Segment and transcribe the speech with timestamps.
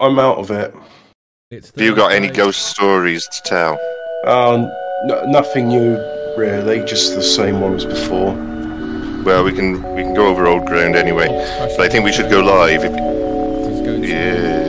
[0.00, 0.74] I'm out of it.
[1.50, 2.42] It's Have you got any Thursday.
[2.42, 3.78] ghost stories to tell?
[4.26, 4.70] Um,
[5.10, 5.96] n- nothing new,
[6.36, 6.78] really.
[6.84, 8.32] Just the same one as before.
[9.24, 11.26] Well, we can we can go over old ground anyway.
[11.76, 12.84] But I think we should go live.
[12.84, 14.59] If, It's going to- yeah.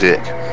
[0.00, 0.49] Dick.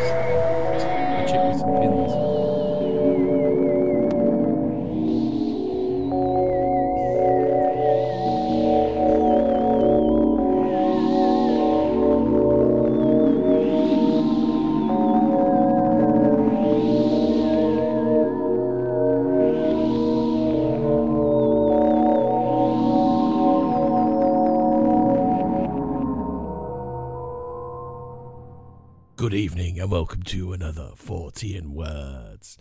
[30.07, 32.58] Welcome to another Fortean words.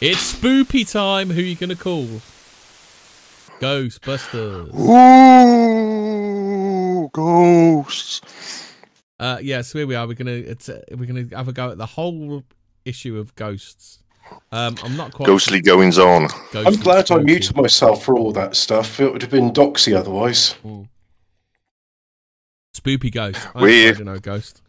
[0.00, 1.28] It's spoopy time.
[1.28, 2.06] Who are you going to call?
[3.60, 4.72] Ghostbusters.
[7.04, 8.72] Ooh, ghosts.
[9.20, 10.06] Uh, yeah, so here we are.
[10.06, 12.42] We're gonna it's, uh, we're gonna have a go at the whole
[12.86, 13.98] issue of ghosts.
[14.50, 16.22] Um, I'm not quite Ghostly goings on.
[16.22, 18.98] I'm ghostly glad I muted myself for all that stuff.
[18.98, 20.54] It would have been doxy otherwise.
[22.74, 23.46] Spoopy ghost.
[23.54, 24.62] I We- don't know ghost.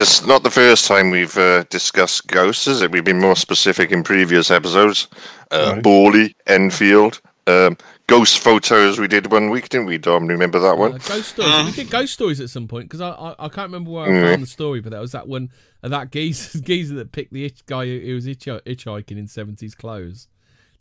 [0.00, 2.90] It's not the first time we've uh, discussed ghosts, is it?
[2.90, 5.08] We've been more specific in previous episodes.
[5.50, 5.82] Uh, Right.
[5.84, 7.76] Borley, Enfield, um,
[8.06, 10.26] ghost photos we did one week, didn't we, Dom?
[10.26, 10.92] Remember that Uh, one?
[10.92, 11.64] ghost stories.
[11.66, 14.08] we did ghost stories at some point because I, I I can't remember where I
[14.08, 14.30] Mm.
[14.30, 15.50] found the story, but that was that one
[15.82, 19.26] uh, that geezer, geezer that picked the itch guy who, who was hitch, hitchhiking in
[19.26, 20.28] seventies clothes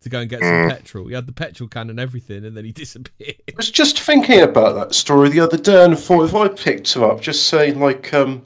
[0.02, 0.70] to go and get some Mm.
[0.70, 1.08] petrol.
[1.08, 3.36] He had the petrol can and everything, and then he disappeared.
[3.50, 6.96] I was just thinking about that story the other day and thought if I picked
[6.96, 8.44] him up, just saying, like, um,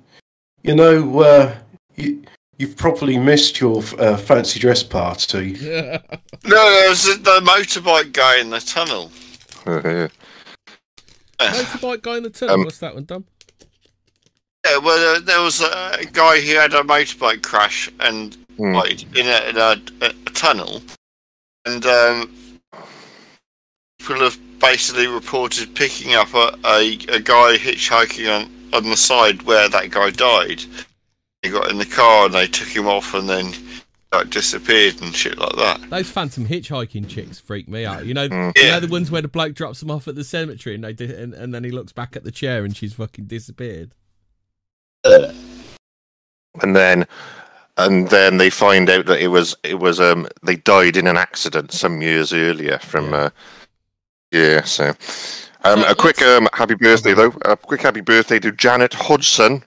[0.63, 1.55] you know, uh,
[1.95, 2.23] you,
[2.57, 5.53] you've probably missed your uh, fancy dress party.
[6.45, 9.09] No, there was the, the motorbike guy in the tunnel.
[11.39, 12.55] Motorbike guy in the tunnel.
[12.55, 13.23] Um, What's that one, Dom?
[14.65, 18.73] Yeah, well, uh, there was a, a guy who had a motorbike crash and Hmm.
[18.75, 20.81] like, in, a, in a, a, a tunnel,
[21.65, 22.31] and um,
[23.97, 29.43] people have basically reported picking up a, a, a guy hitchhiking on, on the side
[29.43, 30.61] where that guy died.
[31.41, 33.53] He got in the car and they took him off, and then
[34.11, 35.89] like disappeared and shit like that.
[35.89, 38.05] Those phantom hitchhiking chicks freak me out.
[38.05, 38.55] You know, Mm.
[38.55, 38.71] you Yeah.
[38.75, 41.13] know the ones where the bloke drops them off at the cemetery and they di-
[41.13, 43.91] and, and then he looks back at the chair and she's fucking disappeared.
[45.03, 47.05] and then
[47.77, 51.17] and then they find out that it was it was um they died in an
[51.17, 53.17] accident some years earlier from Yeah.
[53.17, 53.29] uh
[54.31, 54.93] yeah so
[55.63, 59.63] um So a quick um happy birthday though a quick happy birthday to janet hodgson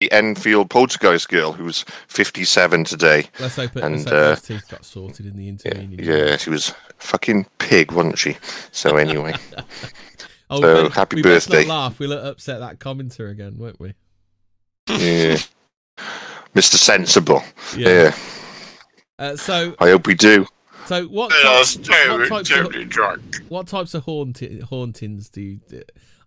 [0.00, 4.42] the enfield poltergeist girl who's 57 today Let's hope, it, And, let's hope uh, those
[4.42, 5.98] teeth got sorted in the intervening.
[5.98, 8.36] yeah she was fucking pig wasn't she
[8.70, 9.34] so anyway
[10.50, 11.68] Oh, So, we- happy we best not birthday.
[11.68, 11.98] laugh.
[11.98, 13.92] We'll upset that commenter again, won't we?
[14.88, 15.36] yeah
[16.54, 17.42] mr sensible
[17.76, 17.88] Yeah.
[17.88, 18.16] yeah
[19.18, 20.46] Uh, so, i hope we do
[20.88, 21.32] so what?
[21.32, 23.36] I was what types of, drunk.
[23.48, 25.60] what types of haunti- hauntings do you,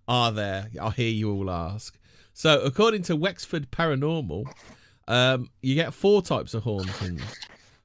[0.07, 0.69] are there?
[0.81, 1.97] I hear you all ask.
[2.33, 4.45] So, according to Wexford Paranormal,
[5.07, 7.23] um, you get four types of hauntings.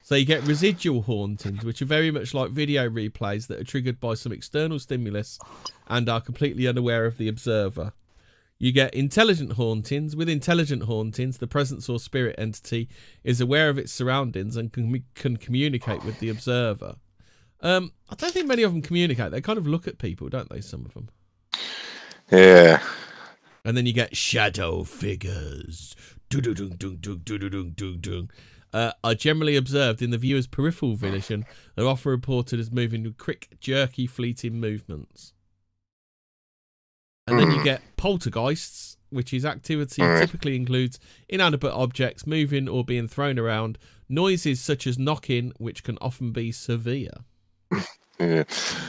[0.03, 3.98] So you get residual hauntings, which are very much like video replays that are triggered
[3.98, 5.41] by some external stimulus
[5.88, 7.92] and are completely unaware of the observer.
[8.59, 10.17] You get intelligent hauntings.
[10.17, 12.89] With intelligent hauntings, the presence or spirit entity
[13.22, 16.97] is aware of its surroundings and can, can communicate with the observer.
[17.61, 19.31] Um, I don't think many of them communicate.
[19.31, 20.61] They kind of look at people, don't they?
[20.61, 21.09] Some of them.
[22.31, 22.83] yeah
[23.65, 25.95] And then you get shadow figures.
[28.72, 31.45] Uh, are generally observed in the viewer's peripheral vision
[31.77, 35.33] and are often reported as moving with quick, jerky, fleeting movements.
[37.26, 37.64] And then you Hmm.
[37.64, 40.19] get poltergeists, which is activity Hmm.
[40.20, 40.98] typically includes
[41.28, 43.78] inanimate objects moving or being thrown around,
[44.09, 47.10] noises such as knocking, which can often be severe.
[48.21, 48.45] yeah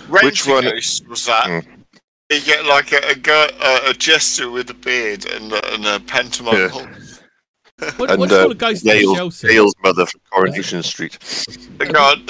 [0.10, 1.64] Which one- Ghost was that?
[1.64, 1.82] Hmm.
[2.30, 5.86] You get like a a, go- a, a jester with a beard and a, and
[5.86, 6.56] a pantomime.
[6.56, 6.68] Yeah.
[6.68, 6.90] Hulk.
[7.98, 9.48] What, And, what do you uh, call a ghost in a shell Dale's, suit?
[9.50, 11.18] Dale's mother from Coronation Street.
[11.80, 12.28] Hang on.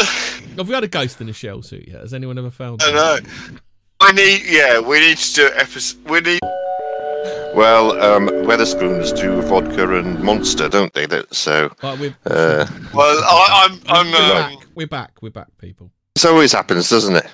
[0.57, 2.01] Have we had a ghost in a shell suit yet?
[2.01, 2.95] Has anyone ever found I one?
[2.95, 3.59] know.
[4.07, 6.09] We need, yeah, we need to do an episode.
[6.09, 6.39] We need.
[7.54, 11.06] Well, um, Wetherspoons do vodka and Monster, don't they?
[11.07, 14.12] That so Right, we're, uh, Well, I, I'm, I'm.
[14.12, 14.68] we're Um, back.
[14.75, 15.12] We're back.
[15.21, 15.92] We're back, people.
[16.15, 17.27] this always happens, doesn't it?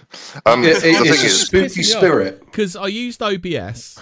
[0.46, 2.00] Um, It, the it, thing it's a is, spooky Pissing me off.
[2.00, 2.46] spirit.
[2.46, 4.00] Because I used OBS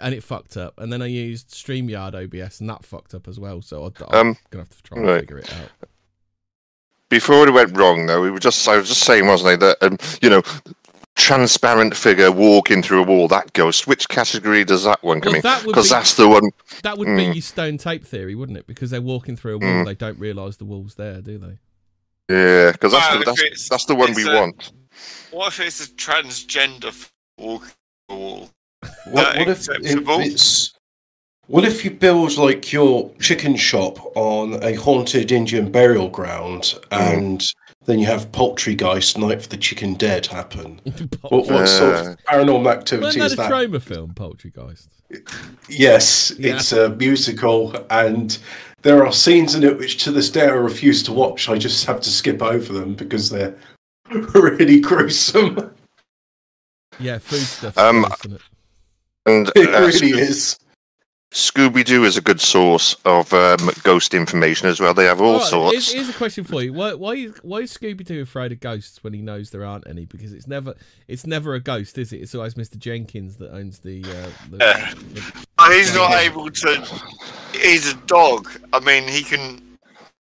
[0.00, 0.74] and it fucked up.
[0.78, 3.60] And then I used StreamYard OBS, and that fucked up as well.
[3.62, 5.20] So I'm Um, gonna have to try and right.
[5.20, 5.68] figure it out.
[7.08, 9.76] Before it went wrong, though, we were just I was just saying, wasn't I, that
[9.82, 10.42] um, you know,
[11.30, 13.86] transparent figure walking through a wall, that ghost.
[13.86, 15.42] Which category does that one come Well, in?
[15.42, 16.50] that would Because be that's the one.
[16.82, 17.34] that would be mm.
[17.34, 18.66] your stone tape theory, wouldn't it?
[18.66, 19.86] Because they're walking through a wall, Mm.
[19.86, 21.58] they don't realise the wall's there, do they?
[22.28, 24.72] Yeah, because that's, Well, the, that's, that's the one we a- want.
[25.30, 27.70] What if it's a transgender f- walking
[28.08, 28.50] the wall?
[29.06, 30.72] What, what if, if it's
[31.46, 37.44] what if you build like your chicken shop on a haunted Indian burial ground and
[37.90, 40.80] then you have Poultrygeist Night for the Chicken Dead happen?
[41.22, 43.50] What, what sort Uh, of paranormal activity Wasn't activity that is a that?
[43.50, 44.88] Troma film, Poltergeist?
[45.68, 46.54] Yes, Yeah.
[46.54, 48.38] it's a musical, and
[48.82, 51.48] there are scenes in it which to this day I refuse to watch.
[51.48, 53.54] I just have to skip over them because they're
[54.10, 55.72] really gruesome.
[56.98, 57.76] Yeah, food stuff.
[57.78, 58.06] Um.
[59.26, 60.58] And It uh, really is.
[61.32, 64.92] Scooby Doo is a good source of um, ghost information as well.
[64.92, 65.72] They have all Alright, sorts.
[65.72, 68.58] Here's, here's a question for you: Why, why, is, why is Scooby Doo afraid of
[68.58, 70.06] ghosts when he knows there aren't any?
[70.06, 70.74] Because it's never,
[71.06, 72.16] it's never a ghost, is it?
[72.20, 72.76] It's always Mr.
[72.76, 74.02] Jenkins that owns the.
[74.04, 74.94] Uh, the, Yeah.
[75.12, 77.00] the- And he's not able to.
[77.52, 78.50] He's a dog.
[78.72, 79.62] I mean, he can.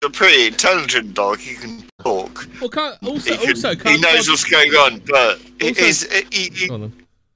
[0.04, 1.38] A pretty intelligent dog.
[1.38, 2.46] He can talk.
[2.60, 4.02] well, can't, also, He, can, also can't.
[4.02, 6.92] knows what's going on, but he, Also- he's, he, he, on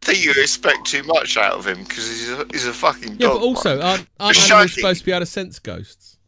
[0.07, 3.29] think you expect too much out of him because he's a, he's a fucking Yeah,
[3.29, 3.41] dog.
[3.41, 4.53] but also, aren't, aren't Shaggy.
[4.53, 6.19] animals supposed to be able to sense ghosts?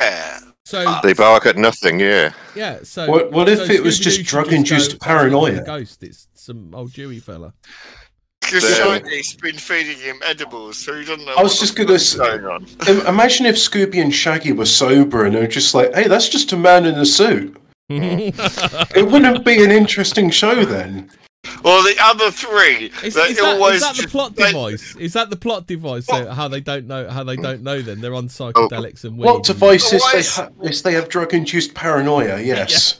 [0.00, 0.38] yeah.
[0.64, 1.00] So Ah.
[1.02, 2.32] They bark at nothing, yeah.
[2.54, 6.02] yeah, so What- what if it was just drug-induced go, paranoia?" ghost.
[6.02, 7.52] It's some old Jewy fella.
[8.40, 11.98] Because Shaggy's been feeding him edibles, so he doesn't know I was what just gonna
[11.98, 16.06] fuck's s- going Imagine if Scooby and Shaggy were sober and they're just like, "Hey,
[16.08, 17.56] that's just a man in a suit."
[17.90, 21.10] It wouldn't be an interesting show then.
[21.64, 24.46] Well, the other three, Is, they is that, always is that the just- plot they-
[24.52, 24.96] device?
[24.96, 26.06] Is that the plot device?
[26.06, 26.24] What?
[26.24, 27.08] So how they don't know?
[27.08, 27.80] How they don't know?
[27.82, 29.24] Then they're on Oh, psychedelics and weed.
[29.26, 32.40] What device devices Why they is- ha- yes, they have drug-induced paranoia.
[32.40, 32.98] Yes.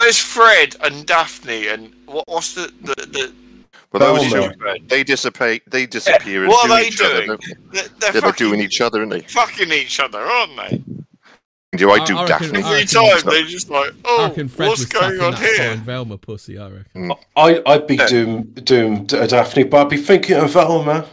[0.00, 3.32] There's Fred and Daphne, and what, what's the the, the
[3.90, 4.54] But those Velma.
[4.54, 7.24] two, they dissipate, they disappear and What are they each other.
[7.26, 7.38] doing?
[7.72, 9.20] they're, they're they're fucking, doing each other, aren't they?
[9.20, 10.82] fucking each other, aren't they?
[11.74, 12.62] Do I I- do I reckon- Daphne?
[12.62, 15.56] I Every reckon- time they're just like, oh, what's going on here?
[15.70, 16.58] fine Velma pussy.
[16.58, 17.12] I reckon.
[17.34, 21.06] I, I'd be doomed, doomed uh, Daphne, but I'd be thinking of Velma.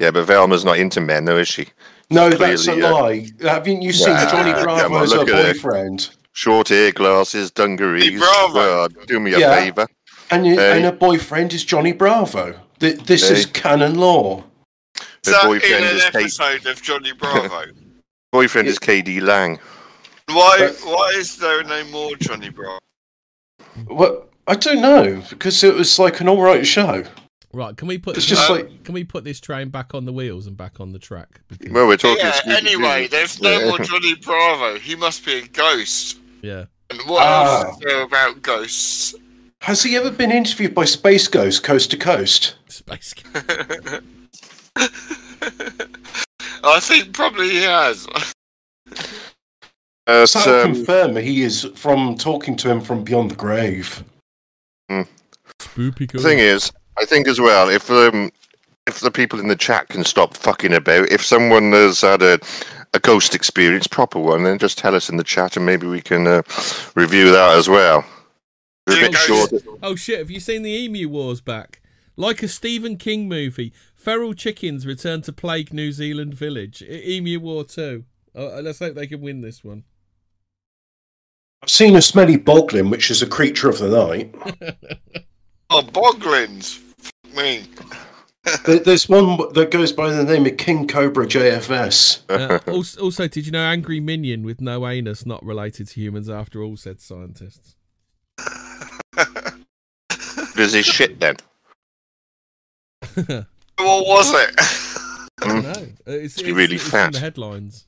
[0.00, 1.68] Yeah, but Velma's not into men, though, is she?
[2.10, 3.26] No, that's a Clearly, uh, lie.
[3.42, 5.52] Haven't you seen Yeah, Johnny yeah, Bravo well, as her look her.
[5.52, 6.10] boyfriend?
[6.32, 8.04] Short hair, glasses, dungarees.
[8.10, 8.54] Hey, Bravo.
[8.54, 9.54] Well, do me a Yeah.
[9.56, 9.86] favour.
[10.30, 10.72] And, you, Hey.
[10.76, 12.58] and her boyfriend is Johnny Bravo.
[12.80, 14.42] Th- this is canon law.
[15.24, 16.14] Is that in an is Kate.
[16.16, 17.62] episode of Johnny Bravo?
[18.32, 19.58] Boyfriend is KD Lang.
[20.26, 22.78] why why is there no more Johnny Bravo?
[23.86, 27.04] Well, I don't know because it was like an all right show.
[27.54, 27.74] Right?
[27.76, 28.16] Can we put?
[28.18, 30.80] It's just can, like can we put this train back on the wheels and back
[30.80, 31.40] on the track?
[31.48, 32.18] Because, Well, we're talking.
[32.24, 32.68] yeah, Scooby-Doo.
[32.68, 33.68] anyway, there's no Yeah.
[33.68, 34.78] more Johnny Bravo.
[34.78, 36.18] He must be a ghost.
[36.42, 36.66] yeah.
[36.90, 37.62] And what Ah.
[37.64, 39.14] else is there about ghosts?
[39.62, 42.54] has he ever been interviewed by Space Ghost Coast to Coast?
[42.68, 43.14] Space.
[46.64, 48.06] I think probably he has.
[50.06, 54.02] Uh, So so, confirm he is from talking to him from beyond the grave.
[55.60, 56.10] Spoopy.
[56.10, 58.30] the thing is, I think as well, if um,
[58.86, 62.38] if the people in the chat can stop fucking about, if someone has had a
[62.94, 66.00] a ghost experience, proper one, then just tell us in the chat, and maybe we
[66.00, 66.42] can uh,
[66.94, 68.04] review that as well.
[68.86, 69.52] We're a bit ghost- short.
[69.82, 70.18] Oh shit!
[70.20, 71.82] Have you seen the Emu Wars back?
[72.16, 76.80] Like a Stephen King movie, feral chickens return to plague New Zealand village.
[76.82, 78.04] E- Emu War Two.
[78.34, 79.84] Uh, let's hope they can win this one.
[81.62, 84.34] I've seen a smelly boglin, which is a creature of the night.
[85.70, 86.78] Oh, Boglins.
[86.78, 87.64] Fuck me.
[88.84, 92.22] There's one that goes by the name of King Cobra JFS.
[92.30, 96.30] Uh, also, also, did you know Angry Minion with no anus not related to humans
[96.30, 96.78] after all?
[96.78, 97.76] Said scientists.
[100.56, 101.36] Is this shit then?
[103.78, 104.54] What was it?
[104.58, 105.70] I don't know.
[105.70, 107.12] Uh, It's, Must be really it's in fat.
[107.12, 107.84] the headlines.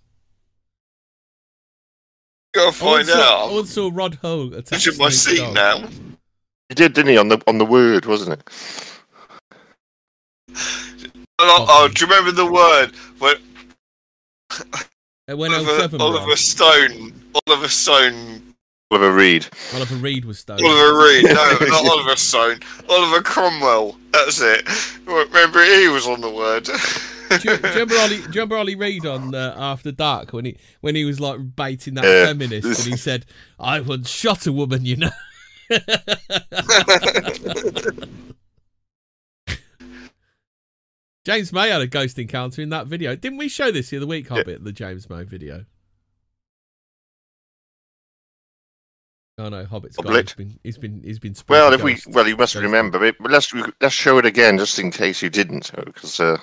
[2.55, 3.53] Gotta I find once saw, I out.
[3.53, 5.55] once saw Rod Hull attack It's in my Snoop seat Dogg.
[5.55, 5.89] now.
[6.69, 7.17] He did, didn't he?
[7.17, 8.49] On the on the word, wasn't it?
[11.43, 13.37] Oh, oh, do you remember the word when
[15.39, 17.13] when Oliver, 07 Oliver Stone,
[17.47, 18.50] Oliver Stone,
[18.91, 19.47] Oliver Reed.
[19.75, 20.63] Oliver Reed was stoned.
[20.65, 21.25] Oliver Reed?
[21.25, 22.59] No, not Oliver Stone.
[22.89, 23.97] Oliver Cromwell.
[24.11, 24.67] That's it.
[25.07, 26.65] Remember, he was on the word.
[26.65, 30.33] do, you, do, you remember Ollie, do you remember Ollie Reed on uh, After Dark
[30.33, 32.27] when he when he was like baiting that Yeah.
[32.27, 33.27] feminist and he said,
[33.61, 35.11] "I once shot a woman," you know.
[41.25, 43.15] James May had a ghost encounter in that video.
[43.15, 45.67] Didn't we show this the other week, Hobbit, the James May video?
[49.41, 50.13] Oh no, Hobbit's gone.
[50.13, 50.35] Hobbit.
[50.37, 53.17] He's been he's been he's been Well, spooky if we well, you must remember it.
[53.19, 56.37] But let's let's show it again, just in case you didn't, because uh,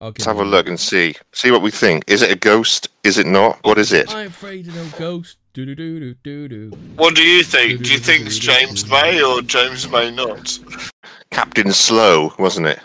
[0.00, 2.04] I'll let's have a look and see see what we think.
[2.06, 2.88] Is it a ghost?
[3.04, 3.58] Is it not?
[3.62, 4.10] What is it?
[4.14, 5.36] I'm afraid of no ghost.
[5.52, 6.76] Do do do do do do.
[6.96, 7.82] What do you think?
[7.82, 10.58] Do you think it's James May or James May not?
[11.30, 12.80] Captain Slow, wasn't it?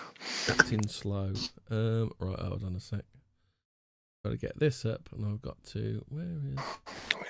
[0.48, 1.32] Captain Slow.
[1.72, 3.06] Um, right, hold on a sec.
[4.26, 6.04] Got to get this up, and I've got to.
[6.10, 6.58] Where is?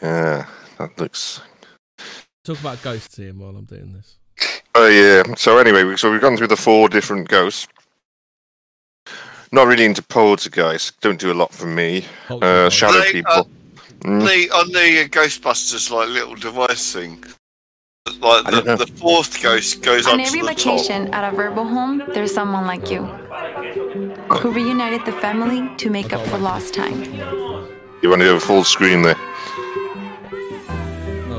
[0.02, 0.46] Yeah,
[0.78, 1.42] that looks.
[2.46, 4.16] Talk about ghosts here while I'm doing this.
[4.76, 5.36] Oh yeah.
[5.36, 7.68] So anyway, so we've gone through the four different ghosts.
[9.52, 11.02] Not really into poltergeist.
[11.02, 12.06] Don't do a lot for me.
[12.30, 13.50] Uh, shadow They, uh, people.
[14.06, 14.26] Mm.
[14.26, 17.26] The, on the Ghostbusters like little device thing,
[18.22, 20.90] like the, the fourth ghost goes On up every to the top.
[21.14, 26.22] at a verbal home, there's someone like you who reunited the family to make up
[26.28, 27.04] for lost time.
[28.02, 29.16] You want to have a full screen there?
[29.18, 29.32] Oh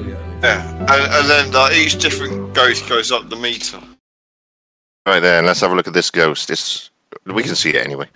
[0.07, 0.17] yeah.
[0.43, 3.81] Yeah, and, and then like, each different ghost goes up the meter.
[5.07, 6.51] Right then, let's have a look at this ghost.
[6.51, 6.91] It's
[7.27, 8.09] we can see it anyway.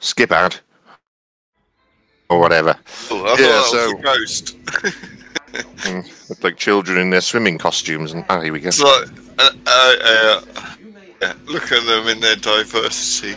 [0.00, 0.56] Skip ad.
[2.28, 2.76] Or whatever.
[3.12, 4.56] Oh, I Yeah, thought that so- was a ghost.
[5.62, 8.12] Mm, look like children in their swimming costumes.
[8.12, 8.68] And ah, here we go.
[8.68, 9.08] It's like,
[9.38, 10.40] uh, uh, uh,
[11.22, 13.36] yeah, look at them in their diversity.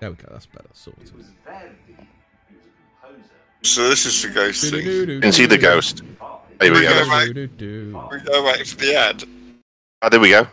[0.00, 0.28] There we go.
[0.30, 0.68] That's better.
[0.72, 1.12] Sorted.
[3.62, 4.86] So this is the ghost thing.
[4.86, 6.02] You can see the ghost.
[6.58, 7.04] There we We go.
[7.04, 7.28] go back.
[7.34, 9.24] We go back for the ad.
[10.02, 10.46] Ah, there we go.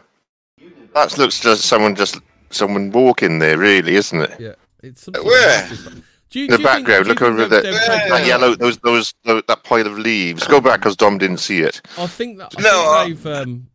[0.93, 4.39] That looks just someone just someone walking there, really, isn't it?
[4.39, 5.70] Yeah, it's something Where?
[5.70, 6.03] Do
[6.39, 7.61] you, In the do you think- background, look over there.
[7.61, 10.45] they've That yellow, those, those, those, that pile of leaves.
[10.47, 11.81] Go back because Dom didn't see it.
[11.97, 12.53] I think that.
[12.57, 13.33] I No, think they've.
[13.33, 13.67] Um,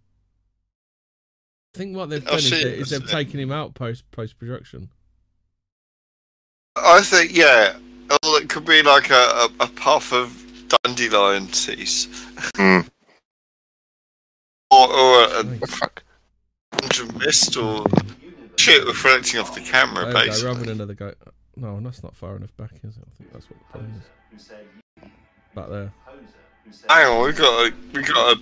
[1.74, 3.08] I think what they've done is, they, it, is they've it.
[3.08, 4.88] taken him out post post production.
[6.76, 7.76] I think, yeah,
[8.10, 10.44] or it could be like a, a, a puff of
[10.84, 12.08] dandelion teas.
[12.56, 12.80] Hmm.
[14.70, 16.02] Or, or a, What the fuck?
[16.72, 17.86] bunch of mist or
[18.58, 20.46] shit reflecting off the camera, There we go, basically.
[20.46, 21.14] rather than another go.
[21.58, 23.02] No, that's not far enough back, is it?
[23.04, 24.48] I think that's what the problem is.
[25.54, 25.92] Back there.
[26.88, 28.38] Hang on, we got a we got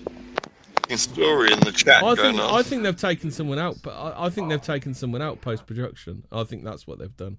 [0.91, 2.55] a story in the chat I going think on.
[2.55, 5.67] I think they've taken someone out, but I, I think they've taken someone out post
[5.67, 6.25] production.
[6.31, 7.39] I think that's what they've done.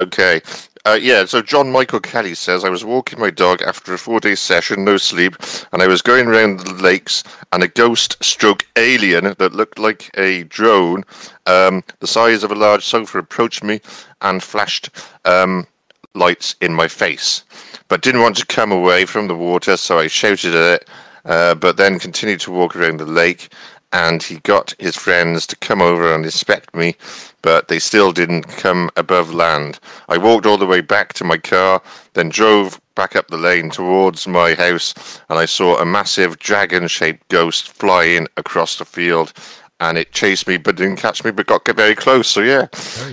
[0.00, 0.42] Okay.
[0.84, 4.20] Uh, yeah, so John Michael Kelly says I was walking my dog after a four
[4.20, 5.34] day session, no sleep,
[5.72, 10.10] and I was going around the lakes, and a ghost stroke alien that looked like
[10.16, 11.02] a drone,
[11.46, 13.80] um, the size of a large sofa, approached me
[14.20, 14.90] and flashed
[15.24, 15.66] um,
[16.14, 17.42] lights in my face,
[17.88, 20.88] but didn't want to come away from the water, so I shouted at it,
[21.24, 23.48] uh, but then continued to walk around the lake.
[23.92, 26.96] And he got his friends to come over and inspect me,
[27.42, 29.78] but they still didn't come above land.
[30.08, 31.80] I walked all the way back to my car,
[32.14, 36.88] then drove back up the lane towards my house, and I saw a massive dragon
[36.88, 39.32] shaped ghost flying across the field.
[39.78, 42.28] And it chased me, but didn't catch me, but got very close.
[42.28, 42.66] So, yeah,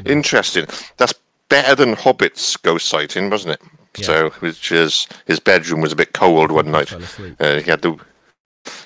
[0.05, 0.65] interesting.
[0.95, 1.13] That's
[1.49, 3.61] better than Hobbit's ghost sighting, wasn't it?
[3.97, 4.05] Yeah.
[4.05, 6.91] So, which is his bedroom was a bit cold one night.
[7.39, 7.99] Uh, he had the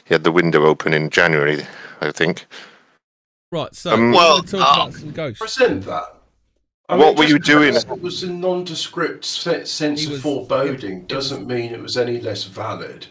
[0.06, 1.66] he had the window open in January,
[2.02, 2.46] I think.
[3.52, 5.40] Right, so Um, Well, talk uh, about some ghosts.
[5.40, 6.14] Present that.
[6.90, 7.76] What were you doing?
[7.76, 11.06] It was a nondescript sense He of was- foreboding.
[11.06, 13.08] Doesn't mean it was any less valid.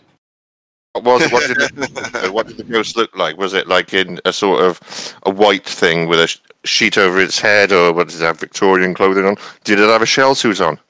[0.95, 3.37] What was what did the, what did the ghost look like?
[3.37, 4.81] Was it like in a sort of
[5.25, 8.95] a white thing with a sheet over its head, or what did it have Victorian
[8.95, 9.37] clothing on?
[9.65, 10.81] Did it have a shell suit on?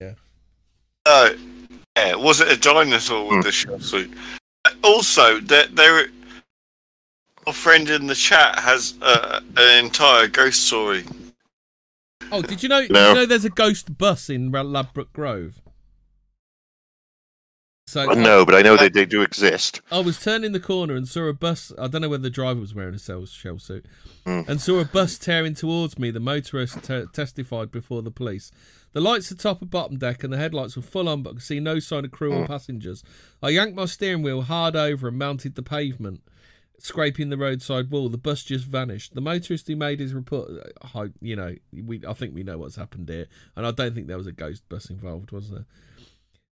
[0.00, 0.14] Yeah.
[1.06, 1.36] No,
[1.98, 3.40] yeah, was it a dinosaur with Hmm.
[3.42, 4.10] the shell suit?
[4.82, 6.06] Also, there, there,
[7.46, 11.04] our friend in the chat has uh, an entire ghost story.
[12.30, 12.82] Oh, did you know?
[12.82, 13.08] Did No.
[13.10, 15.60] you know there's a ghost bus in Ra- Ladbroke Grove?
[17.88, 19.82] So I know, but I know they, they do exist.
[19.90, 21.72] I was turning the corner and saw a bus.
[21.78, 23.84] I don't know whether the driver was wearing a shell, shell suit,
[24.24, 24.42] Hmm.
[24.48, 26.10] and saw a bus tearing towards me.
[26.10, 28.50] The motorist te- testified before the police.
[28.92, 31.60] The lights atop a bottom deck and the headlights were full on, but could see
[31.60, 32.46] no sign of crew or mm.
[32.46, 33.02] passengers.
[33.42, 36.20] I yanked my steering wheel hard over and mounted the pavement,
[36.78, 38.08] scraping the roadside wall.
[38.10, 39.14] The bus just vanished.
[39.14, 42.58] The motorist who made his report, uh, I, you know, we I think we know
[42.58, 45.64] what's happened here, and I don't think there was a ghost bus involved, was there?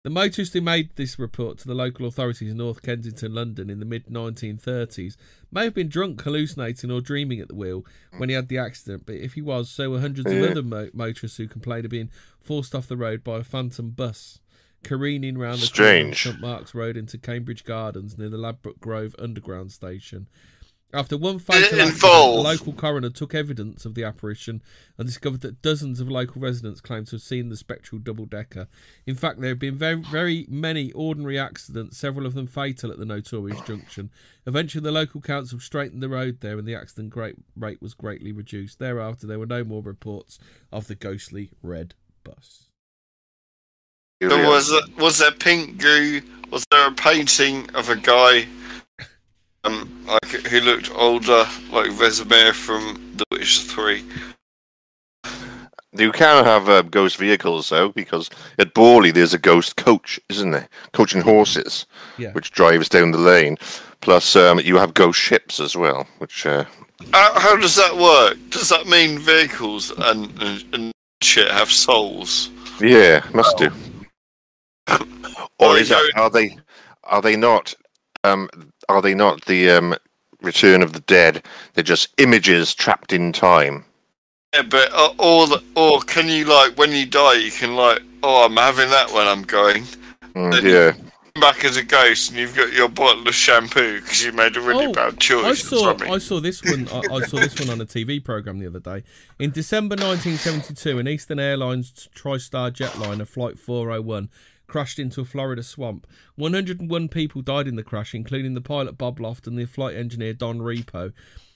[0.03, 3.79] The motorist who made this report to the local authorities in North Kensington, London, in
[3.79, 5.18] the mid 1930s
[5.51, 9.06] may have been drunk, hallucinating, or dreaming at the wheel when he had the accident.
[9.06, 12.10] But if he was, so were hundreds of other mo- motorists who complained of being
[12.39, 14.39] forced off the road by a phantom bus
[14.84, 16.24] careening round the Strange.
[16.24, 20.29] St Mark's Road into Cambridge Gardens near the Ladbroke Grove Underground Station.
[20.91, 24.63] After one fatal accident, the local coroner took evidence of the apparition
[24.98, 28.67] and discovered that dozens of local residents claimed to have seen the spectral double decker.
[29.05, 32.98] In fact, there have been very, very many ordinary accidents, several of them fatal at
[32.98, 34.10] the notorious junction.
[34.48, 38.79] Eventually, the local council straightened the road there and the accident rate was greatly reduced.
[38.79, 40.39] Thereafter, there were no more reports
[40.72, 41.93] of the ghostly red
[42.24, 42.63] bus.
[44.22, 46.22] Was was there pink goo?
[46.50, 48.48] Was there a painting of a guy
[49.63, 54.04] um, like who looked older, like Vesemir from The Witcher Three?
[55.92, 60.51] You can have uh, ghost vehicles though, because at Borley there's a ghost coach, isn't
[60.51, 60.70] there?
[60.94, 61.86] Coaching horses,
[62.18, 62.32] Yeah.
[62.34, 63.58] which drives down the lane.
[64.01, 66.63] Plus, um, you have ghost ships as well, which uh,
[67.12, 68.38] How, how does that work?
[68.50, 72.50] Does that mean vehicles and, and, and shit have souls?
[72.80, 73.70] yeah, must do.
[75.60, 76.58] Or is that, are they
[77.04, 77.74] are they not
[78.24, 78.50] um,
[78.89, 79.96] are they not the um,
[80.41, 81.46] Return of the Dead?
[81.74, 83.86] They're just images trapped in time.
[84.53, 88.01] Yeah, but uh, or the, or can you like when you die, you can like,
[88.24, 89.86] oh, I'm having that when I'm going
[90.36, 90.91] Mm, Then- yeah,
[91.36, 94.58] Come back as a ghost, and you've got your bottle of shampoo because you made
[94.58, 95.46] a really Oh, bad choice.
[95.46, 95.96] I saw.
[96.12, 98.79] I saw this one I, I saw this one on a TV program the other
[98.79, 99.03] day.
[99.38, 104.29] In December 1972, an Eastern Airlines TriStar jetliner flight 401
[104.69, 106.07] crashed into a Florida swamp.
[106.35, 110.33] 101 people died in the crash, including the pilot Bob Loft and the flight engineer
[110.33, 111.11] Don Repo.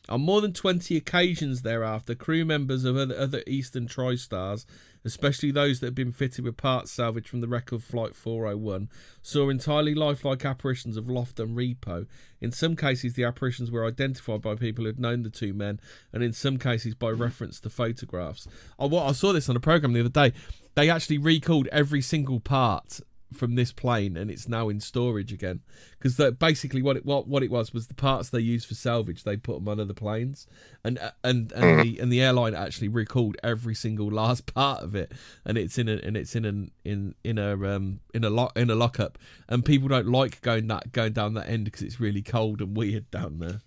[0.09, 4.65] On more than 20 occasions thereafter, crew members of other, other Eastern TriStars,
[5.05, 8.89] especially those that had been fitted with parts salvaged from the wreck of Flight 401,
[9.21, 12.05] saw entirely lifelike apparitions of Loft and Repo.
[12.41, 15.79] In some cases, the apparitions were identified by people who had known the two men,
[16.11, 18.45] and in some cases by reference to photographs.
[18.77, 20.33] Oh, I, wa- I saw this on a program the other day.
[20.75, 22.99] They actually recalled every single part
[23.33, 25.61] from this plane, and it's now in storage again.
[25.99, 29.23] Because basically, what it what, what it was was the parts they used for salvage.
[29.23, 30.47] They put them on other planes,
[30.83, 34.95] and uh, and and the and the airline actually recalled every single last part of
[34.95, 35.11] it,
[35.45, 38.57] and it's in a and it's in an in in a um in a lock
[38.57, 39.17] in a lockup,
[39.49, 42.77] and people don't like going that going down that end because it's really cold and
[42.77, 43.61] weird down there.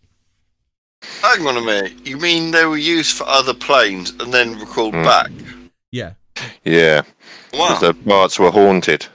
[1.23, 2.07] Hang on a minute.
[2.07, 5.05] You mean they were used for other planes and then recalled Hmm.
[5.05, 5.31] back?
[5.93, 6.15] Yeah,
[6.65, 7.03] yeah.
[7.55, 7.79] Wow.
[7.81, 9.07] The parts were haunted,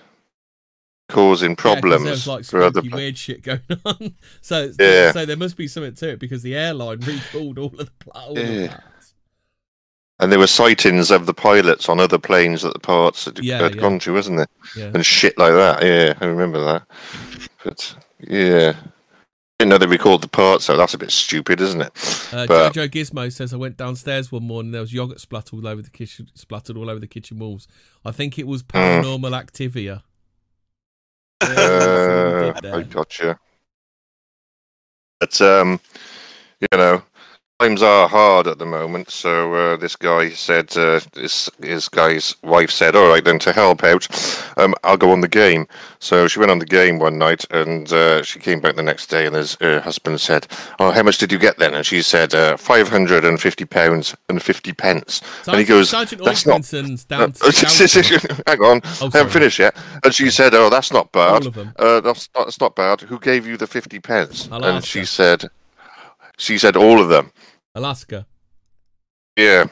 [1.10, 2.82] causing problems there was like for other.
[2.92, 4.16] weird shit going on.
[4.42, 5.12] so Yeah.
[5.12, 8.38] so there must be something to it because the airline recalled all of the all
[8.38, 8.68] Yeah.
[8.70, 9.14] parts.
[10.20, 13.58] And there were sightings of the pilots on other planes that the parts had, Yeah,
[13.60, 13.82] had yeah.
[13.82, 14.48] gone to, wasn't there?
[14.78, 14.92] Yeah.
[14.94, 15.84] And shit like that.
[15.84, 16.84] Yeah, I remember that.
[17.64, 18.74] But yeah,
[19.62, 21.92] didn't know they recalled the part, So that's a bit stupid, isn't it?
[22.34, 24.72] Uh, But- Jojo Gizmo says I went downstairs one morning.
[24.72, 27.68] There was yogurt splattered all over the kitchen, splattered all over the kitchen walls.
[28.04, 30.02] I think it was paranormal activia.
[31.42, 33.40] Yeah, that's what we Uh, I gotcha.
[35.20, 35.80] But um,
[36.60, 37.04] you know,
[37.62, 39.12] times are hard at the moment.
[39.12, 43.54] So uh, this guy said, uh, this his guy's wife said, "All right, then to
[43.54, 44.08] help out,
[44.58, 45.68] um, I'll go on the game."
[46.00, 49.08] So she went on the game one night, and uh, she came back the next
[49.08, 50.48] day, and his her husband said,
[50.80, 54.74] "Oh, how much did you get then?" And she said, uh, 550 pounds and 50
[54.74, 57.32] pence." and he goes, Sergeant "That's not." Oikenson's Uh, down.
[57.32, 59.76] down Hang on, Oh, I haven't finished yet.
[60.04, 61.42] And she said, "Oh, that's not bad.
[61.44, 61.74] all of them.
[61.78, 63.02] Uh, that's not, that's not bad.
[63.02, 65.06] Who gave you the fifty pence?" I'll and she her.
[65.06, 65.50] said,
[66.38, 67.32] "She said all of them."
[67.76, 68.26] Alaska.
[69.38, 69.66] Yeah.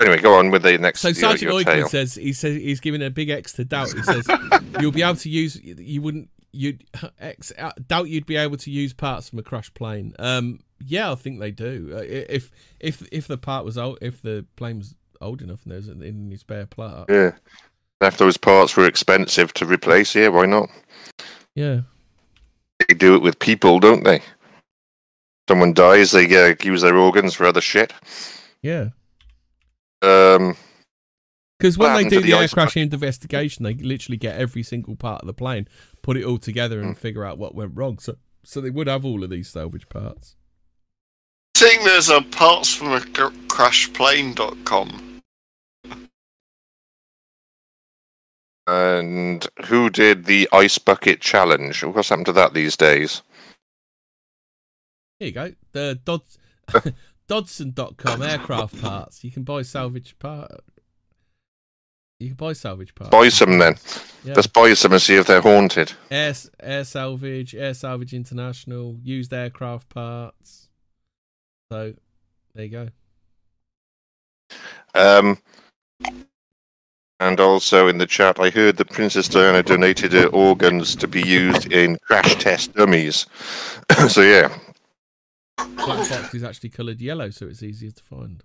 [0.00, 1.00] Anyway, go on with the next.
[1.00, 3.92] So Sergeant your says he says he's giving a big X to doubt.
[3.92, 4.26] He says
[4.80, 6.78] you'll be able to use you wouldn't you
[7.18, 10.14] X uh, doubt you'd be able to use parts from a crashed plane.
[10.20, 11.90] Um, yeah, I think they do.
[11.92, 15.72] Uh, if if if the part was old, if the plane was old enough and
[15.72, 17.10] there's an any spare part.
[17.10, 17.32] Yeah.
[18.00, 20.70] If those parts were expensive to replace, yeah, why not?
[21.56, 21.80] Yeah.
[22.86, 24.22] They do it with people, don't they?
[25.48, 27.92] Someone dies, they uh, use their organs for other shit.
[28.62, 28.88] Yeah.
[30.02, 30.56] Um,
[31.58, 34.94] Because when they do the, the air ice crash investigation, they literally get every single
[34.94, 35.66] part of the plane,
[36.02, 37.00] put it all together, and Hmm.
[37.00, 37.98] figure out what went wrong.
[37.98, 40.36] So, so they would have all of these salvage parts.
[41.56, 45.04] Seeing there's a parts from a cr- crashplane.com.
[48.66, 51.82] and who did the ice bucket challenge?
[51.82, 53.22] What's happened to that these days?
[55.18, 55.52] Here you go.
[55.72, 56.38] The Dodds,
[57.28, 59.24] Dodson.com aircraft parts.
[59.24, 60.60] You can buy salvage part.
[62.20, 63.10] You can buy salvage parts.
[63.10, 63.76] Buy some then.
[64.24, 64.34] Yeah.
[64.34, 65.92] Let's buy some and see if they're haunted.
[66.10, 70.68] Air, air salvage, air salvage international, used aircraft parts.
[71.70, 71.94] So
[72.54, 72.88] there you go.
[74.94, 75.38] Um,
[77.20, 81.22] and also in the chat, I heard that Princess Diana donated her organs to be
[81.22, 83.26] used in crash test dummies.
[84.08, 84.56] so yeah,
[85.58, 88.42] black box is actually coloured yellow, so it's easier to find.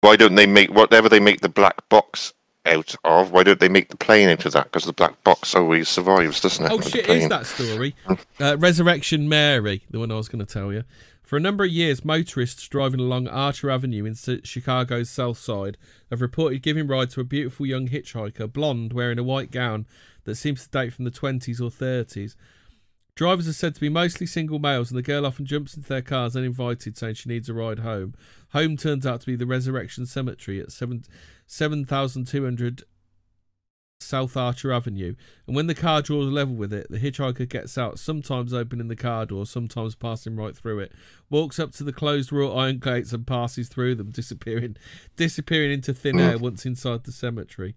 [0.00, 2.34] Why don't they make whatever they make the black box
[2.66, 3.32] out of?
[3.32, 4.64] Why don't they make the plane into that?
[4.64, 6.72] Because the black box always survives, doesn't it?
[6.72, 7.94] Oh shit, is that story?
[8.40, 10.84] Uh, Resurrection Mary, the one I was going to tell you.
[11.22, 15.78] For a number of years, motorists driving along Archer Avenue in Chicago's South Side
[16.10, 19.86] have reported giving ride to a beautiful young hitchhiker, blonde, wearing a white gown
[20.24, 22.36] that seems to date from the 20s or 30s.
[23.16, 26.02] Drivers are said to be mostly single males, and the girl often jumps into their
[26.02, 28.14] cars uninvited, saying she needs a ride home.
[28.50, 31.04] Home turns out to be the Resurrection Cemetery at 7
[31.46, 32.84] 7200
[34.00, 35.14] South Archer Avenue.
[35.46, 38.96] And when the car draws level with it, the hitchhiker gets out, sometimes opening the
[38.96, 40.92] car door, sometimes passing right through it,
[41.30, 44.76] walks up to the closed wrought iron gates and passes through them, disappearing
[45.16, 47.74] disappearing into thin air once inside the cemetery.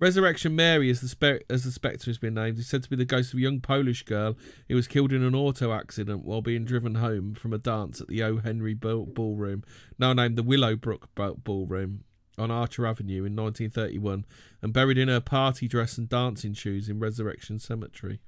[0.00, 2.96] Resurrection Mary, as the spe- as the spectre has been named, is said to be
[2.96, 4.36] the ghost of a young Polish girl
[4.68, 8.08] who was killed in an auto accident while being driven home from a dance at
[8.08, 8.38] the O.
[8.38, 9.62] Henry Ball- Ballroom,
[9.98, 12.04] now named the Willowbrook Ballroom,
[12.36, 14.24] on Archer Avenue in 1931,
[14.60, 18.20] and buried in her party dress and dancing shoes in Resurrection Cemetery.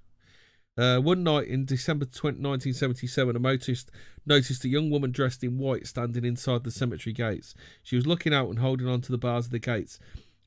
[0.76, 3.90] Uh, one night in December 20, 1977, a motorist
[4.26, 7.54] noticed a young woman dressed in white standing inside the cemetery gates.
[7.82, 10.00] She was looking out and holding on to the bars of the gates.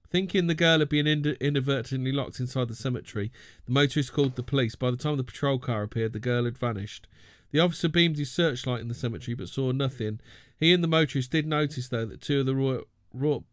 [0.09, 3.31] Thinking the girl had been in- inadvertently locked inside the cemetery,
[3.65, 4.75] the motorist called the police.
[4.75, 7.07] By the time the patrol car appeared, the girl had vanished.
[7.51, 10.19] The officer beamed his searchlight in the cemetery but saw nothing.
[10.57, 13.43] He and the motorist did notice, though, that two of the wrought, wrought,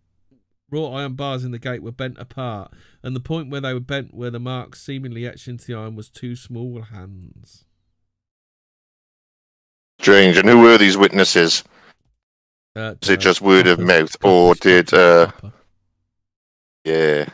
[0.70, 3.80] wrought iron bars in the gate were bent apart, and the point where they were
[3.80, 7.64] bent, where the marks seemingly etched into the iron, was two small hands.
[10.00, 10.36] Strange.
[10.36, 11.64] And who were these witnesses?
[12.76, 15.30] Uh, Is it just word of mouth, or did, uh,
[16.84, 17.26] Yeah.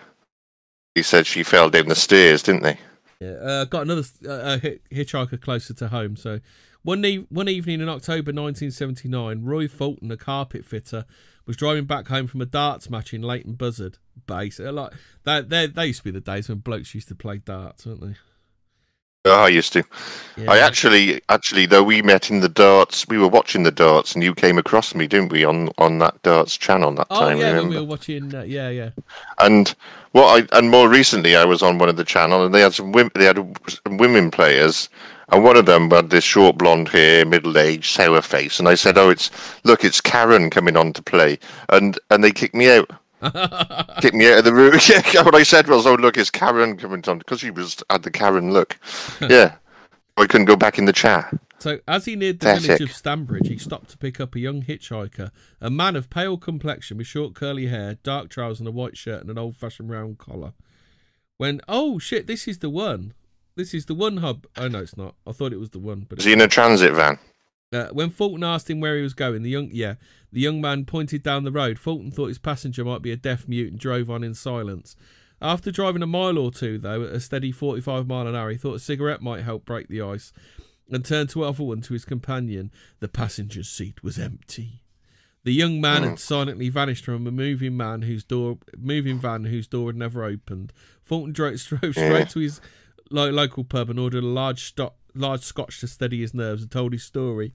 [0.94, 2.78] He said she fell down the stairs, didn't they?
[3.20, 4.58] Yeah, uh, got another uh, uh,
[4.92, 6.16] hitchhiker closer to home.
[6.16, 6.40] So,
[6.82, 11.04] one e- one evening in October 1979, Roy Fulton, a carpet fitter,
[11.46, 14.58] was driving back home from a darts match in Leighton Buzzard base.
[14.58, 14.92] Uh, Like
[15.24, 18.00] they, they, they used to be the days when blokes used to play darts, weren't
[18.00, 18.14] they?
[19.26, 19.84] Oh, I used to.
[20.38, 20.50] Yeah.
[20.50, 24.24] I actually, actually, though we met in the darts, we were watching the darts, and
[24.24, 27.38] you came across me, didn't we, on on that darts channel that Oh time?
[27.38, 27.70] yeah, remember?
[27.70, 28.34] we were watching.
[28.34, 28.90] Uh, yeah, yeah.
[29.38, 29.74] And
[30.12, 32.72] what I and more recently, I was on one of the channel, and they had
[32.72, 33.12] some women.
[33.14, 33.36] They had
[33.68, 34.88] some women players,
[35.28, 38.58] and one of them had this short blonde hair, middle aged, sour face.
[38.58, 39.30] And I said, "Oh, it's
[39.64, 42.90] look, it's Karen coming on to play," and and they kicked me out.
[44.00, 44.74] kicked me out of the room.
[45.12, 48.02] Yeah, what I said was, "Oh, look, it's Karen coming on," because she was had
[48.02, 48.78] the Karen look.
[49.20, 49.56] yeah,
[50.16, 51.32] I couldn't go back in the chat.
[51.58, 52.84] So, as he neared the That's village it.
[52.84, 55.30] of Stanbridge, he stopped to pick up a young hitchhiker,
[55.60, 59.20] a man of pale complexion with short curly hair, dark trousers, and a white shirt
[59.20, 60.54] and an old fashioned round collar.
[61.36, 63.12] When, oh shit, this is the one.
[63.56, 64.46] This is the one hub.
[64.56, 65.16] Oh, no, it's not.
[65.26, 66.06] I thought it was the one.
[66.08, 67.18] But Was he in a transit van?
[67.72, 69.94] Uh, when Fulton asked him where he was going, the young yeah,
[70.32, 71.78] the young man pointed down the road.
[71.78, 74.96] Fulton thought his passenger might be a deaf mute and drove on in silence.
[75.42, 78.56] After driving a mile or two, though, at a steady 45 mile an hour, he
[78.58, 80.32] thought a cigarette might help break the ice
[80.90, 82.70] and turned to offer one to his companion.
[82.98, 84.82] The passenger's seat was empty.
[85.44, 89.66] The young man had silently vanished from a moving man whose door, moving van whose
[89.66, 90.72] door had never opened.
[91.02, 92.60] Fulton drove, straight to his
[93.10, 96.70] lo- local pub and ordered a large stock, large scotch to steady his nerves and
[96.70, 97.52] told his story.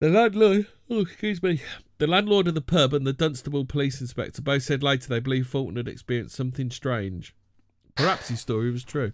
[0.00, 1.60] The landlord, oh, excuse me,
[1.98, 5.48] the landlord of the pub and the Dunstable police inspector both said later they believed
[5.48, 7.34] Fulton had experienced something strange.
[7.94, 9.12] Perhaps his story was true.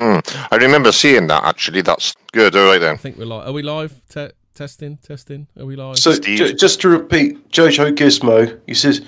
[0.00, 0.18] Hmm.
[0.50, 1.80] I remember seeing that actually.
[1.80, 2.54] That's good.
[2.54, 2.94] All right then.
[2.94, 3.48] I think we're live.
[3.48, 4.00] Are we live?
[4.08, 5.48] Te- testing, testing.
[5.58, 5.98] Are we live?
[5.98, 9.00] So ju- just to repeat, Jojo Gizmo, he says,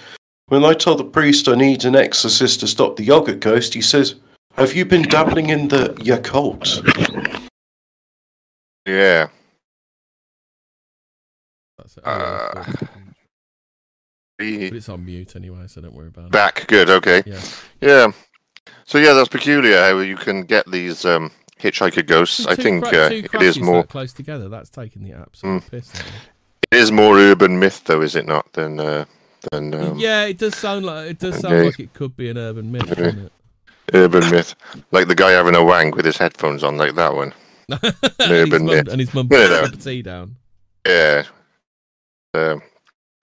[0.46, 3.82] when I told the priest I need an exorcist to stop the yogurt ghost, he
[3.82, 4.14] says,
[4.58, 6.82] have you been dabbling in the Yakult?
[8.86, 9.28] Yeah.
[11.78, 12.06] That's it.
[12.06, 12.64] Uh,
[14.40, 16.30] Oh, but it's on mute anyway, so don't worry about it.
[16.30, 16.68] Back.
[16.68, 16.88] Good.
[16.88, 17.24] Okay.
[17.26, 17.40] Yeah.
[17.80, 18.12] Yeah.
[18.84, 22.46] So yeah, that's peculiar how you can get these um, hitchhiker ghosts.
[22.46, 23.82] I think cra- uh, two it is more.
[23.82, 24.48] that close together.
[24.48, 25.92] That's taking the absolute piss.
[25.92, 26.04] out.
[26.70, 28.52] It is more urban myth, though, is it not?
[28.52, 29.06] Than uh,
[29.50, 31.66] than um, yeah, it does sound like it does sound okay.
[31.66, 33.28] like it could be an urban myth, Okay.
[33.94, 34.54] Urban myth,
[34.90, 37.32] like the guy having a wank with his headphones on, like that one.
[38.22, 38.88] Urban mum, myth.
[38.88, 39.58] and his mum put no.
[39.58, 40.36] a cup of tea down.
[40.86, 41.24] Yeah.
[42.34, 42.62] Um,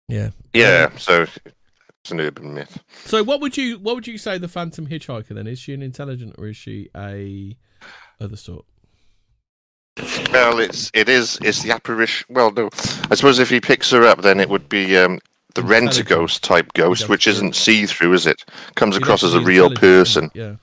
[0.09, 0.31] Yeah.
[0.53, 0.91] yeah.
[0.99, 2.79] So it's an urban myth.
[3.05, 5.47] So what would you what would you say the Phantom Hitchhiker then?
[5.47, 7.57] Is she an intelligent or is she a
[8.21, 8.65] other sort?
[10.31, 12.27] Well, it's it is it's the apparition.
[12.29, 12.69] Well, no,
[13.11, 15.19] I suppose if he picks her up, then it would be um,
[15.63, 16.09] the rent a Intelligent.
[16.09, 18.45] ghost type ghost, Yeah, which isn't see through, is it?
[18.75, 20.31] Comes She'd across as a real person.
[20.35, 20.57] Yeah.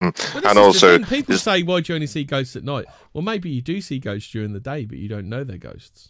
[0.00, 0.12] Well,
[0.44, 3.50] And also, people this- say, "Why do you only see ghosts at night?" Well, maybe
[3.50, 6.08] you do see ghosts during the day, but you don't know they're ghosts.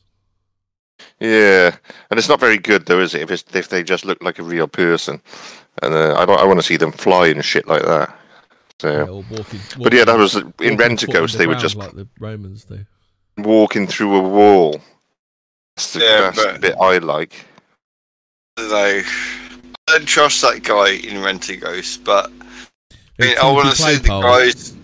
[1.21, 1.77] Yeah,
[2.11, 3.23] and it's not very good though, is it?
[3.23, 5.21] If it's, if they just look like a real person,
[5.83, 8.17] and uh, I don't, I want to see them fly and shit like that.
[8.81, 11.38] So, Yeah, or walking, but yeah, that was in walking Rent a foot Ghost.
[11.38, 12.87] They were underground just like the Romans do.
[13.38, 14.81] walking through a wall.
[15.77, 17.45] That's the, Yeah, that's the but- bit I like.
[18.57, 19.03] I don't know.
[19.88, 22.31] I don't trust that guy in Rentaghost, but
[23.19, 24.23] I mean, I want to see the Claypole.
[24.23, 24.77] guys.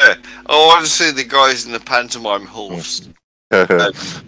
[0.00, 0.14] Yeah,
[0.46, 3.08] I want to see the guys in the pantomime horse.
[3.50, 3.68] it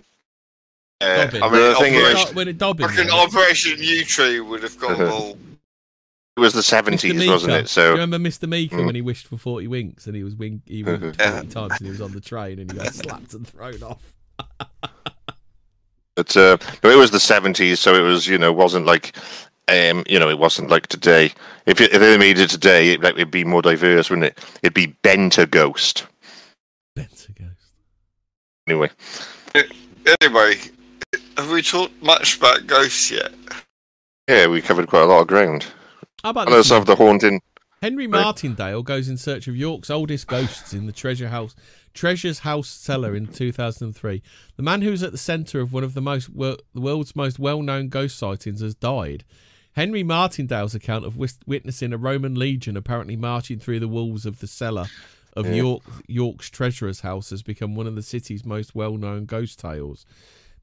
[1.00, 1.42] Yeah, Dobbin.
[1.42, 3.34] I mean, The thing is- Operation, when it Dobbin, fucking was.
[3.34, 5.38] Operation Yewtree would have got them all.
[6.36, 7.56] It was the seventies, wasn't it?
[7.56, 8.48] Do you So remember Mr.
[8.48, 8.86] Meaker Mm.
[8.86, 11.42] when he wished for forty winks and he was wink he winked forty Yeah.
[11.42, 14.12] times and he was on the train and he got slapped and thrown off.
[16.16, 19.16] But uh, no, it was the seventies, so it was you know wasn't like,
[19.68, 21.32] um, you know, it wasn't like today.
[21.66, 24.38] If it, if they made it today, it, like, it'd be more diverse, wouldn't it?
[24.62, 26.06] It'd be Benter Ghost.
[26.94, 27.72] That's a ghost.
[28.68, 28.90] Anyway,
[30.22, 30.54] Anyway,
[31.36, 33.32] have we talked much about ghosts yet?
[34.28, 35.66] yeah, we covered quite a lot of ground.
[36.22, 36.70] How about And this?
[36.70, 37.40] also have the haunting.
[37.84, 41.54] Henry Martindale goes in search of York's oldest ghosts in the treasure house
[41.92, 44.22] Treasure's House cellar in 2003.
[44.56, 47.90] The man who's at the centre of one of the most the world's most well-known
[47.90, 49.22] ghost sightings has died.
[49.72, 54.46] Henry Martindale's account of witnessing a Roman legion apparently marching through the walls of the
[54.46, 54.86] cellar
[55.34, 55.56] of Yeah.
[55.56, 60.06] York York's treasurer's house has become one of the city's most well-known ghost tales.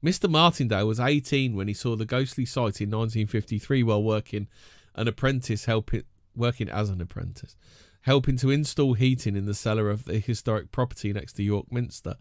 [0.04, 0.28] Mr.
[0.28, 4.48] Martindale was 18 when he saw the ghostly sight in 1953 while working
[4.96, 6.02] an apprentice helping
[6.34, 7.56] working as an apprentice,
[8.02, 12.16] helping to install heating in the cellar of the historic property next to York Minster.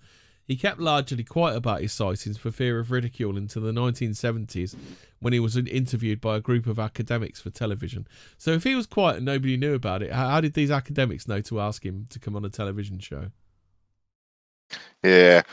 [0.45, 4.75] He kept largely quiet about his sightings for fear of ridicule until the 1970s
[5.19, 8.07] when he was interviewed by a group of academics for television.
[8.37, 11.41] So if he was quiet and nobody knew about it, how, did these academics know
[11.41, 13.27] to ask him to come on a television show?
[15.03, 15.43] Yeah,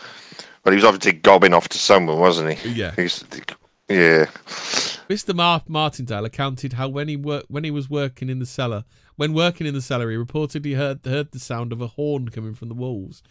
[0.62, 2.70] but he was obviously gobbing off to someone, wasn't he?
[2.70, 2.92] Yeah.
[2.96, 3.24] He's,
[3.88, 4.26] yeah,
[5.08, 5.34] Mr.
[5.34, 8.84] Mar- Martindale accounted how when he when he was working in the cellar,
[9.16, 12.54] when working in the cellar, he reportedly heard heard the sound of a horn coming
[12.54, 13.22] from the walls,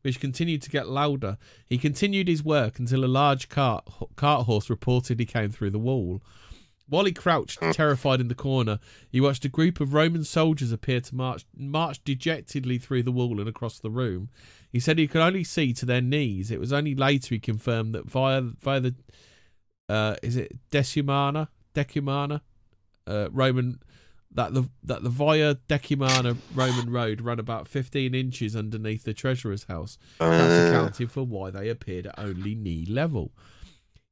[0.00, 1.36] which continued to get louder.
[1.66, 6.22] He continued his work until a large cart cart horse reportedly came through the wall.
[6.88, 8.78] While he crouched, terrified in the corner,
[9.10, 13.40] he watched a group of Roman soldiers appear to march march dejectedly through the wall
[13.40, 14.30] and across the room.
[14.72, 16.50] He said he could only see to their knees.
[16.50, 18.94] It was only later he confirmed that via via the
[19.88, 22.40] uh, is it Decumana Decumana
[23.06, 23.80] uh, Roman
[24.32, 29.64] that the that the Via Decumana Roman road ran about 15 inches underneath the treasurer's
[29.64, 29.98] house.
[30.18, 33.32] That's Uh, accounting for why they appeared at only knee level.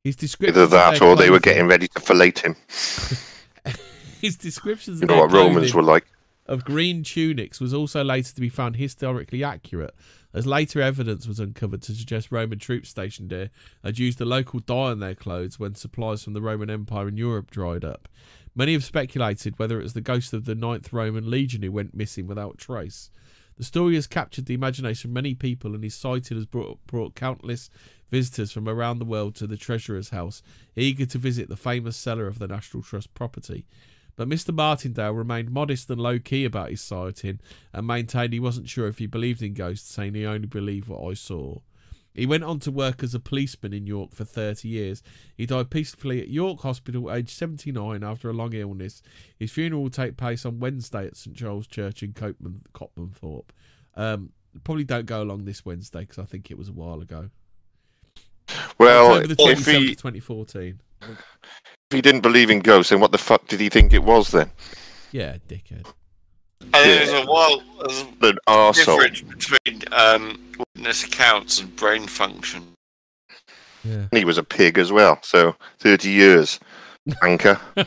[0.03, 2.57] His description either that or they were getting ready to fillet him.
[4.21, 6.07] his descriptions You know what Romans were like.
[6.47, 9.95] of green tunics was also later to be found historically accurate,
[10.35, 13.51] as later evidence was uncovered to suggest Roman troops stationed here
[13.85, 17.17] had used the local dye on their clothes when supplies from the Roman Empire in
[17.17, 18.09] Europe dried up.
[18.57, 21.95] Many have speculated whether it was the ghost of the Ninth Roman Legion who went
[21.95, 23.11] missing without trace.
[23.57, 27.15] The story has captured the imagination of many people and is cited as brought, brought
[27.15, 27.71] countless
[28.11, 30.43] visitors from around the world to the treasurer's house,
[30.75, 33.67] eager to visit the famous cellar of the National Trust property.
[34.17, 34.55] But Mr.
[34.55, 37.41] Martindale remained modest and low key about his sighting
[37.73, 41.09] and maintained he wasn't sure if he believed in ghosts, saying he only believed what
[41.09, 41.59] I saw.
[42.15, 45.03] He went on to work as a policeman in York for 30 years.
[45.37, 49.03] He died peacefully at York Hospital, aged 79, after a long illness.
[49.37, 53.49] His funeral will take place on Wednesday at St Charles Church in Copeman, Copmanthorpe.
[53.97, 54.31] Um,
[54.63, 57.31] probably don't go along this Wednesday because I think it was a while ago.
[58.79, 60.81] Well, October the if 27th, he 2014.
[61.95, 64.33] If he didn't believe in ghosts, then what the fuck did he think it was
[64.33, 64.51] then?
[65.13, 65.87] Yeah, dickhead.
[66.61, 69.01] And there's a while there's a An arsehole.
[69.13, 72.65] difference between um, witness accounts and brain function.
[73.85, 74.07] Yeah.
[74.11, 76.59] He was a pig as well, so 30 years.
[77.23, 77.61] Anchor.
[77.77, 77.85] yeah,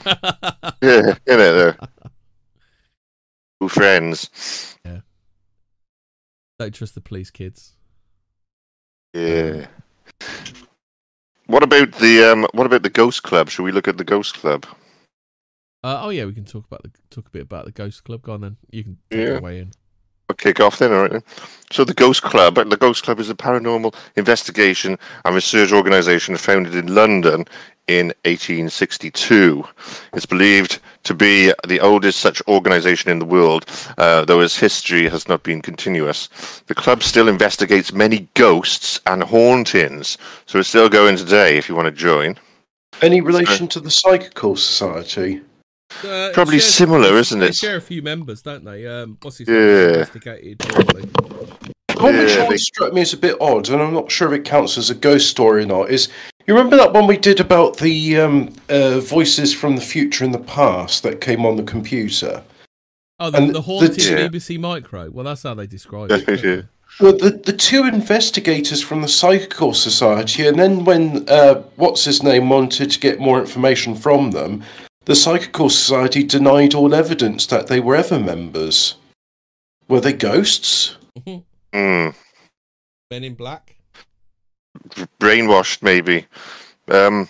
[0.82, 1.78] you know, they're
[3.62, 4.30] two friends.
[6.60, 7.76] Don't trust the police, kids.
[9.14, 9.68] Yeah.
[11.48, 12.46] What about the um?
[12.54, 13.50] What about the Ghost Club?
[13.50, 14.66] Should we look at the Ghost Club?
[15.84, 18.22] Uh, oh yeah, we can talk about the talk a bit about the Ghost Club.
[18.22, 18.58] Go on then.
[18.72, 19.34] You can take Yeah.
[19.36, 19.72] it away in.
[20.30, 21.12] I'll kick off then, all right.
[21.12, 21.24] Then.
[21.72, 26.76] So the Ghost Club, the Ghost Club is a paranormal investigation and research organisation founded
[26.76, 27.46] in London
[27.88, 29.66] in 1862.
[30.14, 33.66] It's believed to be the oldest such organisation in the world,
[33.98, 36.28] uh, though its history has not been continuous.
[36.68, 41.76] The club still investigates many ghosts and hauntings, so it's still going today if you
[41.76, 42.38] want to join.
[43.02, 45.42] Any relation to the Psychical Society?
[46.04, 47.46] Uh, Probably shares- similar, isn't it?
[47.48, 48.86] they share a few members, don't they?
[48.86, 50.06] Um, what's his Yeah.
[50.06, 50.06] name?
[52.00, 54.40] One Yeah, one they- struck me as a bit odd, and I'm not sure if
[54.42, 55.90] it counts as a ghost story or not.
[55.90, 56.10] Is
[56.46, 60.34] you remember that one we did about the um, uh, voices from the future and
[60.34, 62.44] the past that came on the computer?
[63.20, 64.28] Oh, the, And the the- haunted yeah.
[64.28, 65.10] BBC Micro.
[65.10, 66.44] Well, that's how they describe it.
[66.44, 66.62] Yeah.
[67.00, 72.22] Well, the, the two investigators from the Psychical Society, and then when uh, what's his
[72.22, 74.64] name wanted to get more information from them,
[75.08, 78.96] the Psychical Society denied all evidence that they were ever members.
[79.88, 80.98] Were they ghosts?
[81.74, 82.10] Hmm.
[83.10, 83.78] Men in Black.
[85.20, 86.26] brainwashed maybe
[86.90, 87.28] um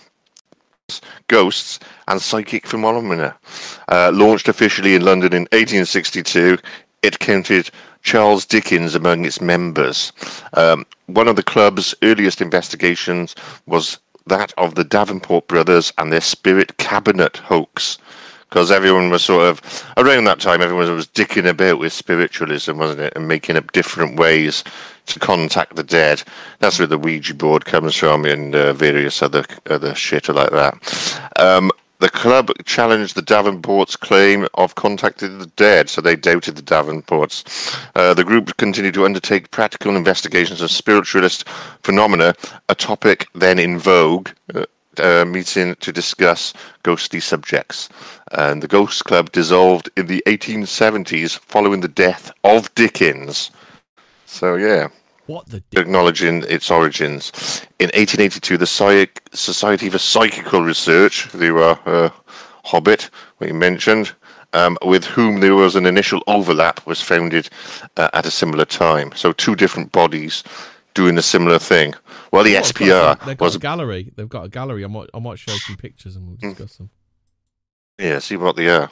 [1.28, 3.36] ghosts and psychic phenomena
[3.88, 6.58] uh, launched officially in london in 1862
[7.04, 7.70] it counted
[8.04, 10.12] charles dickens among its members
[10.54, 13.34] um, one of the club's earliest investigations
[13.66, 13.98] was
[14.30, 17.98] that of the davenport brothers and their spirit cabinet hoax.
[18.50, 23.02] Because everyone was sort of around that time everyone was dicking about with spiritualism wasn't
[23.02, 23.14] it?
[23.16, 24.64] And making up different ways
[25.08, 26.24] to contact the dead.
[26.60, 31.32] That's where the ouija board comes from and uh, various other other shit like that.
[31.36, 36.62] Um, the club challenged the Davenports' claim of contacting the dead, so they doubted the
[36.62, 37.44] Davenports.
[37.96, 41.48] Uh, the group continued to undertake practical investigations of spiritualist
[41.84, 42.36] phenomena,
[42.70, 44.66] a topic then in vogue, uh,
[45.00, 47.90] uh, meeting to discuss ghostly subjects.
[48.32, 53.52] And the Ghost Club dissolved in the 1870s following the death of Dickens.
[54.26, 54.90] So, yeah,
[55.28, 55.64] What the?
[55.76, 57.32] Acknowledging its origins.
[57.80, 62.10] In 1882, the Psych- Society for Psychical Research, the uh,
[62.66, 63.10] Hobbit,
[63.40, 64.14] we mentioned,
[64.54, 67.50] um, with whom there was an initial overlap, was founded
[67.98, 69.12] uh, at a similar time.
[69.16, 70.44] So, two different bodies
[70.94, 71.94] doing a similar thing.
[72.32, 74.12] Well, the They've got some- SPR They've got was a gallery.
[74.16, 74.84] They've got a gallery.
[74.84, 76.90] I might, I might show some pictures and we'll discuss them.
[78.00, 78.88] Yeah, see what they are.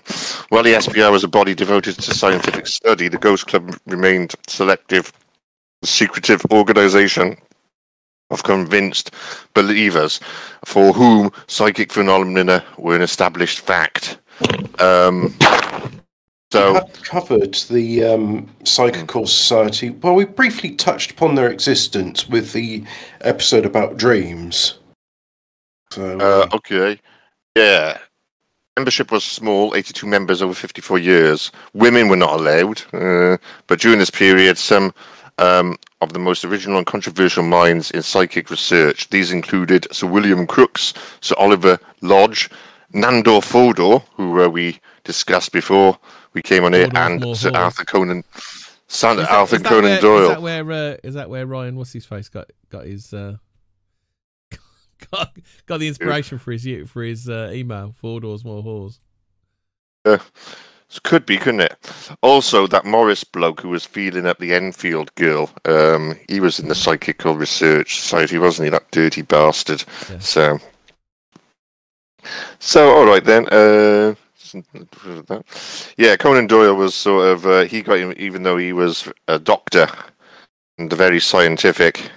[0.49, 5.13] While the SPR was a body devoted to scientific study, the Ghost Club remained selective,
[5.85, 7.37] secretive organisation
[8.31, 9.11] of convinced
[9.53, 10.19] believers
[10.65, 14.17] for whom psychic phenomena were an established fact.
[14.79, 15.33] Um,
[16.51, 19.89] so, covered the um, Psychical Society.
[19.89, 22.83] Well, we briefly touched upon their existence with the
[23.21, 24.79] episode about dreams.
[25.91, 26.99] So, uh, okay.
[27.55, 27.97] Yeah.
[28.77, 31.51] Membership was small, 82 members over 54 years.
[31.73, 34.93] Women were not allowed, uh, but during this period, some
[35.37, 39.09] um, of the most original and controversial minds in psychic research.
[39.09, 42.49] These included Sir William Crookes, Sir Oliver Lodge,
[42.93, 45.97] Nandor Fodor, who uh, we discussed before
[46.33, 47.51] we came on here, Fodor's and more Sir.
[47.53, 48.23] Arthur Conan,
[48.87, 50.21] that- Arthur Conan where, Doyle.
[50.23, 50.71] Is that where?
[50.71, 51.75] Uh, is that where Ryan?
[51.75, 52.29] What's his face?
[52.29, 53.13] Got got his.
[53.13, 53.37] Uh,
[55.11, 57.93] got, got the inspiration for his for his uh, email.
[57.97, 58.99] Four doors, more whores.
[61.03, 61.77] Could be, couldn't it?
[62.21, 66.69] Also, that Morris bloke who was feeling up the Enfield girl, um, he was in
[66.69, 68.69] the Psychical Research Society, wasn't he?
[68.69, 69.83] That dirty bastard.
[70.09, 70.19] Yeah.
[70.19, 70.59] So,
[72.59, 73.47] so all right then.
[73.49, 74.15] Uh,
[75.97, 79.37] yeah, Conan Doyle was sort of uh, he got him, even though he was a
[79.37, 79.87] doctor
[80.77, 82.09] and very scientific.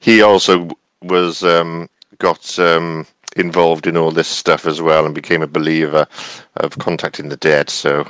[0.00, 0.68] He also
[1.02, 3.06] was um, got um,
[3.38, 6.06] involved in all this stuff as well and became a believer
[6.56, 7.70] of contacting the dead.
[7.70, 8.08] So,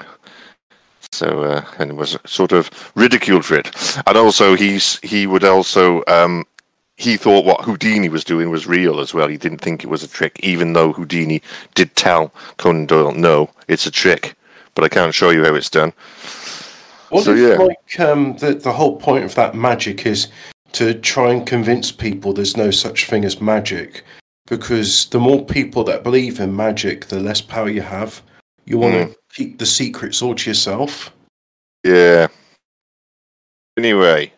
[1.12, 3.98] so uh, and was sort of ridiculed for it.
[4.06, 6.44] And also, he's he would also um,
[6.96, 9.28] he thought what Houdini was doing was real as well.
[9.28, 11.42] He didn't think it was a trick, even though Houdini
[11.74, 14.34] did tell Conan Doyle, "No, it's a trick,
[14.74, 15.92] but I can't show you how it's done."
[17.10, 17.56] what so, yeah.
[17.56, 20.28] like, um, the, the whole point of that magic is
[20.72, 24.04] to try and convince people there's no such thing as magic?
[24.46, 28.22] Because the more people that believe in magic, the less power you have.
[28.64, 29.14] You want to mm.
[29.32, 31.12] keep the secrets all to yourself.
[31.85, 32.28] Yeah.
[33.76, 34.32] Anyway,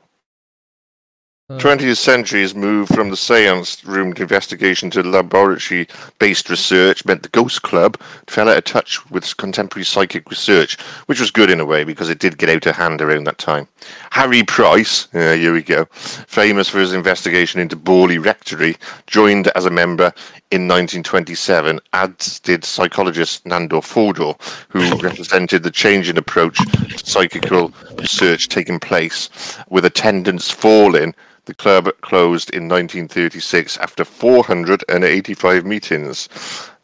[1.51, 1.57] Hmm.
[1.57, 7.63] 20th century's move from the seance room investigation to laboratory based research meant the Ghost
[7.63, 11.85] Club fell out of touch with contemporary psychic research, which was good in a way
[11.85, 13.67] because it did get out of hand around that time.
[14.11, 19.65] Harry Price, yeah, here we go, famous for his investigation into Borley Rectory, joined as
[19.65, 20.13] a member
[20.51, 24.35] in 1927, as did psychologist Nandor Fodor,
[24.69, 29.29] who represented the change in approach to psychical research taking place,
[29.69, 31.15] with attendance falling
[31.49, 36.29] the club closed in 1936 after 485 meetings.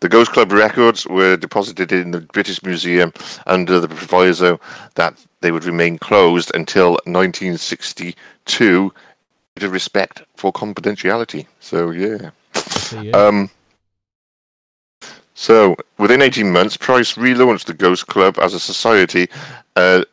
[0.00, 3.12] The Ghost Club records were deposited in the British Museum
[3.46, 4.58] under the proviso
[4.94, 8.92] that they would remain closed until 1962
[9.56, 11.46] out of respect for confidentiality.
[11.60, 12.30] So, yeah.
[13.14, 13.50] Um,
[15.36, 19.28] So, within 18 months, Price relaunched the Ghost Club as a society,
[19.74, 20.04] uh,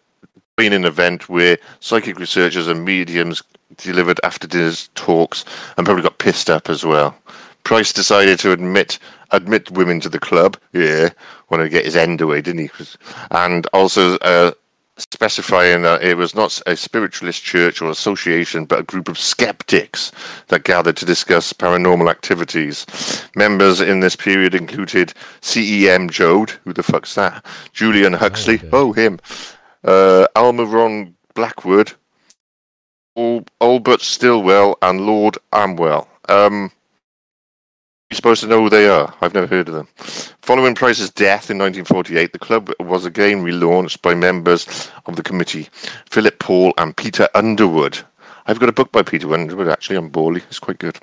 [0.57, 3.43] being an event where psychic researchers and mediums
[3.77, 5.45] delivered after dinner talks
[5.77, 7.15] and probably got pissed up as well.
[7.63, 8.97] Price decided to admit
[9.31, 10.57] admit women to the club.
[10.73, 11.09] Yeah,
[11.49, 12.69] wanted to get his end away, didn't he?
[13.29, 14.51] And also uh,
[15.11, 20.11] specifying that it was not a spiritualist church or association, but a group of skeptics
[20.47, 22.85] that gathered to discuss paranormal activities.
[23.35, 27.45] Members in this period included CEM Joad, who the fuck's that?
[27.73, 28.69] Julian Huxley, okay.
[28.71, 29.19] oh, him.
[29.83, 31.93] Uh, Algernon Blackwood,
[33.17, 36.07] Al- Albert Stillwell, and Lord Amwell.
[36.29, 36.71] Um,
[38.17, 39.13] supposed to know who they are.
[39.21, 39.87] I've never heard of them.
[40.41, 45.69] Following Price's death in 1948, the club was again relaunched by members of the committee,
[46.09, 47.99] Philip Paul and Peter Underwood.
[48.47, 50.43] I've got a book by Peter Underwood actually on Borley.
[50.47, 50.97] It's quite good.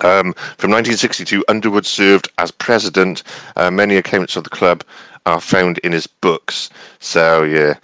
[0.00, 3.22] Um, from 1962, Underwood served as president.
[3.56, 4.84] Uh, many accounts of the club
[5.26, 6.70] are found in his books.
[6.98, 7.74] So, yeah.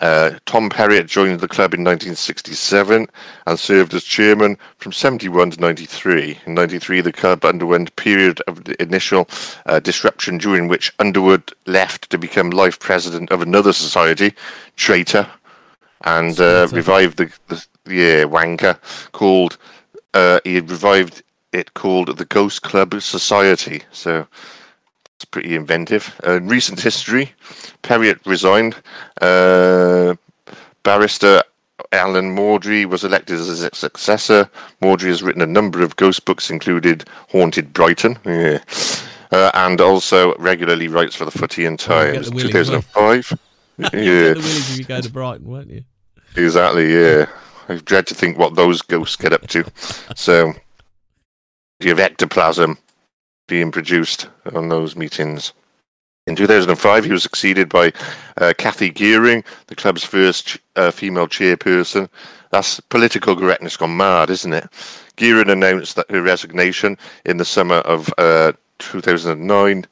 [0.00, 3.08] Uh, Tom Perrott joined the club in 1967
[3.46, 6.38] and served as chairman from 71 to 93.
[6.46, 9.28] In 93, the club underwent a period of initial
[9.66, 14.34] uh, disruption during which Underwood left to become life president of another society,
[14.76, 15.28] Traitor,
[16.02, 18.78] and uh, revived the, the yeah wanker
[19.12, 19.56] called.
[20.14, 21.22] Uh, he revived
[21.52, 23.82] it called the Ghost Club Society.
[23.92, 24.26] So
[25.18, 26.14] it's pretty inventive.
[26.24, 27.32] Uh, in recent history,
[27.82, 28.76] Perrott resigned.
[29.20, 30.14] Uh,
[30.84, 31.42] barrister
[31.90, 34.48] Alan Murdie was elected as his successor.
[34.80, 38.62] Murdie has written a number of ghost books, included Haunted Brighton, yeah.
[39.32, 42.30] uh, and also regularly writes for the Fortean Times.
[42.30, 43.32] the 2005.
[43.80, 45.84] Yeah, if you go to Brighton, won't you?
[46.34, 46.92] exactly.
[46.92, 47.26] Yeah,
[47.68, 49.64] I dread to think what those ghosts get up to.
[50.16, 50.52] So,
[51.78, 52.76] you have ectoplasm
[53.48, 55.52] being produced on those meetings.
[56.28, 57.92] In 2005, he was succeeded by
[58.36, 62.08] uh, Kathy Gearing, the club's first uh, female chairperson.
[62.50, 64.68] That's political correctness gone mad, isn't it?
[65.16, 69.86] Gearing announced that her resignation in the summer of uh, 2009.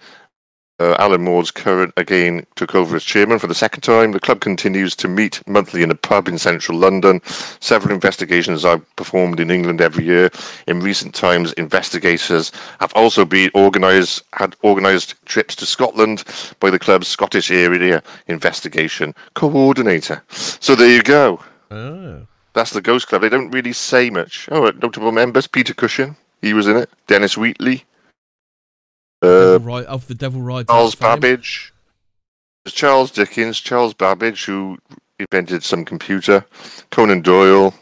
[0.79, 4.13] Uh, Alan Moore's current again took over as chairman for the second time.
[4.13, 7.23] The club continues to meet monthly in a pub in central London.
[7.61, 10.31] Several investigations are performed in England every year.
[10.67, 16.25] In recent times, investigators have also been organised had organised trips to Scotland
[16.61, 20.23] by the club's Scottish area investigation coordinator.
[20.29, 21.41] So there you go.
[21.71, 22.27] Oh.
[22.53, 23.23] That's the Ghost Club.
[23.23, 24.49] They don't really say much.
[24.51, 26.91] Oh, notable members: Peter Cushing, he was in it.
[27.07, 27.85] Dennis Wheatley,
[29.23, 30.69] Devil Ride, of the Devil Rides.
[30.69, 31.73] Charles Babbage.
[32.65, 34.79] There's Charles Dickens, Charles Babbage, who
[35.19, 36.45] invented some computer.
[36.91, 37.75] Conan Doyle.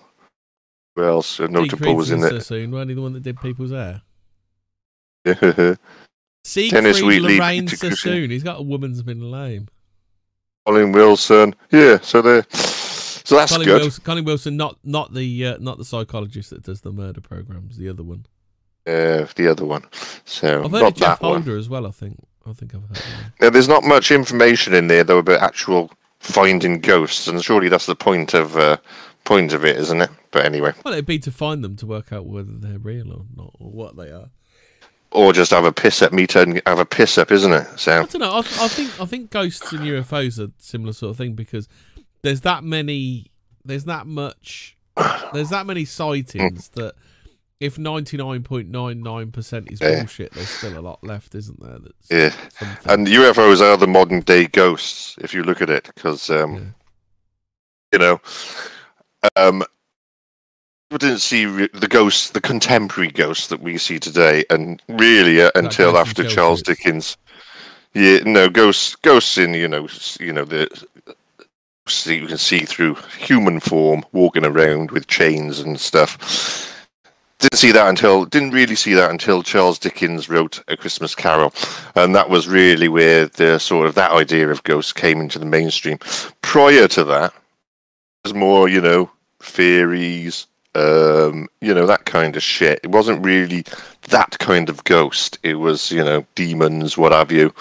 [0.97, 1.41] Who else?
[1.41, 2.31] Uh, Notable was in it.
[2.31, 4.03] Sassoon, weren't he the one that did people's hair?
[5.25, 5.79] Colin
[6.45, 7.91] Siegfried Wheatley, Lorraine Cushing.
[7.91, 8.31] Sassoon.
[8.31, 9.69] He's got a woman's middle name.
[10.67, 11.55] Colin Wilson.
[11.71, 13.81] Yeah, so they so that's Colin good.
[13.81, 17.79] Wilson, Colin Wilson, not not the uh, not the psychologist that does the murder programs.
[17.79, 18.27] The other one.
[18.87, 19.85] Uh, the other one.
[20.25, 21.49] So I've heard not that one.
[21.49, 21.87] As well.
[21.87, 22.19] I think.
[22.47, 23.03] I think I've heard.
[23.41, 27.87] Now, there's not much information in there though about actual finding ghosts, and surely that's
[27.87, 28.77] the point of uh,
[29.25, 30.11] point of it, isn't it?
[30.31, 33.25] But anyway, Well, it'd be to find them to work out whether they're real or
[33.35, 34.29] not, or what they are.
[35.13, 37.67] or just have a piss up meter and have a piss up, isn't it?
[37.73, 38.31] I So don't know.
[38.33, 41.69] I, I think I think ghosts and UFOs are similar sort of thing because
[42.23, 43.31] there's that many,
[43.65, 44.77] there's that much,
[45.33, 46.95] there's that many sightings that
[47.61, 50.01] if ninety nine point nine nine percent is Yeah.
[50.01, 51.79] bullshit, there's still a lot left, isn't there?
[51.79, 52.93] That's yeah, something.
[52.93, 56.61] and UFOs are the modern day ghosts if you look at it, because um, Yeah.
[57.93, 58.21] you know,
[59.37, 59.63] um,
[60.91, 65.51] we didn't see the ghosts, the contemporary ghosts that we see today, and really uh,
[65.55, 67.17] until after Charles it's- Dickens.
[67.97, 69.87] Yeah, no ghosts, ghosts in you know,
[70.19, 70.69] you know the.
[71.87, 76.74] See, you can see through human form walking around with chains and stuff.
[77.45, 81.53] Didn't see that until didn't really see that until Charles Dickens wrote A Christmas Carol,
[81.95, 85.45] and that was really where the sort of that idea of ghosts came into the
[85.45, 85.99] mainstream.
[86.41, 92.43] Prior to that, it was more you know fairies, um, you know that kind of
[92.43, 92.81] shit.
[92.83, 93.67] It wasn't really
[94.09, 95.39] that kind of ghost.
[95.43, 97.53] It was you know demons, what have you.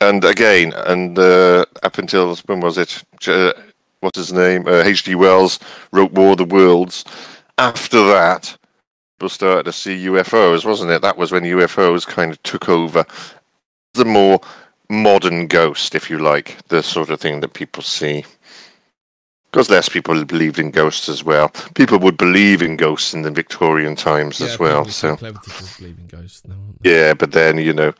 [0.00, 3.02] And again, and uh, up until when was it?
[3.18, 3.52] J-
[3.98, 4.68] what's his name?
[4.68, 5.16] Uh, H.G.
[5.16, 5.58] Wells
[5.90, 7.04] wrote War of the Worlds.
[7.58, 8.56] After that,
[9.18, 11.02] people started to see UFOs, wasn't it?
[11.02, 13.04] That was when UFOs kind of took over
[13.94, 14.40] the more
[14.90, 18.24] modern ghost, if you like, the sort of thing that people see.
[19.50, 21.48] Because less people believed in ghosts as well.
[21.76, 24.84] People would believe in ghosts in the Victorian times Yeah, as well.
[24.86, 26.56] So believe in ghosts now.
[26.82, 27.92] yeah, but then you know,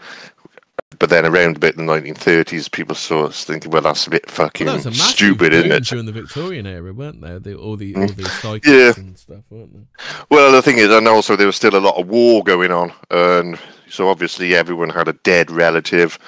[1.05, 4.67] But then around about the 1930s, people saw us thinking, well, that's a bit fucking
[4.67, 5.85] Well, a stupid, isn't it?
[5.85, 7.39] During the Victorian era, weren't there?
[7.39, 8.17] The, all the all mm.
[8.17, 8.95] the psychics Yeah.
[8.97, 9.83] and stuff, weren't there?
[10.31, 12.91] Well, the thing is, and also there was still a lot of war going on,
[13.11, 13.59] and
[13.91, 16.19] so obviously everyone had a dead relative,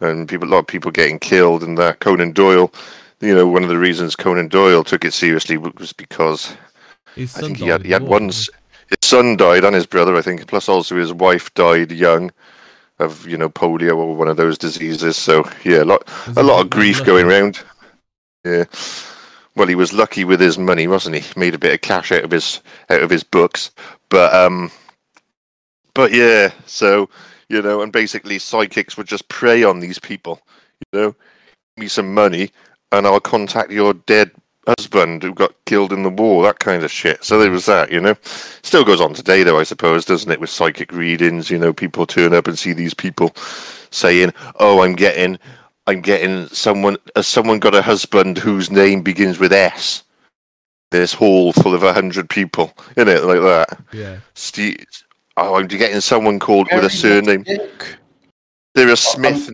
[0.00, 2.70] and people, a lot of people getting killed, and that Conan Doyle.
[3.22, 6.54] You know, one of the reasons Conan Doyle took it seriously was because
[7.16, 8.26] I think he had, he had war, one.
[8.26, 8.50] His
[9.00, 10.46] son died, and his brother, I think.
[10.46, 12.32] Plus, also his wife died young
[12.98, 15.16] of you know polio or one of those diseases.
[15.16, 17.06] So yeah, a lot, a lot of grief lucky?
[17.06, 17.60] going around.
[18.44, 18.64] Yeah.
[19.54, 21.40] Well, he was lucky with his money, wasn't he?
[21.40, 23.70] Made a bit of cash out of his out of his books,
[24.08, 24.70] but um,
[25.94, 26.52] but yeah.
[26.66, 27.08] So
[27.48, 30.40] you know, and basically, psychics would just prey on these people.
[30.92, 32.50] You know, give me some money,
[32.92, 34.30] and I'll contact your dead
[34.66, 36.42] husband who got killed in the war.
[36.42, 37.24] That kind of shit.
[37.24, 37.90] So there was that.
[37.90, 38.16] You know,
[38.62, 39.58] still goes on today, though.
[39.58, 40.40] I suppose, doesn't it?
[40.40, 43.32] With psychic readings, you know, people turn up and see these people
[43.90, 45.38] saying, "Oh, I'm getting."
[45.88, 46.96] I'm getting someone.
[47.14, 50.02] Has someone got a husband whose name begins with S?
[50.90, 53.80] This hall full of a hundred people in it, like that.
[53.92, 54.18] Yeah.
[54.34, 54.84] Steve,
[55.36, 57.44] oh, I'm getting someone called with a Very surname.
[57.46, 57.96] Nick.
[58.76, 59.50] Sarah Smith.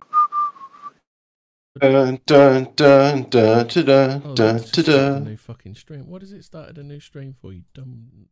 [1.79, 5.23] Dun, dun, dun, dun, dun, dun, Oh, dun, it's dun, a dun.
[5.23, 6.07] new fucking stream.
[6.07, 7.51] What has it started a new stream for?
[7.51, 8.27] You dumb.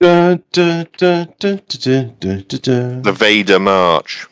[0.00, 3.02] Dun, dun, dun, dun, dun, dun, dun, dun.
[3.02, 4.26] The Vader March.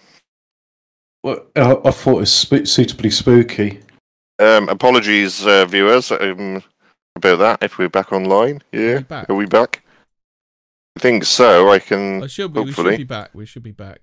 [1.22, 3.81] Well, I, I thought it was sp- suitably spooky.
[4.39, 6.62] Um, apologies, uh, viewers, um,
[7.14, 7.62] about that.
[7.62, 9.29] If we're back online, Are yeah, we back?
[9.29, 9.83] are we back?
[10.97, 11.70] I think so.
[11.70, 12.22] I can.
[12.22, 12.61] I should be.
[12.61, 13.35] We should be back.
[13.35, 14.01] We should be back.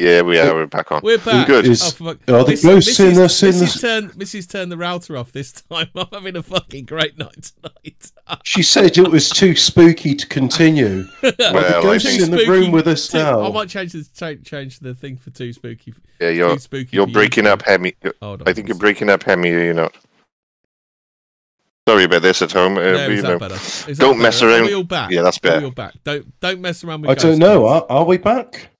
[0.00, 0.52] Yeah, we are.
[0.52, 1.00] We're back on.
[1.04, 1.46] We're back.
[1.46, 1.64] Good.
[1.66, 2.18] Is- Oh, fuck.
[2.28, 3.40] are the Miss- ghosts in Mrs.
[3.40, 3.80] the- in the- Mrs.
[3.80, 4.50] Turn, Mrs.
[4.50, 5.88] Turn the router off this time.
[5.94, 8.10] I'm having a fucking great night tonight.
[8.42, 11.04] She said it was too spooky to continue.
[11.22, 13.42] Well, the I ghosts in the room with us Too- now.
[13.44, 15.94] I might change the change, change the thing for too spooky.
[16.20, 16.88] Yeah, you're too spooky.
[16.96, 17.94] you're for you breaking up, Hemi.
[18.20, 18.48] Hold on.
[18.48, 19.50] I think you're breaking up, Hemi.
[19.52, 19.94] Are you not?
[21.88, 22.76] Sorry about this at home.
[22.76, 23.38] Uh, There, you know.
[23.38, 23.54] that better?
[23.54, 24.50] Is that Don't mess better?
[24.52, 24.66] Are around.
[24.66, 25.10] we all back?
[25.12, 25.64] Yeah, that's Are we better.
[25.66, 25.94] all back?
[26.02, 27.10] Don't don't mess around with.
[27.10, 27.66] I don't know.
[27.66, 28.70] Are, are we back?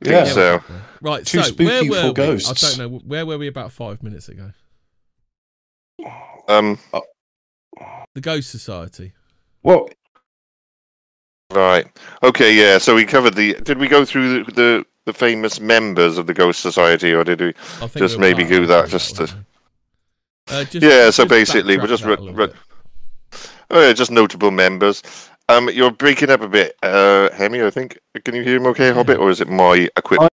[0.00, 0.24] Think Yeah.
[0.24, 0.62] so.
[1.00, 2.12] Right, Too so spooky where were for we?
[2.14, 2.64] ghosts.
[2.64, 2.98] I don't know.
[3.00, 4.52] Where were we about five minutes ago?
[6.48, 6.78] Um.
[8.14, 9.12] The Ghost Society.
[9.62, 9.88] Well,
[11.50, 11.86] Right.
[12.22, 12.54] Okay.
[12.54, 12.78] Yeah.
[12.78, 13.54] So we covered the.
[13.54, 17.40] Did we go through the the, the famous members of the Ghost Society, or did
[17.40, 17.54] we?
[17.96, 19.34] Just we maybe partway do that, through just to- yeah.
[20.60, 23.40] Uh, just, Yeah, so just basically, we're just that run- a little run- bit.
[23.70, 25.02] Oh yeah, just notable members.
[25.48, 27.62] Um, you're breaking up a bit, uh, Hemi.
[27.62, 27.98] I think.
[28.24, 30.30] Can you hear him okay, Hobbit, or is it my equipment?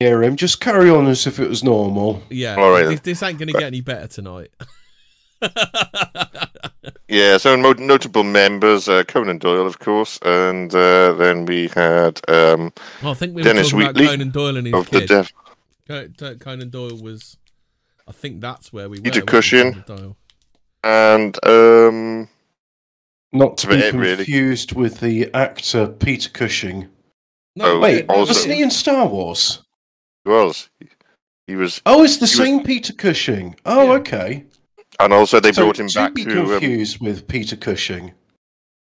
[0.00, 0.36] I hear him.
[0.36, 2.22] Just carry on as if it was normal.
[2.28, 4.50] Yeah, All right, this, this ain't going to get any better tonight.
[7.10, 7.38] Yeah.
[7.38, 12.70] So mo- notable members: uh, Conan Doyle, of course, and uh, then we had um,
[13.02, 15.08] Well, I think we were Dennis talking Wheatley about Conan Doyle and his of kid.
[15.08, 15.32] Deaf.
[15.86, 17.38] Co- Co- Conan Doyle was,
[18.06, 19.02] I think that's where we were.
[19.04, 19.72] Peter wasn't Cushing.
[19.82, 20.16] Conan Doyle?
[20.84, 22.28] and um,
[23.32, 24.16] Not to That's be about it, really.
[24.24, 26.88] confused with the actor Peter Cushing.
[27.56, 29.62] No, Oh, Wait, also- wasn't he in Star Wars?
[30.24, 30.68] who else?
[31.46, 33.56] He was, Oh, it's the He was- same Peter Cushing.
[33.66, 33.92] Oh, Yeah.
[34.00, 34.44] okay.
[35.00, 38.12] and also they so brought him to back be to um, confused with Peter Cushing.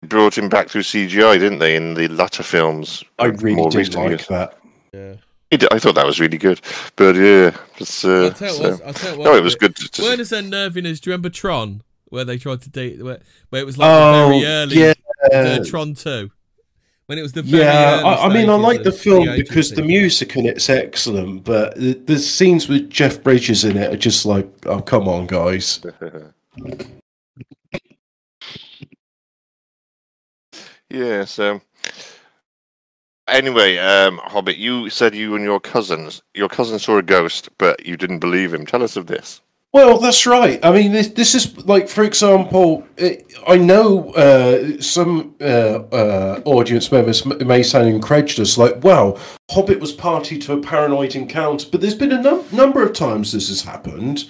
[0.06, 1.76] brought him back through CGI, didn't they?
[1.76, 4.28] In the latter films, I really more did recent like years.
[4.28, 4.58] that.
[4.94, 5.14] Yeah.
[5.52, 6.60] Did- I thought that was really good,
[6.96, 8.86] but yeah, it's, uh, I'll tell you so- what.
[8.88, 9.26] I'll tell you what.
[9.26, 9.76] no, it was good.
[9.78, 13.04] To, to Weren't as unnerving as do you remember Tron, where they tried to date,
[13.04, 14.94] where, where it was like Oh, the very early yeah.
[15.32, 16.32] uh, Tron Two,
[17.08, 19.26] when it was the very Yeah, early I, I mean, I like the of film
[19.26, 23.78] the because the music in it's excellent, but the, the scenes with Jeff Bridges in
[23.78, 25.82] it are just like, oh, come on, guys.
[30.90, 31.26] yeah.
[31.26, 31.62] So
[33.28, 37.86] anyway, um, Hobbit, you said you and your cousins, your cousin saw a ghost, but
[37.86, 38.66] you didn't believe him.
[38.66, 39.42] Tell us of this.
[39.76, 40.58] Well, that's right.
[40.64, 45.44] I mean, this, this is like, for example, it, I know uh, some uh,
[45.92, 49.18] uh, audience members may sound incredulous, like, wow,
[49.52, 53.34] Hobbit was party to a paranoid encounter, but there's been a num- number of times
[53.34, 54.30] this has happened.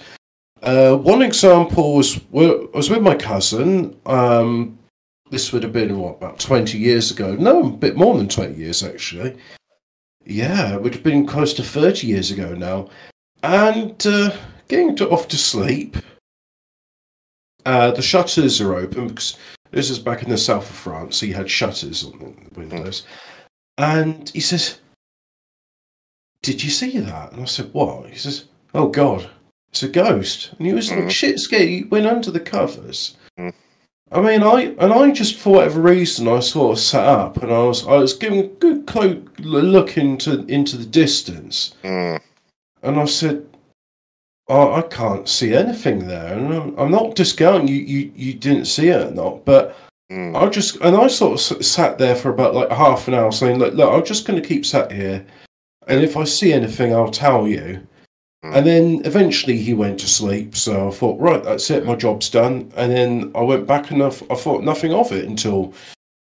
[0.64, 3.96] Uh, one example was well, I was with my cousin.
[4.04, 4.76] Um,
[5.30, 7.36] this would have been what about twenty years ago?
[7.36, 9.36] No, a bit more than twenty years actually.
[10.24, 12.88] Yeah, it would have been close to thirty years ago now.
[13.44, 14.36] And uh,
[14.68, 15.96] getting to, off to sleep,
[17.64, 19.36] uh, the shutters are open because
[19.70, 23.04] this is back in the south of France, so you had shutters on the windows.
[23.78, 24.78] And he says,
[26.42, 28.44] "Did you see that?" And I said, "What?" He says,
[28.74, 29.30] "Oh God."
[29.70, 30.52] It's a ghost.
[30.58, 31.10] And he was like Mhm.
[31.10, 31.68] shit scared.
[31.68, 33.14] He went under the covers.
[33.38, 33.52] Mm.
[34.10, 37.52] I mean, I and I just for whatever reason I sort of sat up and
[37.52, 42.20] I was I was giving a good close look into into the distance, Mm.
[42.82, 43.46] and I said,
[44.48, 48.88] oh, I can't see anything there, and I'm, not discounting you, you you didn't see
[48.88, 49.76] it or not, but
[50.10, 50.40] Mm.
[50.40, 53.58] I just and I sort of sat there for about like half an hour, saying,
[53.58, 55.26] "Look, look, I'm just going to keep sat here,
[55.88, 57.84] and if I see anything, I'll tell you."
[58.44, 58.56] Mm.
[58.56, 62.30] And then eventually he went to sleep, so I thought, right, that's it, my job's
[62.30, 62.70] done.
[62.76, 65.72] And then I went back and I thought nothing of it until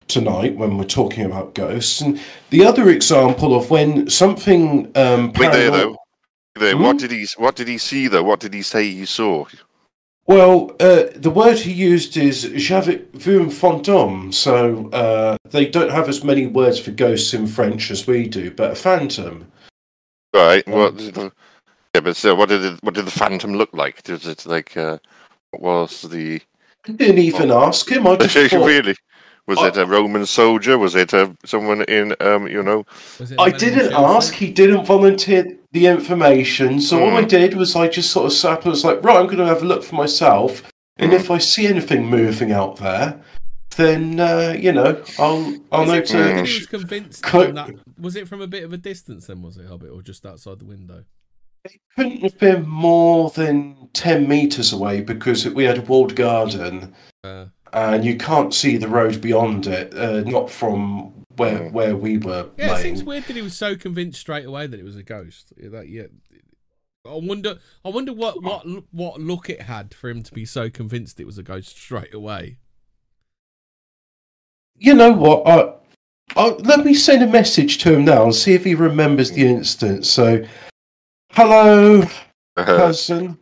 [0.08, 2.02] tonight when we're talking about ghosts.
[2.02, 5.98] And the other example of when something um, Wait there though.
[6.58, 6.84] There, Hmm?
[6.84, 7.28] What did he?
[7.38, 8.24] What did he see though?
[8.24, 9.46] What did he say he saw?
[10.26, 14.34] Well, uh, the word he used is j'avais vu un fantôme.
[14.34, 18.52] So uh, they don't have as many words for ghosts in French as we do,
[18.52, 19.50] but a phantom.
[20.34, 20.68] Right.
[20.68, 21.34] Um, What?
[21.96, 24.08] Yeah, but so what did it, what did the phantom look like?
[24.08, 25.00] Was it like uh,
[25.52, 26.42] what was the?
[26.88, 28.06] I didn't even ask him.
[28.06, 28.96] I just thought, really?
[29.48, 30.78] Was I- it a Roman soldier?
[30.78, 32.86] Was it a, someone in um you know?
[33.40, 34.34] I didn't ask.
[34.34, 36.80] He didn't volunteer the information.
[36.82, 37.28] So all I Hmm.
[37.28, 38.66] did was I just sort of sat.
[38.66, 40.64] I was like, right, I'm going to have a look for myself,
[40.98, 41.18] and Hmm.
[41.18, 43.22] if I see anything moving out there,
[43.76, 46.18] then uh, you know, I'll I'll Is know it to.
[46.18, 46.42] Mm.
[46.42, 47.70] was convinced Co- that,
[48.00, 50.60] was it from a bit of a distance then, was it, Hobbit, or just outside
[50.60, 51.04] the window?
[51.66, 56.94] It couldn't have been more than 10 meters away because we had a walled garden
[57.26, 62.18] Uh, and you can't see the road beyond it uh, not from where where we
[62.18, 64.96] were yeah, it seems weird that he was so convinced straight away that it was
[64.96, 65.54] a ghost.
[65.58, 66.08] That, yeah.
[67.06, 67.60] I wonder.
[67.86, 71.26] I wonder what what what look it had for him to be so convinced it
[71.26, 72.58] was a ghost straight away.
[74.78, 75.74] you know what I,
[76.36, 79.46] I, let me send a message to him now and see if he remembers the
[79.46, 80.44] incident so
[81.32, 82.04] hello
[82.56, 83.38] cousin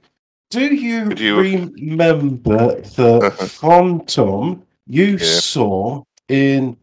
[0.56, 5.18] do you, you- remember the phantom you Yeah.
[5.26, 6.78] saw in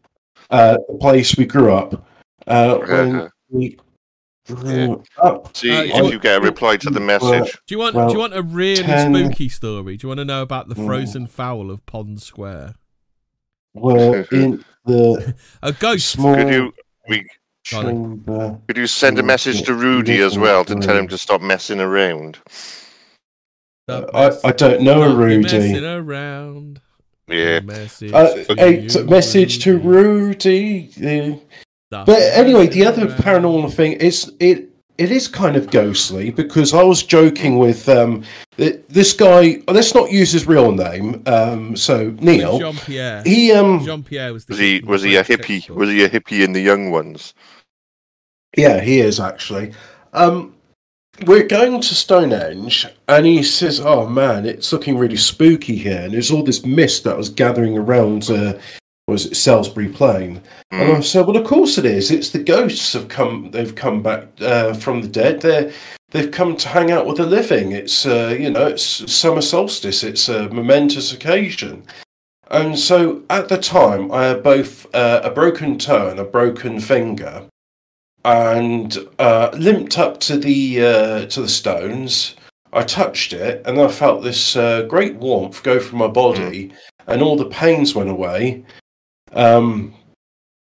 [0.49, 2.05] uh, the place we grew up
[2.47, 3.77] uh, when we
[4.47, 7.51] grew up See Uh, if you- you get a reply to the message.
[7.67, 9.97] Do you want Well, Do you want a really 10 spooky story?
[9.97, 10.85] Do you want to know about the Mm.
[10.85, 12.75] frozen fowl of Pond Square?
[13.75, 16.09] were in the A ghost.
[16.09, 16.73] small Could you
[17.09, 17.25] we
[17.65, 21.79] could you send a message to Rudy as well to tell him to stop messing
[21.79, 22.37] around?
[23.89, 25.85] Stop I, I don't know Stop Rudy.
[25.85, 26.81] around.
[27.27, 27.59] Yeah.
[27.61, 30.89] Message, Uh, to a you, t- message to Rudy.
[30.97, 31.35] yeah.
[31.91, 33.17] But anyway, the other around.
[33.19, 34.69] paranormal thing is it.
[34.99, 38.23] It is kind of ghostly because I was joking with um,
[38.57, 39.59] th- this guy.
[39.67, 41.23] Let's not use his real name.
[41.25, 43.23] Um, so Neil, Jean Pierre.
[43.25, 45.67] he um, Jean Pierre was Was he was he a hippie?
[45.71, 47.33] Was he a hippie in the young ones?
[48.55, 49.73] Yeah, he is actually.
[50.13, 50.52] Um,
[51.25, 56.13] we're going to Stonehenge, and he says, "Oh man, it's looking really spooky here." And
[56.13, 58.29] there's all this mist that was gathering around.
[58.29, 58.53] Uh,
[59.07, 60.41] was it Salisbury Plain?
[60.71, 61.03] And I Mm.
[61.03, 62.09] said, "Well, of course it is.
[62.09, 63.49] It's the ghosts have come.
[63.51, 65.41] They've come back uh, from the dead.
[65.41, 65.71] They're
[66.11, 67.71] they've come to hang out with the living.
[67.73, 70.03] It's uh, you know, it's summer solstice.
[70.03, 71.83] It's a momentous occasion."
[72.49, 76.79] And so at the time, I had both uh, a broken toe and a broken
[76.79, 77.43] finger,
[78.25, 82.35] and uh, limped up to the uh, to the stones.
[82.71, 86.71] I touched it, and I felt this uh, great warmth go through my body,
[87.05, 88.65] and all the pains went away.
[89.31, 89.93] Um,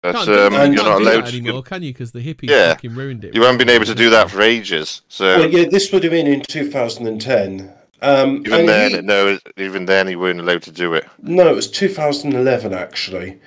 [0.02, 1.28] That's Can't do um, and- you're can't not do that allowed.
[1.34, 1.94] anymore, To, can you?
[1.94, 2.74] Because the hippies Yeah.
[2.74, 3.34] fucking ruined it.
[3.36, 5.02] you haven't been able to do that for ages.
[5.08, 7.72] So well, yeah, this would have been in 2010.
[8.02, 11.06] Um, even then, he- no, even then, he weren't allowed to do it.
[11.22, 13.40] no, it was 2011 actually.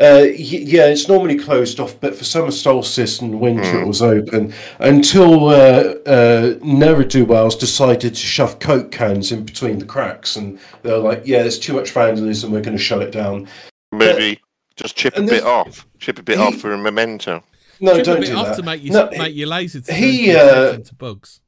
[0.00, 3.76] Uh, yeah, it's normally closed off, but for summer solstice and winter Hmm.
[3.82, 9.44] it was open until uh, uh, ne'er do wells decided to shove Coke cans in
[9.44, 12.50] between the cracks, and they're like, "Yeah, there's too much vandalism.
[12.50, 13.46] We're going to shut it down."
[13.92, 14.40] Maybe
[14.76, 15.86] just chip a bit off.
[15.98, 17.42] Chip a bit he- off for a memento.
[17.82, 18.56] No, Chip don't bit do off that.
[18.56, 21.40] to make you No, make you lazy to he, uh, into bugs.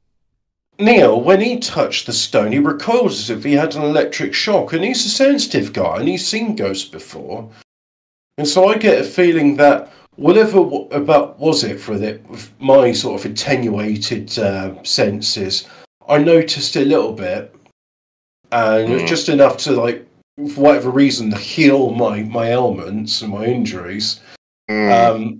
[0.79, 4.73] Neil, when he touched the stone, he recoiled as if he had an electric shock,
[4.73, 7.49] and he's a sensitive guy, and he's seen ghosts before.
[8.37, 10.59] And so I get a feeling that whatever
[10.91, 12.19] about was it for the,
[12.59, 15.67] my sort of attenuated uh, senses,
[16.07, 17.55] I noticed a little bit,
[18.51, 19.07] and it was Mm.
[19.07, 20.05] just enough to like,
[20.53, 24.19] for whatever reason, heal my my ailments and my injuries.
[24.69, 24.91] Mm.
[24.91, 25.39] Um,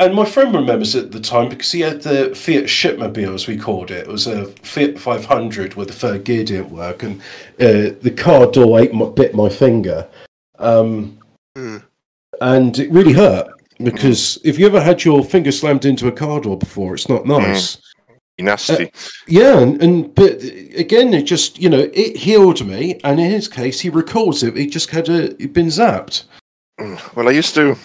[0.00, 3.46] and my friend remembers it at the time because he had the Fiat Shipmobile, as
[3.46, 4.06] we called it.
[4.06, 7.20] It was a Fiat 500 where the third gear didn't work, and
[7.60, 10.06] uh, the car door ate my, bit my finger.
[10.58, 11.18] Um,
[11.56, 11.82] Mm.
[12.40, 13.48] And it really hurt
[13.82, 17.22] because if you ever had your finger slammed into a car door before, it's not
[17.22, 17.30] hmm.
[17.30, 17.78] nice.
[18.36, 18.86] Nasty.
[18.86, 18.88] Uh,
[19.28, 20.42] yeah, and, and but
[20.76, 24.56] again, it just you know it healed me, and in his case, he recalls it.
[24.56, 26.24] He just had a, been zapped.
[26.80, 26.96] Hmm.
[27.14, 27.76] Well, I used to,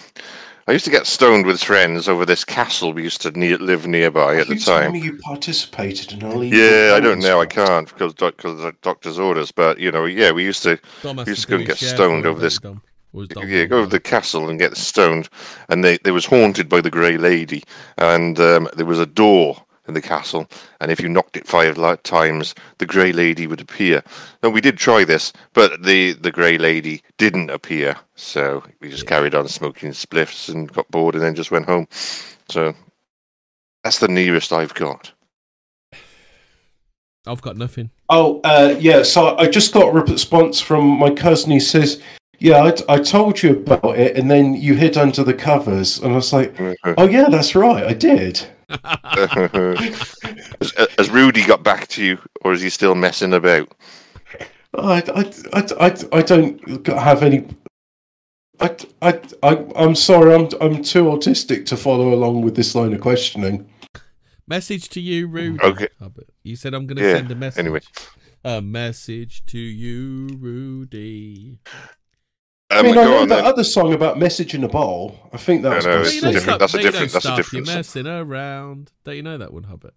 [0.66, 3.86] I used to get stoned with friends over this castle we used to ne- live
[3.86, 4.92] nearby at the you told time.
[4.92, 7.40] me you participated in a legal Yeah, I don't violence know.
[7.40, 9.52] I can't because doc- because of the doctor's orders.
[9.52, 11.76] But you know, yeah, we used to Dom has used to to go and get
[11.76, 12.82] stoned over this- Dom.
[13.12, 15.28] Or was Dom yeah go to the castle and get stoned,
[15.68, 17.62] and they they was haunted by the Grey Lady,
[17.98, 19.56] and um, there was a door
[19.88, 20.48] in the castle,
[20.80, 24.02] and if you knocked it five times, the Grey Lady would appear.
[24.42, 29.06] And we did try this, but the the Grey Lady didn't appear, so we just
[29.06, 31.88] carried on smoking spliffs and got bored, and then just went home.
[32.48, 32.74] So
[33.82, 35.12] that's the nearest I've got.
[37.26, 37.90] I've got nothing.
[38.08, 39.02] Oh, uh, yeah.
[39.02, 41.50] So I just got a response from my cousin.
[41.50, 42.00] He says,
[42.40, 46.12] "Yeah, I, I told you about it, and then you hid under the covers." And
[46.12, 46.94] I was like, mm-hmm.
[46.98, 48.42] "Oh yeah, that's right, I did."
[48.84, 53.72] has, has Rudy got back to you, or is he still messing about?
[54.74, 57.46] I, I, I, I, I don't have any.
[58.60, 60.34] I, I, I, I'm sorry.
[60.34, 63.68] I'm, I'm too autistic to follow along with this line of questioning.
[64.46, 65.62] Message to you, Rudy.
[65.62, 65.88] Okay.
[66.00, 66.12] Oh,
[66.42, 67.58] you said I'm going to Yeah, send a message.
[67.58, 67.80] anyway.
[68.44, 71.58] A message to you, Rudy.
[72.70, 73.44] I mean, I go know that then.
[73.44, 75.18] other song about message in a bowl.
[75.32, 76.42] I think that I was know, my it's you different.
[76.42, 77.12] stuff- That's a different.
[77.12, 77.66] That's a different.
[77.66, 78.92] You're messing around.
[79.04, 79.94] Don't you know that one, Hobbit?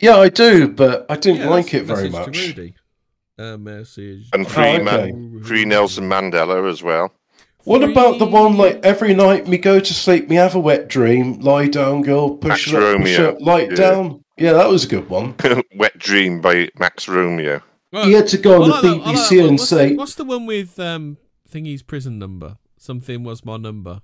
[0.00, 2.56] Yeah, I do, but I didn't Yeah, like that's it very message to much.
[2.56, 2.74] Rudy.
[3.38, 4.28] A message.
[4.32, 5.12] And free, Oh, Ma- okay.
[5.42, 7.12] free Nelson Mandela as well.
[7.64, 10.88] What about the one like every night me go to sleep, me have a wet
[10.88, 13.30] dream, lie down, girl, push Max it up, push Romeo.
[13.32, 13.74] up, lie Yeah.
[13.74, 14.24] down.
[14.38, 15.34] Yeah, that was a good one.
[15.76, 17.62] Wet Dream by Max Romeo.
[17.90, 19.68] Well, He had to go on I the like that- I like BBC and what's,
[19.68, 21.16] say, what's the one with um
[21.56, 22.58] thingy's prison number?
[22.76, 24.02] Something was my number.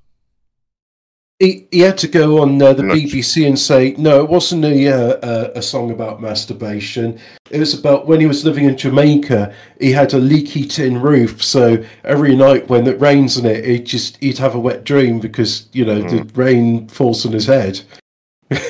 [1.38, 2.94] he, he had to go on uh, the No.
[2.94, 7.18] BBC and say, no, it wasn't a, uh, uh, a song about masturbation.
[7.50, 11.42] It was about when he was living in Jamaica, he had a leaky tin roof.
[11.42, 15.20] So every night when it rains on it, he'd just, he'd have a wet dream
[15.20, 16.36] because, you know, the Mm.
[16.36, 17.80] rain falls on his head.
[18.50, 18.62] it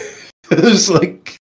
[0.50, 1.36] was like,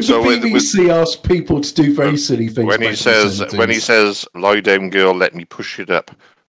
[0.00, 2.66] So the with- with- BBC asked people to do very silly things.
[2.66, 3.80] When he back in the says when he 70s.
[3.82, 6.10] says lie down girl, let me push it up.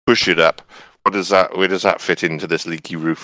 [0.10, 0.64] Push it up.
[1.04, 3.24] What does that where does that fit into this leaky roof?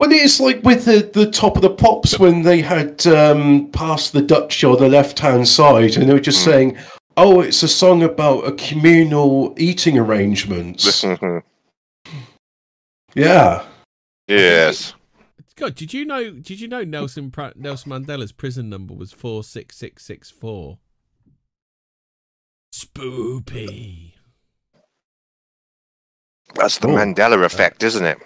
[0.00, 4.14] Well, it's like with the, the top of the pops when they had um, passed
[4.14, 6.44] the Dutch or the left hand side, and they were just Mm.
[6.50, 6.78] saying,
[7.18, 11.04] "Oh, it's a song about a communal eating arrangements."
[13.14, 13.66] yeah,
[14.26, 14.94] yes.
[15.56, 16.30] God, did you know?
[16.30, 20.78] Did you know Nelson pra- Nelson Mandela's prison number was four six six six four?
[22.74, 24.13] Spoopy.
[26.54, 26.92] That's the Oh.
[26.96, 28.18] Mandela effect, isn't it?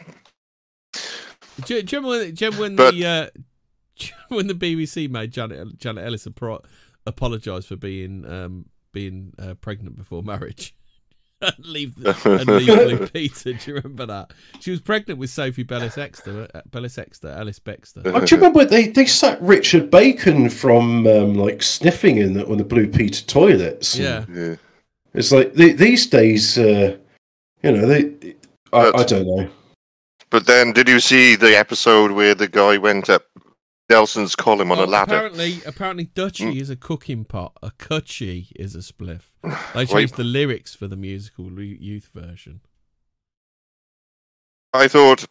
[1.64, 3.26] Do, you- do you remember when, do you remember when But- the uh,
[3.98, 6.64] do you remember when the BBC made Janet Janet Ellis apro-
[7.06, 10.74] apologise for being um, being uh, pregnant before marriage?
[11.40, 12.66] and leave the, and leave
[12.98, 13.52] Blue Peter.
[13.52, 14.32] Do you remember that?
[14.60, 18.02] She was pregnant with Sophie Bellis Exeter, uh, Bellis Exeter, Alice Baxter.
[18.06, 22.46] Oh, do you remember they they sacked Richard Bacon from um, like sniffing in the,
[22.46, 23.96] on the Blue Peter toilets?
[23.96, 24.56] Yeah, Yeah.
[25.14, 26.96] it's like the, these days, uh,
[27.62, 28.34] you know, they.
[28.72, 29.50] I, But- I don't know.
[30.30, 33.24] But then did you see the episode where the guy went up
[33.88, 35.14] Nelson's column on a ladder?
[35.14, 36.60] Apparently, apparently, Dutchy Mm.
[36.60, 37.56] is a cooking pot.
[37.62, 39.22] A cutchy is a spliff.
[39.74, 39.88] They Wait.
[39.88, 42.60] changed the lyrics for the musical youth version.
[44.74, 45.24] I thought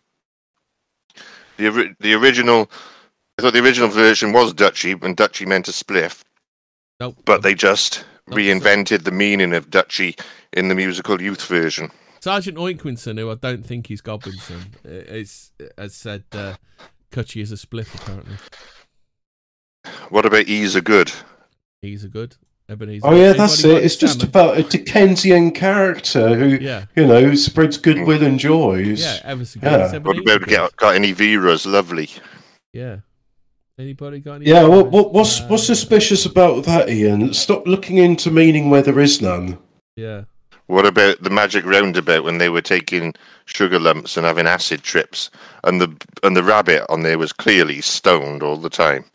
[1.57, 2.71] the the original
[3.37, 6.23] I thought the original version was Dutchy and Dutchy meant a spliff,
[6.99, 7.17] Nope.
[7.25, 8.39] but they just Nope.
[8.39, 10.15] reinvented the meaning of Dutchy
[10.53, 11.91] in the musical youth version.
[12.27, 16.55] Sergeant Oinkwinson, who I don't think is Goblinson, is, has said uh,
[17.09, 17.95] Cutchy is a spliff.
[17.95, 18.35] Apparently,
[20.09, 21.13] What about Ease a Good?
[21.81, 22.35] Ease a good
[22.67, 23.07] Ebenezer.
[23.07, 23.85] Oh yeah, Anybody it.
[23.85, 24.29] It's just salmon?
[24.29, 29.01] about a Dickensian character who, yeah, you know, spreads goodwill and joys.
[29.05, 29.19] yeah.
[29.23, 29.71] Ever so good.
[29.71, 29.83] Yeah.
[29.85, 30.49] It's What Ebenezer about good.
[30.49, 31.65] get, got any Veras?
[31.65, 32.09] Lovely.
[32.73, 32.97] Yeah.
[33.79, 34.47] Anybody got any?
[34.47, 37.33] Yeah, what, what, what's what's Uh, suspicious about that, Ian?
[37.33, 39.59] Stop looking into meaning where there is none.
[39.95, 40.23] Yeah.
[40.67, 43.13] What about the magic roundabout when they were taking
[43.45, 45.29] sugar lumps and having acid trips,
[45.63, 49.05] and the and the rabbit on there was clearly stoned all the time?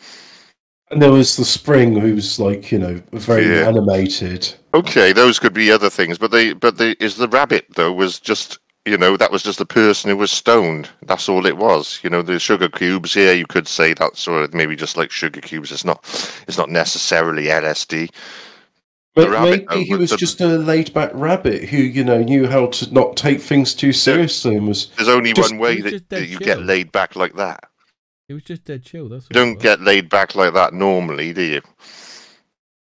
[0.91, 3.69] And there was the spring who was like, you know, very Yeah.
[3.69, 4.53] animated.
[4.75, 8.19] Okay, those could be other things, but they but the is the rabbit though was
[8.19, 10.89] just you know that was just the person who was stoned.
[11.03, 12.01] That's all it was.
[12.03, 13.15] You know the sugar cubes.
[13.15, 15.71] Yeah, you could say that's sort of maybe just like sugar cubes.
[15.71, 16.03] It's not
[16.49, 18.11] it's not necessarily LSD.
[19.15, 22.03] The But rabbit, maybe though, he was the- just a laid back rabbit who, you
[22.03, 25.59] know, knew how to not take things too seriously and was There's only Just- one
[25.61, 26.47] way that, that you chill.
[26.47, 27.65] get laid back like that.
[28.29, 29.11] He was just dead chill.
[29.11, 31.61] That's You don't get laid back like that normally, do you?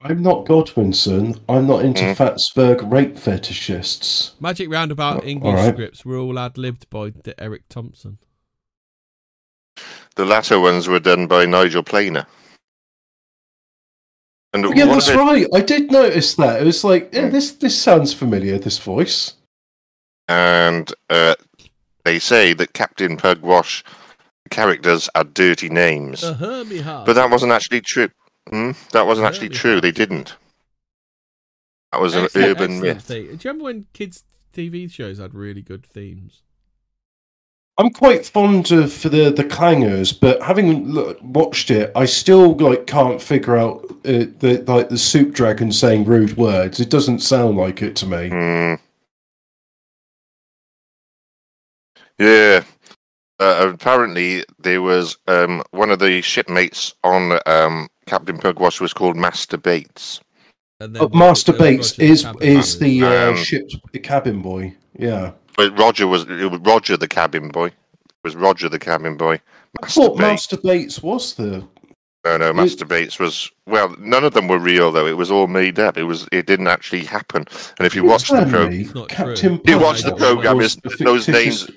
[0.01, 1.39] I'm not Godwinson.
[1.47, 2.15] I'm not into Mm.
[2.15, 4.31] Fatsburg rape fetishists.
[4.39, 5.73] Magic Roundabout Oh, English alright.
[5.75, 8.17] scripts were all ad libbed by D- Eric Thompson.
[10.15, 12.25] The latter ones were done by Nigel Planer.
[14.55, 15.47] And Yeah, that's it- right.
[15.53, 16.61] I did notice that.
[16.61, 17.31] It was like, yeah, Mm.
[17.31, 18.57] this this sounds familiar.
[18.57, 19.33] This voice.
[20.29, 21.35] And uh,
[22.05, 23.83] they say that Captain Pugwash
[24.49, 26.21] characters are dirty names.
[26.21, 28.09] The But that wasn't actually true.
[28.49, 28.71] Hmm?
[28.91, 29.81] That wasn't Yeah, actually true.
[29.81, 30.35] They didn't.
[31.91, 33.03] That was an Excellent, urban excellent myth.
[33.05, 33.25] theme.
[33.25, 36.41] Do you remember when kids' TV shows had really good themes?
[37.77, 42.87] I'm quite fond of the the clangers, but having lo- watched it, I still like
[42.87, 46.79] can't figure out uh, the like the soup dragon saying rude words.
[46.79, 48.29] It doesn't sound like it to me.
[48.29, 48.75] Hmm.
[52.17, 52.63] Yeah.
[53.37, 59.17] Uh, apparently, there was um, one of the shipmates on um, Captain Pugwash was called
[59.17, 60.21] Master Bates.
[60.79, 64.73] And But then Master Bates Roger is Cabin is the uh, Um, ship's cabin boy.
[64.97, 67.67] Yeah, But Roger was it was Roger the cabin boy.
[67.67, 67.73] It
[68.23, 69.35] was Roger the cabin boy.
[69.35, 69.39] I
[69.85, 70.21] Master thought Bates.
[70.21, 71.67] Master Bates was the.
[72.25, 73.95] No, no, Master Bates was well.
[73.99, 75.05] None of them were real though.
[75.05, 75.95] It was all made up.
[75.97, 76.27] It was.
[76.31, 77.45] It didn't actually happen.
[77.77, 79.05] And if you watch the program, Exactly.
[79.07, 79.35] Captain.
[79.35, 79.61] true.
[79.67, 81.69] you Pug watch the program, is those names.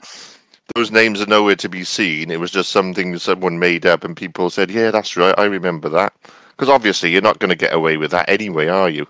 [0.75, 2.31] Those names are nowhere to be seen.
[2.31, 5.35] It was just something someone made up, and people said, "Yeah, that's right.
[5.39, 6.15] I remember that."
[6.51, 9.07] Because obviously, you're not going to get away with that anyway, are you?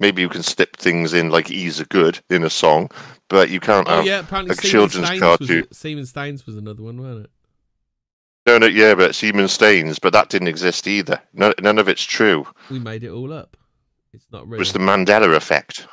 [0.00, 2.88] Maybe you can slip things in like "Ease are good" in a song,
[3.28, 4.06] but you can't Oh have.
[4.06, 5.66] yeah, apparently a Seaman children's Staines cartoon.
[5.68, 7.30] Was, Seaman Staines was another one, wasn't it?
[8.46, 11.20] No, no, yeah, but Seaman Staines, but that didn't exist either.
[11.34, 12.46] None, none of it's true.
[12.70, 13.56] We made it all up.
[14.14, 14.48] It's not real.
[14.48, 14.58] It real.
[14.60, 15.86] was the Mandela effect.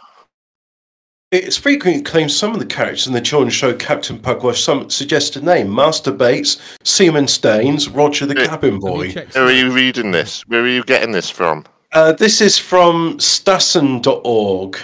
[1.32, 5.36] It's frequently claimed some of the characters in the children's show Captain Pugwash some suggest
[5.36, 8.48] a name: Master Bates, Seaman Staines, Roger the Yeah.
[8.48, 9.12] Cabin Boy.
[9.12, 10.44] Where are you reading this?
[10.48, 11.66] Where are you getting this from?
[11.92, 14.78] Uh, this is from Stassen.org.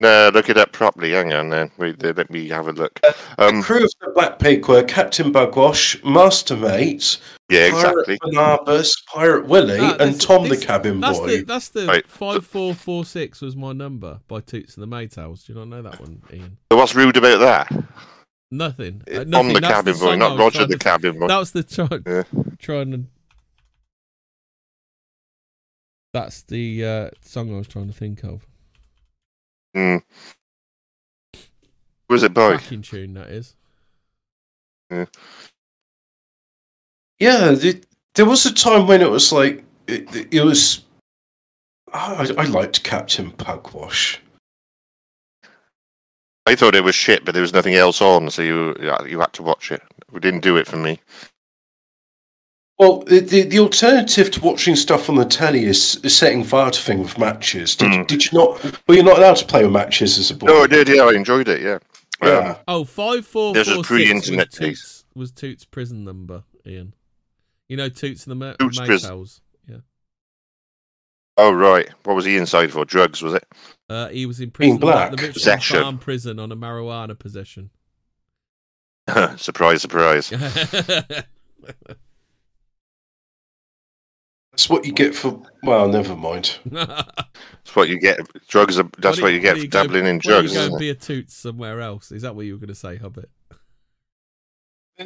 [0.00, 1.10] No, look it up properly.
[1.12, 1.72] Hang on, then.
[1.76, 3.00] Wait, there, let me have a look.
[3.00, 7.18] The Um, crew of the Black Pig were Captain Pugwash, Master Mate,
[7.48, 8.18] yeah, Pirate exactly.
[8.32, 11.26] Barnabas, Pirate Willie, Ah, and Tom this- the Cabin That's Boy.
[11.38, 12.06] the that's the Right.
[12.06, 15.44] five four four six was my number by Toots and the Maytals.
[15.46, 16.58] Do you not know that one, Ian?
[16.70, 17.84] So what's rude about that?
[18.52, 19.02] Nothing.
[19.12, 21.26] Uh, Tom the That's cabin boy, not Roger the to- cabin boy.
[21.26, 22.22] That was the try, Yeah.
[22.60, 23.04] trying to.
[26.14, 28.46] That's the uh, song I was trying to think of.
[29.74, 29.96] Hmm.
[32.08, 32.56] Was it by?
[32.56, 33.54] Cracking tune that is.
[37.18, 37.82] Yeah, the,
[38.14, 40.82] there was a time when it was like it, it was.
[41.92, 44.18] I, I liked Captain Pugwash.
[46.46, 48.74] I thought it was shit, but there was nothing else on, so you
[49.06, 49.82] you had to watch it.
[50.14, 51.00] It didn't do it for me.
[52.78, 56.86] Well, the, the the alternative to watching stuff on the telly is, is setting things
[56.86, 57.74] with matches.
[57.74, 58.06] Did, Mm.
[58.06, 58.62] did you not?
[58.86, 60.46] Well, you're not allowed to play with matches as a boy.
[60.46, 60.88] No, I did.
[60.88, 61.60] Yeah, I enjoyed it.
[61.60, 61.78] Yeah.
[62.20, 64.58] Um, Oh, five four This is four six pre-internet was.
[64.58, 66.94] Toots, was Toots' prison number, Ian.
[67.68, 69.10] You know Toots and the Ma- Toots' prison.
[69.10, 69.40] Maytals.
[69.68, 69.76] Yeah.
[71.36, 71.88] Oh right.
[72.04, 72.84] What was he inside for?
[72.84, 73.44] Drugs, was it?
[73.90, 75.10] Uh, he was in prison, like black.
[75.16, 75.80] the Possession.
[75.82, 77.70] Farm prison on a marijuana possession.
[79.36, 80.30] surprise, surprise.
[84.58, 85.40] That's what you get for.
[85.62, 86.58] Well, never mind.
[86.72, 88.18] That's what you get.
[88.48, 88.76] Drugs.
[88.76, 90.52] Are, that's Why what you get why for don't dabbling go- in drugs.
[90.52, 92.10] You go and be a toot somewhere else.
[92.10, 93.30] Is that what you were going to say, Hobbit?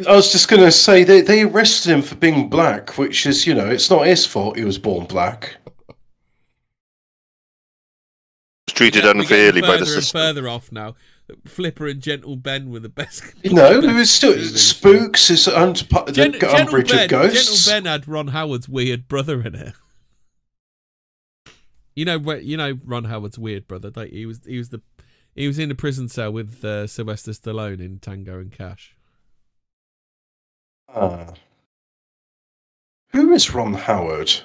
[0.09, 3.46] I was just going to say they, they arrested him for being black, which is,
[3.46, 5.57] you know, it's not his fault he was born black.
[8.68, 10.18] Was treated Yeah, unfairly by the further and system.
[10.18, 10.94] further off now.
[11.46, 13.22] Flipper and Gentle Ben were the best.
[13.42, 17.66] You know, it was still Spooks is the Gen- umbrage ben, of ghosts.
[17.66, 19.74] Gentle Ben had Ron Howard's weird brother in it.
[21.94, 23.90] You know, you know Ron Howard's weird brother.
[23.90, 24.18] Don't you?
[24.20, 24.80] He was he was the
[25.34, 28.96] he was in a prison cell with uh, Sylvester Stallone in Tango and Cash.
[30.88, 31.34] Ah.
[33.08, 34.40] Who is Ron Howard?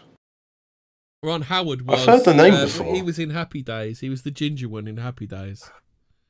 [1.23, 2.01] Ron Howard was.
[2.01, 2.93] I've heard the name uh, before.
[2.93, 4.01] He was in Happy Days.
[4.01, 5.69] He was the ginger one in Happy Days.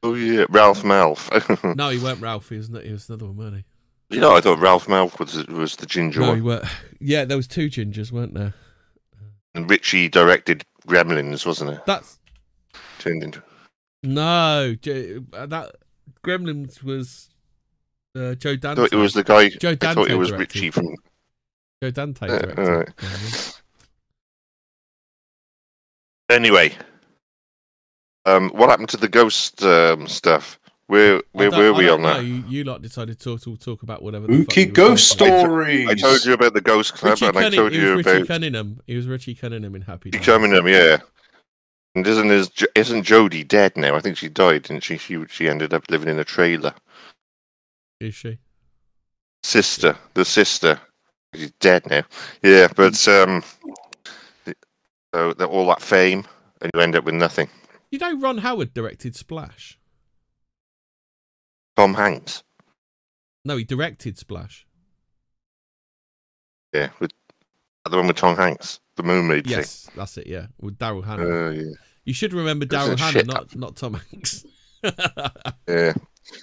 [0.03, 1.75] Oh yeah, Ralph Malph.
[1.75, 2.49] No, he weren't Ralph.
[2.49, 3.55] He was, he was another one, wasn't
[4.09, 4.15] he?
[4.15, 5.87] you know, I thought Ralph Malph was was the he?
[5.87, 6.35] ginger No, one.
[6.37, 6.65] he weren't.
[6.99, 8.53] Yeah, there was two gingers, weren't there?
[9.55, 11.85] And Richie directed Gremlins, wasn't it?
[11.85, 12.19] That's
[12.99, 13.41] Turned into.
[14.03, 14.75] no.
[15.33, 15.71] Uh, that
[16.25, 17.29] Gremlins was
[18.15, 18.81] uh, Joe I Dante.
[18.83, 19.49] thought it was the guy.
[19.49, 20.55] Joe Dante I thought it was directed.
[20.55, 20.95] Richie from.
[21.81, 22.59] Joe Dante Uh, directed.
[22.59, 23.61] alright.
[26.29, 26.75] Anyway,
[28.28, 30.59] um, what happened to the ghost um, stuff?
[30.88, 32.13] Where where were we on know.
[32.13, 32.23] that?
[32.23, 34.28] You, you lot decided to talk, talk about whatever.
[34.28, 35.41] the fuck you were ghost talking about.
[35.41, 35.89] stories.
[35.89, 37.63] I told you about the Ghost Club, Richie and I Cunningham.
[37.63, 38.82] told He you was Richie about Cunningham.
[38.88, 40.25] He was Richie Cunningham in Happy Days.
[40.25, 40.97] Cunningham, yeah.
[41.95, 43.95] And isn't his, isn't Jodie dead now?
[43.95, 44.97] I think she died, didn't she?
[44.97, 46.73] She she ended up living in a trailer.
[47.99, 48.38] Is she?
[49.43, 50.80] Sister, the sister,
[51.34, 52.03] she's dead now.
[52.43, 53.43] Yeah, but um,
[55.13, 56.25] so that all that fame,
[56.61, 57.49] and you end up with nothing.
[57.91, 59.79] You know, Ron Howard directed Splash.
[61.75, 62.43] Tom Hanks,
[63.45, 64.65] No, he directed Splash.
[66.73, 67.11] yeah, with
[67.89, 70.25] the one with Tom Hanks, the Mermaid Yes, that's it.
[70.27, 71.05] Yeah, with Daryl.
[71.05, 71.47] Hannah.
[71.47, 71.71] Uh, yeah.
[72.03, 74.45] you should remember Daryl Hannah, shit- not not Tom Hanks.
[75.67, 75.93] Yeah.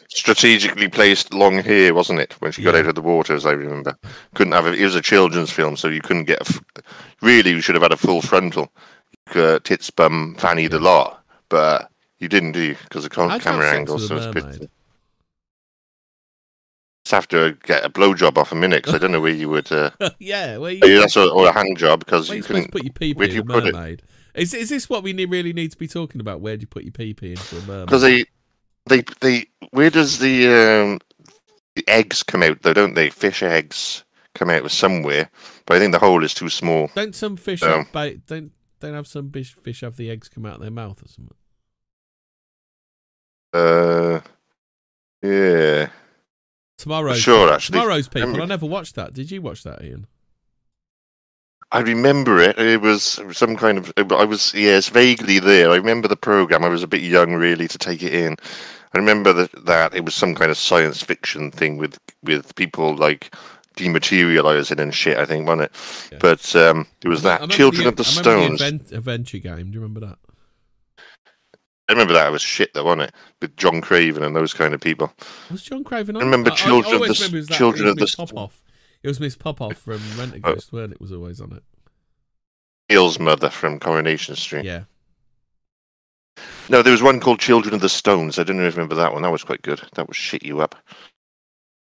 [0.08, 2.34] Strategically placed long hair, wasn't it?
[2.40, 2.80] When she got Yeah.
[2.80, 3.96] out of the water, as I remember.
[4.34, 4.78] Couldn't have it.
[4.80, 6.40] It was a children's film, so you couldn't get.
[6.48, 6.62] A,
[7.22, 8.70] really, you should have had a full frontal.
[9.34, 11.23] Uh, tits, bum, fanny, the lot.
[11.54, 11.88] But
[12.18, 13.96] you didn't do because the camera angle.
[14.00, 14.68] So it's a bit.
[17.04, 19.48] Just have to get a blowjob off a minute because I don't know where you
[19.50, 19.70] would.
[19.70, 22.64] Uh, yeah, where you, yeah, that's a, or a hand job because you you supposed
[22.64, 22.72] to couldn't.
[22.72, 23.72] put your pee pee in a put it?
[23.72, 24.02] mermaid?
[24.34, 26.40] Is is this what we need, really need to be talking about?
[26.40, 27.86] Where do you put your pee pee into a mermaid?
[27.86, 28.24] Because they,
[28.86, 29.46] they, they.
[29.70, 30.98] Where does the um,
[31.76, 32.74] the eggs come out though?
[32.74, 33.10] Don't they?
[33.10, 34.02] Fish eggs
[34.34, 35.30] come out of somewhere,
[35.66, 36.90] but I think the hole is too small.
[36.96, 38.50] don't some fish Um, have don't
[38.80, 41.36] don't have some fish fish have the eggs come out of their mouth or something?
[43.54, 44.20] Uh,
[45.22, 45.88] yeah.
[46.76, 47.78] Tomorrow's Sure, actually.
[47.78, 48.22] tomorrow's people.
[48.28, 49.14] Remember- I never watched that.
[49.14, 50.06] Did you watch that, Ian?
[51.72, 52.58] I remember it.
[52.58, 53.92] It was some kind of.
[53.96, 55.70] I was yes, vaguely there.
[55.70, 56.62] I remember the program.
[56.64, 58.36] I was a bit young, really, to take it in.
[58.92, 62.94] I remember that that it was some kind of science fiction thing with with people
[62.94, 63.34] like
[63.76, 65.16] dematerializing and shit.
[65.18, 65.72] I think, wasn't it?
[66.12, 66.18] Yeah.
[66.20, 68.60] But um, it was that Children the- of the Stones.
[68.60, 69.70] The advent, adventure game.
[69.70, 70.18] Do you remember that?
[71.88, 73.14] I remember that it was shit, though, wasn't it?
[73.42, 75.12] With John Craven and those kind of people.
[75.50, 76.22] Was John Craven on?
[76.22, 76.50] I remember?
[76.50, 78.62] Children of always the- remember that- Children of the Miss Popov.
[79.02, 80.54] It was Miss Popov from Rent a Oh.
[80.54, 81.00] Ghost, weren't it?
[81.00, 81.62] Was always on it.
[82.88, 84.64] Neil's mother from Coronation Street.
[84.64, 84.84] Yeah.
[86.68, 88.38] No, there was one called Children of the Stones.
[88.38, 89.22] I don't know if you remember that one.
[89.22, 89.82] That was quite good.
[89.94, 90.74] That would shit you up.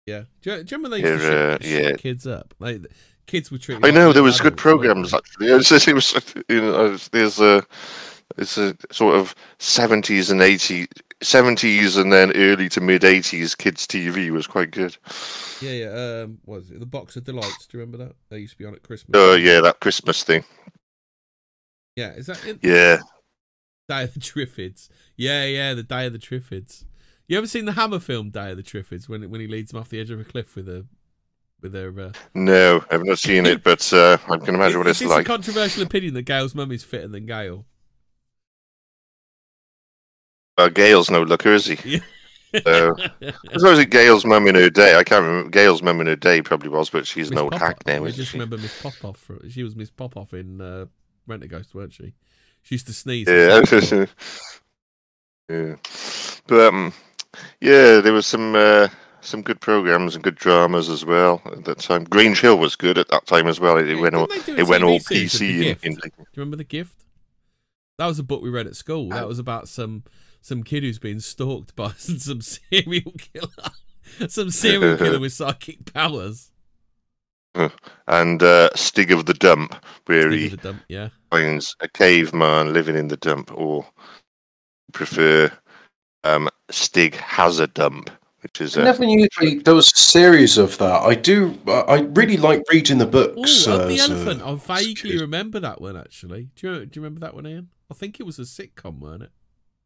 [0.07, 0.24] Yeah.
[0.40, 1.97] Do you, do you remember they used to shit, uh, shit yeah.
[1.97, 2.55] kids up?
[2.59, 2.80] Like,
[3.26, 3.84] kids were treated.
[3.84, 5.47] I know there was good programs actually.
[5.51, 7.64] It was, it was you know, there's a
[8.39, 10.89] it's a sort of seventies and eighties,
[11.22, 14.97] seventies and then early to mid eighties kids TV was quite good.
[15.61, 16.22] Yeah, yeah.
[16.24, 16.80] Um, what was it?
[16.80, 17.66] The Box of Delights.
[17.66, 18.16] Do you remember that?
[18.28, 19.14] They used to be on at Christmas.
[19.14, 20.45] Oh yeah, that Christmas thing.
[21.97, 22.12] Yeah.
[22.12, 22.99] Is that in Yeah,
[23.89, 24.89] Day of the Triffids?
[25.16, 25.74] Yeah, yeah.
[25.74, 26.85] The Day of the Triffids.
[27.28, 29.80] You ever seen the Hammer film Day of the Triffids when when he leads them
[29.80, 30.87] off the edge of a cliff with a
[31.61, 34.99] with their uh, no, I've not seen it, but uh, I can imagine what it's
[35.01, 35.24] this like.
[35.26, 37.66] a controversial opinion that Gail's mum is fitter than Gail?
[40.59, 41.78] Uh, Gail's no looker, is he?
[41.84, 42.00] Yeah.
[42.64, 44.96] So, I suppose it Gail's mum in her day.
[44.98, 45.48] I can't remember.
[45.50, 48.11] Gail's mum in her day probably was, but she's an old Popov- hack now, I
[48.11, 48.36] just she?
[48.36, 49.18] remember Miss Popov.
[49.48, 50.84] She was Miss Popov in uh,
[51.26, 52.12] Rentaghost, weren't she?
[52.61, 53.26] She used to sneeze.
[53.26, 53.62] Yeah,
[55.48, 55.76] yeah.
[56.46, 56.92] But um,
[57.61, 58.88] yeah, there was some uh,
[59.22, 62.05] some good programs and good dramas as well at that time.
[62.05, 63.78] Grange Hill was good at that time as well.
[63.78, 65.62] It, Yeah, went all didn't they do a it went all series of The PC
[65.82, 66.96] in, in Do you remember The Gift?
[67.98, 69.09] That was a book we read at school.
[69.12, 69.16] Oh.
[69.16, 70.05] That was about some
[70.43, 74.28] some kid who's being stalked by some serial killer.
[74.28, 76.51] some serial killer with psychic powers.
[78.09, 79.74] and uh, Stig of the Dump,
[80.07, 81.09] where Think he of the dump, yeah.
[81.30, 83.86] finds a caveman living in the dump, or
[84.93, 85.51] prefer
[86.24, 89.97] um, Stig has a dump, which is I a never knew they, there was a
[90.01, 91.03] series of that.
[91.03, 91.59] I do.
[91.66, 93.68] I I really like reading the books.
[93.68, 94.43] Oh, uh, the as a- elephant.
[94.43, 96.49] I vaguely remember that one actually.
[96.57, 97.68] Do you, do you remember that one, Ian?
[97.90, 99.30] I think it was a sitcom, weren't it?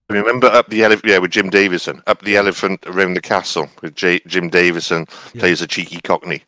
[0.08, 1.10] Remember up the elephant?
[1.10, 2.00] Yeah, with Jim Davidson.
[2.06, 5.40] Up the elephant around the castle with J- Jim Davidson Yeah.
[5.40, 6.42] plays a cheeky cockney.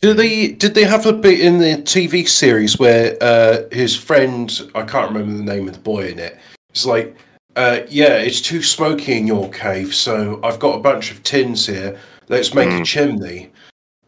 [0.00, 4.50] Did they did they have a bit in the TV series where uh, his friend
[4.74, 6.36] I can't remember the name of the boy in it.
[6.70, 7.16] It's like,
[7.54, 11.66] uh, yeah, it's too smoky in your cave, so I've got a bunch of tins
[11.66, 11.96] here.
[12.28, 12.84] Let's make a Mm.
[12.84, 13.52] chimney.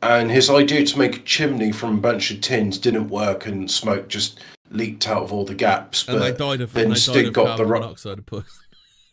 [0.03, 3.71] And his idea to make a chimney from a bunch of tins didn't work, and
[3.71, 4.41] smoke just
[4.71, 6.07] leaked out of all the gaps.
[6.09, 8.19] And they But died of, then they Stig died of got the carbon ro- monoxide
[8.19, 8.61] of puss.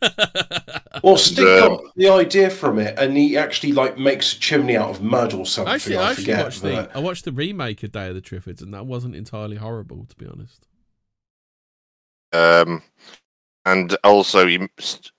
[1.02, 4.76] well, Stig Um, got the idea from it, and he actually like makes a chimney
[4.76, 5.72] out of mud or something.
[5.74, 6.44] Actually, I, I forget.
[6.44, 9.14] watched but- the I watched the remake of Day of the Triffids, and that wasn't
[9.16, 10.66] entirely horrible, to be honest.
[12.32, 12.82] Um,
[13.64, 14.68] and also he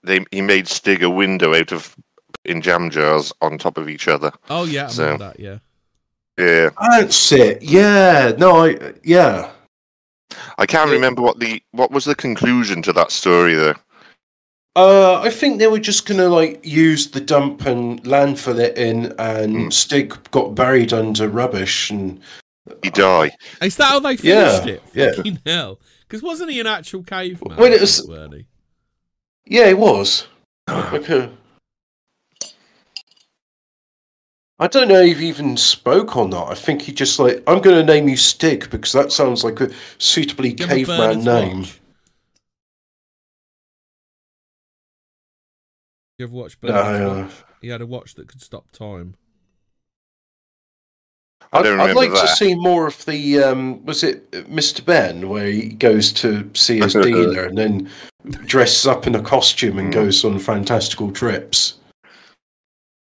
[0.04, 1.96] they he made Stig a window out of
[2.44, 4.32] in jam jars on top of each other.
[4.50, 5.40] Oh yeah, I So- remember that.
[5.40, 5.58] Yeah,
[6.38, 6.70] Yeah,
[7.00, 7.64] That's it.
[7.64, 8.34] Yeah.
[8.38, 8.94] No, I.
[9.04, 9.52] Yeah.
[10.58, 10.96] I can't Yeah.
[10.96, 13.76] remember what the what was the conclusion to that story though.
[14.78, 19.14] Uh, I think they were just gonna like use the dump and landfill it in,
[19.18, 19.70] and Hmm.
[19.70, 22.20] Stig got buried under rubbish, and
[22.84, 23.32] He die.
[23.62, 24.84] Is that how they Yeah, finished it?
[24.94, 25.12] yeah.
[25.14, 25.80] Fucking hell.
[26.02, 27.58] Because wasn't he an actual caveman?
[27.58, 28.46] Well, it was- weren't he?
[29.46, 30.26] yeah, it was
[30.68, 31.32] like a.
[34.58, 36.50] I don't know if he even spoke or not.
[36.50, 39.60] I think he just like I'm going to name you Stig because that sounds like
[39.60, 41.60] a suitably Give him a caveman name.
[41.60, 41.80] watch.
[46.18, 47.22] You ever watched No, Bernard's no.
[47.24, 47.32] watch?
[47.62, 49.16] He had a watch that could stop time.
[51.52, 54.84] I I'd, don't I'd remember like to see more of the um, was it Mr.
[54.84, 57.90] Benn where he goes to see his dealer and then
[58.46, 59.94] dresses up in a costume and Mm.
[59.94, 61.76] goes on fantastical trips.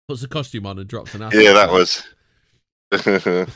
[0.08, 1.42] Puts a costume on and drops an acid.
[1.42, 2.04] Yeah, that was.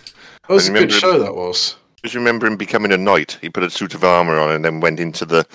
[0.48, 1.20] That was I a remember good him- show.
[1.20, 1.76] That was.
[2.04, 3.38] Just remember him becoming a knight.
[3.42, 5.46] He put a suit of armor on and then went into the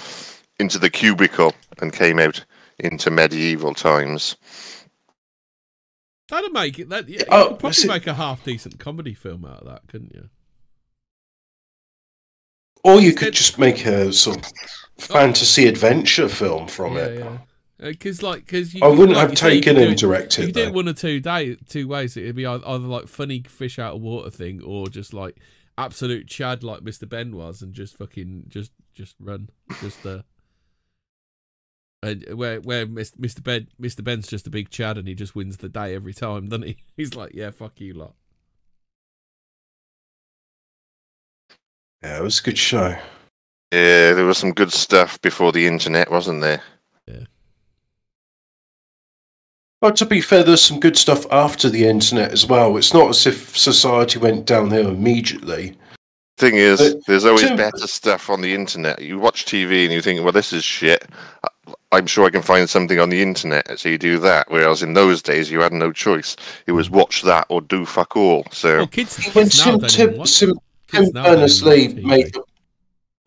[0.61, 2.45] into the cubicle and came out
[2.79, 4.37] into medieval times.
[6.29, 6.91] That'd make it.
[6.91, 9.87] That, yeah, you Oh, could probably make a half decent comedy film out of that,
[9.89, 10.29] couldn't you?
[12.85, 15.03] Or you Instead- could just make a sort of oh.
[15.03, 17.19] fantasy adventure film from yeah, it.
[17.21, 17.39] yeah.
[17.83, 20.39] Because like, because you I wouldn't have you say, you taken him do and it-
[20.39, 20.73] You could do it though.
[20.73, 22.17] one or two day, two ways.
[22.17, 25.39] It'd be either, either like funny fish out of water thing, or just like
[25.77, 27.09] absolute Chad, like Mr.
[27.09, 29.49] Benn was, and just fucking just just run,
[29.81, 30.23] just uh,
[32.05, 33.43] and where where Mr.
[33.43, 34.05] Benn Mr.
[34.05, 36.77] Benn's just a big Chad, and he just wins the day every time, doesn't he?
[36.97, 38.15] He's like, yeah, fuck you lot.
[42.03, 42.97] Yeah, it was a good show.
[43.73, 46.63] Yeah, there was some good stuff before the internet, wasn't there?
[49.83, 52.77] But to be fair, there's some good stuff after the internet as well.
[52.77, 55.77] It's not as if society went downhill immediately.
[56.39, 59.03] Thing is, But there's always Tim- better stuff on the internet.
[59.03, 61.05] You watch TV and you think, well, this is shit.
[61.43, 63.77] I- I'm sure I can find something on the internet.
[63.81, 64.49] So you do that.
[64.53, 66.37] Whereas in those days, you had no choice.
[66.69, 68.47] It was watch that or do fuck all.
[68.53, 70.27] So Well, kids, When kids now Tim, don't even Tim, Tim, it.
[70.29, 70.59] Tim
[71.03, 72.43] Kids now don't even Berners-Lee made the,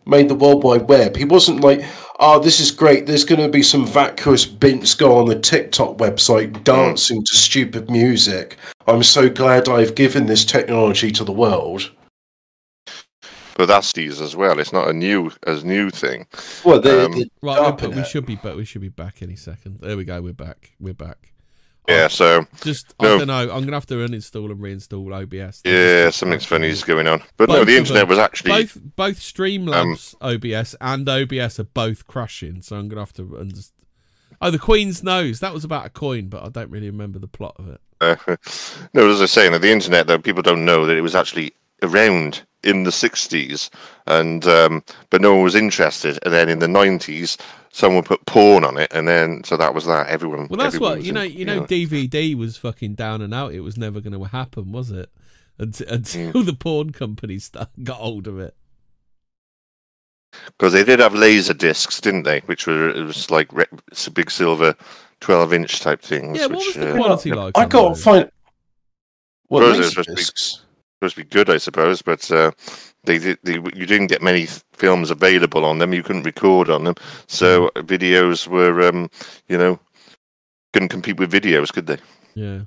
[0.05, 1.83] made the World Wide Web, he wasn't like,
[2.19, 3.05] "Oh, this is great.
[3.05, 7.89] There's going to be some vacuous bints go on the TikTok website dancing to stupid
[7.89, 8.57] music.
[8.87, 11.91] I'm so glad I've given this technology to the world."
[13.57, 14.59] But that's these as well.
[14.59, 16.27] It's not a new as new thing.
[16.65, 19.79] Well, they, Um, Right, but we should be, but we should be back any second.
[19.81, 20.21] There we go.
[20.21, 20.71] We're back.
[20.79, 21.34] We're back.
[21.87, 22.07] Yeah.
[22.07, 23.15] So just No.
[23.15, 23.41] I don't know.
[23.51, 25.61] I'm gonna have to uninstall and reinstall OBS.
[25.65, 27.23] yeah, something's funny is going on.
[27.37, 28.09] But no, the internet them.
[28.09, 33.13] was actually both both Streamlabs OBS and OBS are both crashing, so I'm gonna have
[33.13, 33.23] to.
[33.23, 33.71] Underst-
[34.41, 35.39] oh, the Queen's nose.
[35.39, 37.81] That was about a coin, but I don't really remember the plot of it.
[38.01, 38.15] Uh,
[38.93, 41.53] no, as I was saying, the internet, though, people don't know that it was actually
[41.81, 43.69] around in the 60s,
[44.07, 46.17] and um, but no one was interested.
[46.23, 47.37] And then in the 90s,
[47.71, 50.07] someone put porn on it, and then so that was that.
[50.07, 50.47] Everyone.
[50.49, 51.23] Well, that's everyone what you know.
[51.23, 53.53] in- You know, DVD was fucking down and out.
[53.53, 55.09] It was never going to happen, was it?
[55.57, 56.45] Until, until Mm.
[56.45, 57.49] the porn companies
[57.83, 58.55] got hold of it.
[60.47, 62.39] because they did have laser discs, didn't they?
[62.41, 64.75] Which were it was like re- it's a big silver
[65.21, 66.37] 12 inch type things.
[66.37, 67.57] Yeah, what which, was the uh, quality like?
[67.57, 68.29] I can't find.
[69.47, 70.64] What Suppose it laser supposed to be- discs?
[70.99, 72.51] Supposed to be good, I suppose, but uh,
[73.03, 73.39] they did.
[73.43, 75.93] They, you didn't get many films available on them.
[75.93, 76.95] You couldn't record on them,
[77.27, 77.83] so Mm.
[77.83, 79.09] videos were, um,
[79.47, 79.79] you know,
[80.73, 81.97] couldn't compete with videos, could they?
[82.33, 82.61] Yeah.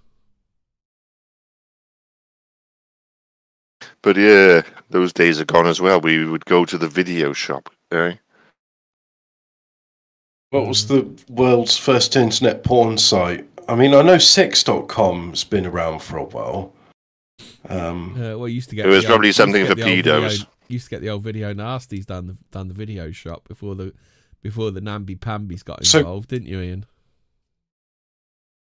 [4.02, 6.00] But yeah, those days are gone as well.
[6.00, 7.68] We would go to the video shop.
[7.92, 8.14] Eh?
[10.50, 13.46] What was the world's first internet porn site?
[13.68, 16.72] I mean, I know Sex.com's been around for a while.
[17.68, 18.86] Um, Uh, well, used to get.
[18.86, 20.46] It was the probably used something for the video- pedos.
[20.68, 23.92] Used to get the old video nasties down the down the video shop before the
[24.42, 26.84] before the namby pambies got So- involved, didn't you, Ian?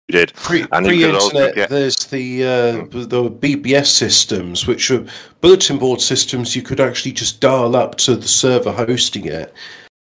[0.08, 0.34] You did.
[0.34, 5.06] pre And you could also pre-internet, get- there's the uh, the BBS systems, which were
[5.42, 6.56] bulletin board systems.
[6.56, 9.54] You could actually just dial up to the server hosting it,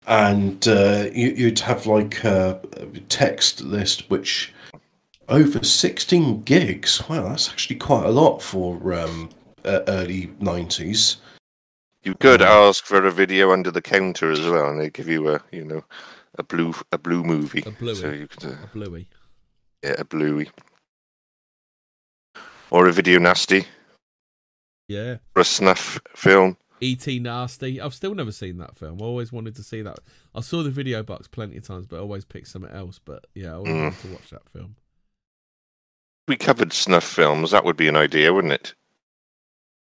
[0.07, 2.61] and uh, you, you'd have like a
[3.09, 4.53] text list which
[5.31, 7.03] over 16 gigs.
[7.09, 9.31] Wow, that's actually quite a lot for um,
[9.65, 11.17] uh, early 90s.
[12.03, 15.29] You could ask for a video under the counter as well, and they give you
[15.29, 15.85] a, you know,
[16.39, 17.63] a blue a blue movie.
[17.67, 17.95] A bluey.
[17.95, 19.09] So you could, uh, A bluey.
[19.85, 20.49] yeah, a bluey.
[22.71, 23.67] Or a video nasty,
[24.89, 25.17] Yeah.
[25.35, 26.57] or a snuff film.
[26.83, 27.19] E.T.
[27.19, 27.79] Nasty.
[27.81, 29.03] I've still never seen that film.
[29.03, 29.99] I always wanted to see that.
[30.35, 32.99] I saw the video box plenty of times, but I always picked something else.
[33.05, 33.83] But yeah, I always Mm.
[33.83, 34.77] wanted to watch that film
[36.31, 38.75] we covered snuff films, that would be an idea, wouldn't it?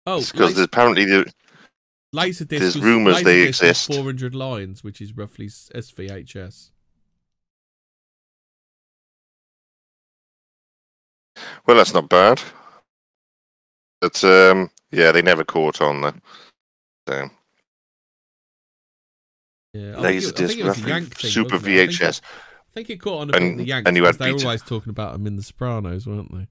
[0.07, 1.33] Oh, because apparently the,
[2.12, 3.87] there's rumors they exist.
[3.87, 6.71] Four hundred lines, which is roughly SVHS.
[11.66, 12.43] Well, that's not bad.
[14.03, 16.21] But um, yeah, they never caught on then.
[17.09, 17.31] So.
[19.73, 22.21] Yeah, Laserdisc, roughly super thing, VHS.
[22.74, 24.32] I think it caught on a bit in And- the Yanks and you had they
[24.32, 26.48] were always talking about them in The Sopranos, weren't they?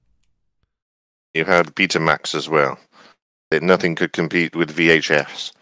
[1.34, 2.78] You had Betamax as well.
[3.50, 5.52] That nothing could compete with VHS.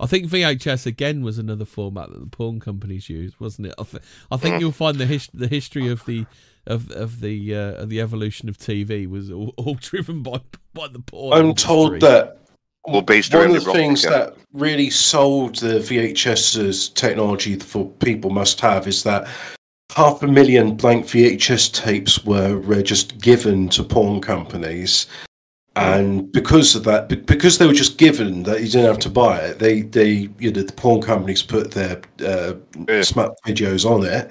[0.00, 3.74] I think VHS again was another format that the porn companies used, wasn't it?
[3.78, 4.60] I, th- I think Mm.
[4.60, 6.26] you'll find the his- the history of the
[6.66, 10.40] of of the uh, of the evolution of TV was all, all driven by
[10.74, 11.32] by the porn.
[11.38, 11.66] I'm industry.
[11.68, 12.38] told that
[12.86, 13.72] Well, based one of the erotica.
[13.72, 19.26] things that really sold the VHS's technology for people must have is that
[19.94, 25.06] half a million blank VHS tapes were uh, just given to porn companies.
[25.76, 29.38] And because of that, because they were just given that you didn't have to buy
[29.40, 32.54] it, they, they, you know, the porn companies put their uh,
[32.88, 33.02] Yeah.
[33.02, 34.30] smart videos on it,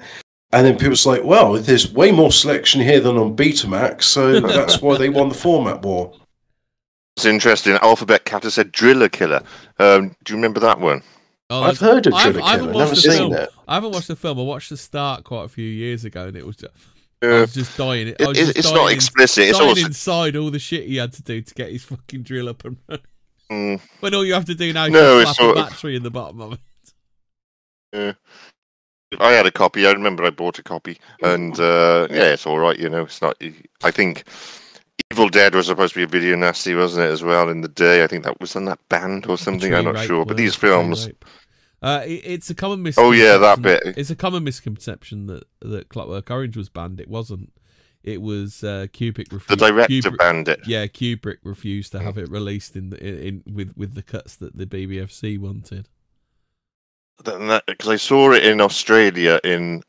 [0.52, 4.80] and then people's like, "Well, there's way more selection here than on Betamax," so that's
[4.80, 6.14] why they won the format war.
[7.16, 7.74] It's interesting.
[7.82, 9.42] Alphabet Cat said Driller Killer.
[9.78, 11.02] Um, do you remember that one?
[11.50, 13.32] Oh, I've that's- heard of I haven't- I haven't watched never the seen film.
[13.34, 13.50] it.
[13.68, 14.38] I haven't watched the film.
[14.38, 16.56] I watched the start quite a few years ago, and it was.
[16.56, 16.72] just.
[17.22, 18.14] I Uh, was just dying.
[18.20, 19.44] I was it- just it's dying not in- explicit.
[19.48, 22.22] It's dying also inside all the shit he had to do to get his fucking
[22.22, 23.04] drill up and running.
[23.50, 25.68] mm, When all you have to do now is No, just slap a sort of-
[25.70, 26.60] battery in the bottom of it.
[27.92, 28.12] Yeah.
[29.20, 29.86] I had a copy.
[29.86, 32.76] I remember I bought a copy, and uh, yeah, it's all right.
[32.78, 33.40] You know, it's not.
[33.84, 34.24] I think
[35.12, 37.10] Evil Dead was supposed to be a video nasty, wasn't it?
[37.12, 39.72] As well in the day, I think that was on that band or something.
[39.74, 40.24] I'm not sure.
[40.24, 41.08] But these films.
[41.82, 43.20] Uh, it, it's a common Oh, misconception.
[43.26, 43.82] yeah, that bit.
[43.98, 47.00] It's a common misconception that that Clockwork Orange was banned.
[47.00, 47.52] It wasn't.
[48.02, 49.48] It was uh, Kubrick refused.
[49.48, 50.60] the director Kubrick, banned it.
[50.66, 54.36] yeah, Kubrick refused to have it released in the in, in with with the cuts
[54.36, 55.88] that the BBFC wanted.
[57.18, 59.82] Because I saw it in Australia in.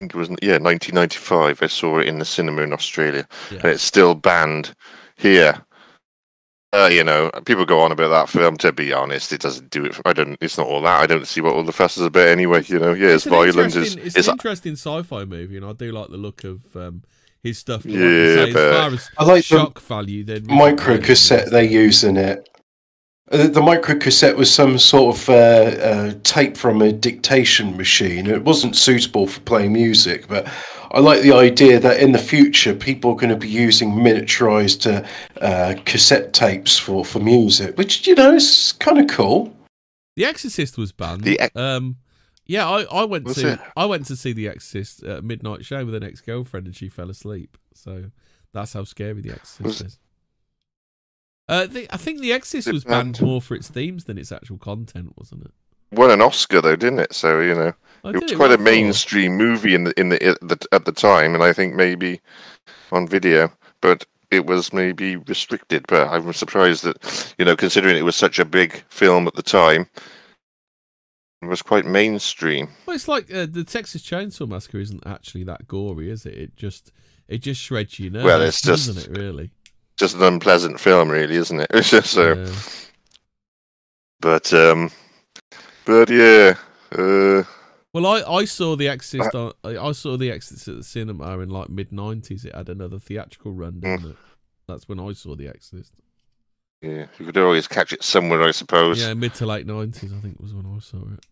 [0.00, 1.60] I think it was yeah, 1995.
[1.60, 3.58] I saw it in the cinema in Australia, Yeah.
[3.58, 4.72] and it's still banned
[5.16, 5.60] here.
[6.72, 8.56] Uh, you know, people go on about that film.
[8.58, 9.96] To be honest, it doesn't do it.
[9.96, 10.36] For, I don't.
[10.40, 11.00] It's not all that.
[11.00, 12.62] I don't see what all the fuss is about anyway.
[12.66, 13.74] You know, yeah, it's, an violent.
[13.74, 17.02] It's, It's, it's an interesting sci-fi movie, and I do like the look of um,
[17.42, 17.82] his stuff.
[17.82, 20.98] But like Yeah, say, but- as far as I like the shock value, then micro
[20.98, 22.48] cassette they use in it.
[23.30, 28.26] The micro cassette was some sort of uh, uh, tape from a dictation machine.
[28.26, 30.46] It wasn't suitable for playing music, but
[30.92, 34.86] I like the idea that in the future people are going to be using miniaturized
[34.90, 35.06] uh,
[35.44, 39.54] uh, cassette tapes for, for music, which you know is kind of cool.
[40.16, 41.24] The Exorcist was banned.
[41.24, 41.96] The Ex- um,
[42.46, 43.60] yeah, I, I went Was to it?
[43.76, 46.74] I went to see The Exorcist at a midnight show with an ex girlfriend, and
[46.74, 47.58] she fell asleep.
[47.74, 48.06] So
[48.54, 49.98] that's how scary The Exorcist Was- is.
[51.48, 54.58] Uh, the, I think The Exorcist was banned more for its themes than its actual
[54.58, 55.52] content, wasn't it?
[55.90, 57.14] won an Oscar though, didn't it?
[57.14, 57.72] So you know,
[58.04, 60.58] it was it quite a well for- mainstream movie in the in the, at the
[60.72, 62.20] at the time, and I think maybe
[62.92, 63.50] on video,
[63.80, 65.86] but it was maybe restricted.
[65.88, 69.42] But I'm surprised that you know, considering it was such a big film at the
[69.42, 69.88] time,
[71.42, 72.68] it was quite mainstream.
[72.86, 76.34] Well, it's like uh, the Texas Chainsaw Massacre isn't actually that gory, is it?
[76.34, 76.92] It just
[77.28, 78.24] it just shreds your nerves.
[78.26, 79.16] Well, it's doesn't just- it?
[79.16, 79.52] Really.
[79.98, 81.70] Just an unpleasant film, really, isn't it?
[81.74, 82.34] It's just so.
[82.34, 82.52] Yeah.
[84.20, 84.90] But um,
[85.84, 86.54] but yeah,
[86.92, 87.42] uh,
[87.92, 89.34] Well, I, I saw the Exorcist.
[89.34, 92.44] I I saw the Exorcist at the cinema in like mid nineties.
[92.44, 94.16] It had another theatrical run, didn't it?
[94.66, 95.92] That's when I saw the Exorcist.
[96.82, 99.00] yeah, you could always catch it somewhere, I suppose.
[99.00, 100.12] Yeah, mid to late nineties.
[100.12, 101.24] I think was when I saw it.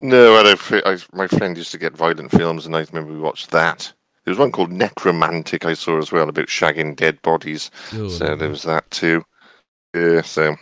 [0.00, 0.86] No, I don't.
[0.86, 3.92] I, my friend used to get violent films, and I remember we watched that.
[4.24, 7.70] There was one called Nekromantik I saw as well about shagging dead bodies.
[7.92, 8.36] Oh, so no.
[8.36, 9.22] there was that too.
[9.94, 10.56] Yeah, so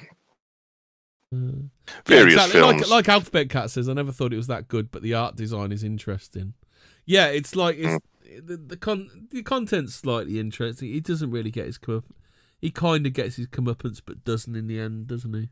[1.33, 1.69] Uh,
[2.07, 2.61] various yeah, exactly.
[2.61, 2.81] films.
[2.83, 5.37] Like, like Alphabet Cat says, I never thought it was that good, but the art
[5.37, 6.55] design is interesting.
[7.07, 8.47] Yeah, it's like it's Mm.
[8.47, 10.89] the the con the content's slightly interesting.
[10.89, 12.05] He doesn't really get his come
[12.61, 15.51] He kind of gets his comeuppance, but doesn't in the end, doesn't he?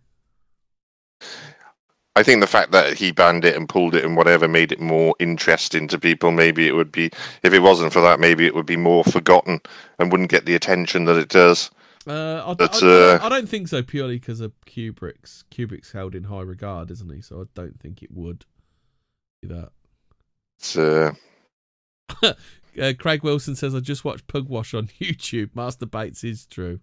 [2.16, 4.80] I think the fact that he banned it and pulled it and whatever made it
[4.80, 6.32] more interesting to people.
[6.32, 7.10] Maybe it would be,
[7.42, 9.60] if it wasn't for that, maybe it would be more forgotten
[9.98, 11.70] and wouldn't get the attention that it does.
[12.06, 15.44] Uh, I, But, I, uh, I don't think so purely because of Kubrick's.
[15.50, 17.20] Kubrick's held in high regard, isn't he?
[17.20, 18.44] So I don't think it would
[19.40, 19.70] be that.
[20.58, 21.12] It's, uh,
[22.80, 25.54] Uh, Craig Wilson says, I just watched Pugwash on YouTube.
[25.54, 26.80] Master Bates is true.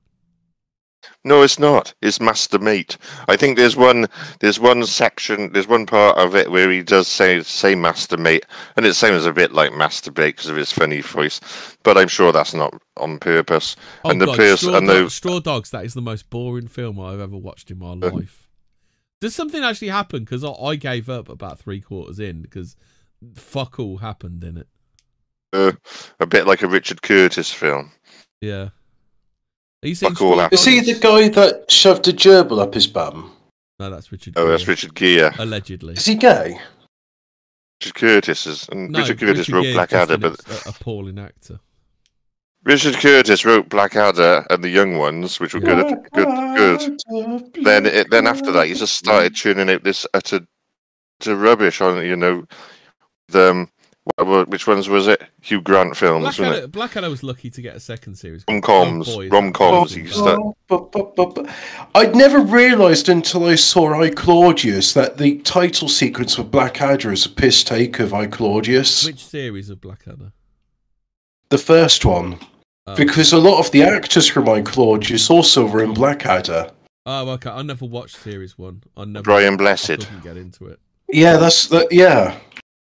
[1.24, 1.94] No, it's not.
[2.02, 2.98] It's Master Mate.
[3.28, 4.08] I think there's one
[4.40, 8.46] there's one section there's one part of it where he does say say Master Mate,
[8.76, 11.40] and it sounds a bit like masturbate because of his funny voice.
[11.84, 13.76] But I'm sure that's not on purpose.
[14.04, 16.68] Oh, and the God, person Straw, and the Straw Dogs, that is the most boring
[16.68, 17.96] film I've ever watched in my Uh.
[18.12, 18.48] life.
[19.20, 20.24] Does something actually happen?
[20.24, 22.76] Because I, I gave up about three quarters in because
[23.36, 24.68] fuck all happened in it.
[25.54, 25.72] uh,
[26.20, 27.92] a bit like a Richard Curtis film.
[28.42, 28.70] Yeah.
[29.84, 33.32] Is he the guy that shoved a gerbil up his bum?
[33.80, 34.34] No, that's Richard.
[34.36, 35.32] Oh, that's Richard Gere.
[35.38, 35.94] Allegedly.
[35.94, 36.60] Is he gay?
[37.80, 41.60] Richard Curtis is, and No, Richard Curtis Richard wrote Gere's Blackadder, but an appalling actor.
[42.64, 47.54] Richard Curtis wrote Blackadder and the Young Ones, which were good, good, good.
[47.64, 50.42] Then, it, then after that, he just started churning out this utter,
[51.20, 52.46] to rubbish on, you know,
[53.30, 53.70] the, um,
[54.16, 55.22] what, what, which ones was it?
[55.42, 56.72] Hugh Grant films, wasn't Blackadder, it?
[56.72, 58.44] Blackadder was lucky to get a second series.
[58.48, 59.92] Rom coms, rom coms.
[59.92, 60.40] that He was start,
[60.70, 61.46] Oh,
[61.96, 67.26] I'd never realised until I saw I Claudius that the title sequence of Blackadder is
[67.26, 70.32] a piss take of I Claudius, Which series of Blackadder?
[71.50, 72.40] the first one,
[72.90, 72.96] Oh.
[72.96, 76.72] because a lot of the actors from I Claudius also were in Blackadder.
[77.06, 77.50] Oh, okay.
[77.50, 78.84] I never watched series one.
[78.96, 79.24] I never.
[79.24, 79.88] Brian I Blessed.
[79.88, 80.80] couldn't get into it.
[81.10, 81.88] Yeah, that's that.
[81.92, 82.38] Yeah,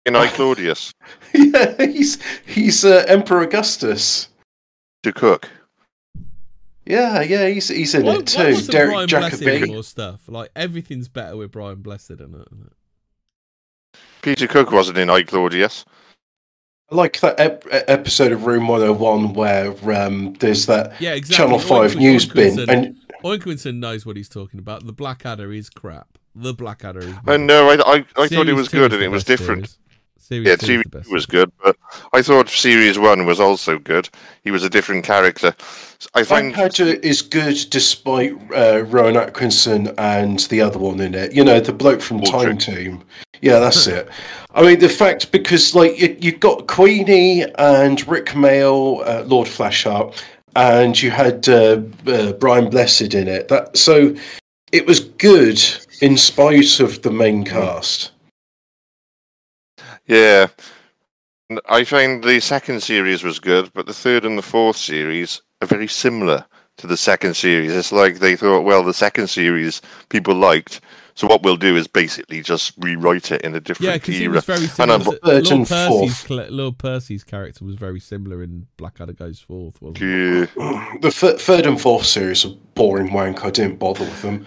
[0.07, 0.91] in I Claudius,
[1.33, 1.75] yeah.
[1.85, 4.29] He's he's uh, Emperor Augustus.
[5.03, 5.49] to cook.
[6.85, 7.47] Yeah, yeah.
[7.49, 8.43] He's he's in Why, it too.
[8.43, 9.67] wasn't Derek Brian Blessed Jacobi.
[9.67, 10.21] more stuff?
[10.27, 12.47] Like everything's better with Brian Blessed in it.
[12.51, 13.99] Isn't it?
[14.21, 15.85] Peter Cook wasn't in I Claudius.
[16.89, 21.35] I like that ep- episode of Room 101 where um, there's that Yeah, exactly.
[21.45, 22.55] Channel 5 Oink- news bin.
[22.55, 24.85] Oinkinson- And Oinkinson knows what he's talking about.
[24.85, 26.17] The Blackadder is crap.
[26.33, 27.13] The Blackadder is.
[27.27, 29.67] I know, I, I, I thought it was good and it was different.
[29.67, 29.79] Series.
[30.27, 31.77] Series Yeah, two series two was good, but
[32.11, 34.09] I thought series one was also good.
[34.43, 35.55] He was a different character.
[36.15, 41.31] I find Blackadder is good despite uh, Rowan Atkinson and the other one in it.
[41.31, 43.05] You know, the bloke from Time Team.
[43.41, 44.09] Yeah, that's it.
[44.53, 49.47] I mean, the fact because like you, you've got Queenie and Rik Mayall, uh, Lord
[49.47, 50.21] Flashheart,
[50.57, 53.47] and you had uh, uh, Brian Blessed in it.
[53.47, 54.13] That so
[54.73, 55.63] it was good
[56.01, 58.11] in spite of the main cast.
[60.07, 60.47] Yeah.
[61.69, 65.67] I find the second series was good, but the third and the fourth series are
[65.67, 66.45] very similar
[66.77, 67.71] to the second series.
[67.71, 70.81] It's like they thought, well, the second series people liked,
[71.15, 74.23] so what we'll do is basically just rewrite it in a Yeah, different because he
[74.25, 74.33] era.
[74.35, 74.93] was very And similar.
[74.93, 76.27] I'm- to- Third Lord and Percy's, fourth.
[76.27, 80.49] cl- Lord Percy's character was very similar in Blackadder Goes Forth, wasn't it?
[80.57, 80.85] Yeah.
[81.01, 83.43] The th- third and fourth series are boring wank.
[83.45, 84.45] I didn't bother with them.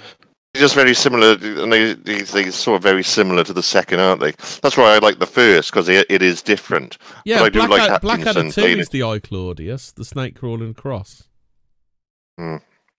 [0.56, 4.20] Just very similar, and they, they they sort of very similar to the second, aren't
[4.20, 4.32] they?
[4.62, 6.98] That's why I like the first because it, it is different.
[7.24, 10.74] Yeah, I do like Blackadder, Atkinson Blackadder 2 is the I Claudius, the snake crawling
[10.74, 11.24] cross.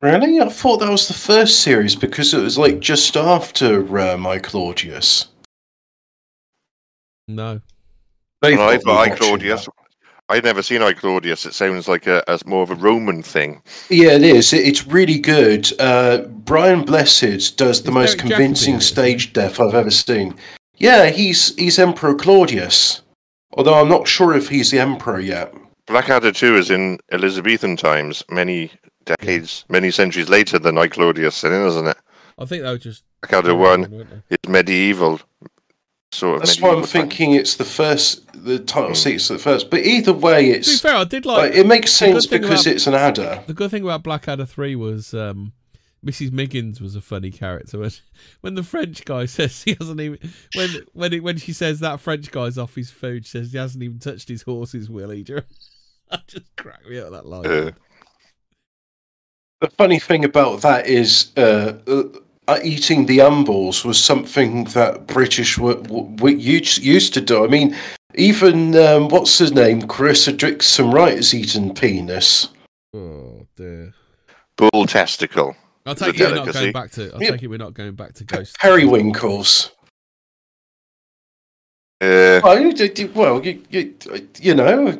[0.02, 0.40] Really?
[0.40, 4.40] I thought that was the first series because it was like just after uh, My
[4.40, 5.28] Claudius.
[7.28, 7.62] No.
[8.42, 9.70] They've And I got me thought I watching Claudius.
[10.32, 10.38] That.
[10.38, 11.46] I'd never seen I Claudius.
[11.46, 13.62] It sounds like a as more of a Roman thing.
[13.90, 14.54] Yeah, it is.
[14.54, 15.72] It, it's really good.
[15.80, 19.92] Uh, Brian Blessed does the Is most convincing Jacobi in it, stage death I've ever
[19.92, 20.36] seen.
[20.78, 23.02] Yeah, he's he's Emperor Claudius.
[23.54, 25.54] Although I'm not sure if he's the Emperor yet.
[25.86, 28.72] Blackadder too is in Elizabethan times, many
[29.06, 31.98] decades, many centuries later than I Claudius, isn't it?
[32.38, 33.04] I think that were just.
[33.22, 35.20] Blackadder one is medieval,
[36.12, 36.42] sort of.
[36.48, 36.84] That's why I'm time.
[36.86, 38.94] thinking it's the first, the title Hmm.
[38.96, 39.70] sequence the first.
[39.70, 40.68] But either way, it's.
[40.68, 41.38] To be it's fair, I did like.
[41.52, 43.44] like, it makes sense because about- it's an adder.
[43.48, 45.54] The good thing about Blackadder 3 was um,
[46.06, 46.32] Mrs.
[46.32, 47.80] Miggins was a funny character.
[47.80, 47.92] When,
[48.42, 50.20] when the French guy says he hasn't even.
[50.56, 53.58] When when, it, when she says that French guy's off his food, she says he
[53.58, 55.24] hasn't even touched his horse's willy.
[55.24, 55.42] Do you-
[56.12, 57.46] That just cracked me up that line.
[57.46, 57.72] Uh,
[59.62, 62.04] The funny thing about that is uh, uh,
[62.64, 65.76] eating the umbles was something that British were,
[66.20, 67.46] were used, used to do.
[67.46, 67.76] I mean,
[68.16, 72.50] even um, what's his name, Carissa Dickson Wright has eaten penis.
[72.94, 73.94] Oh, dear.
[74.58, 75.56] bull testicle.
[75.86, 77.12] I'll take it we're not going back to.
[77.14, 77.32] I'll Yeah.
[77.32, 78.56] take it we're not going back to Ghost.
[78.60, 79.72] Periwinkles.
[82.02, 83.94] Uh, Well, you, you- well, you, you,
[84.40, 84.98] you know,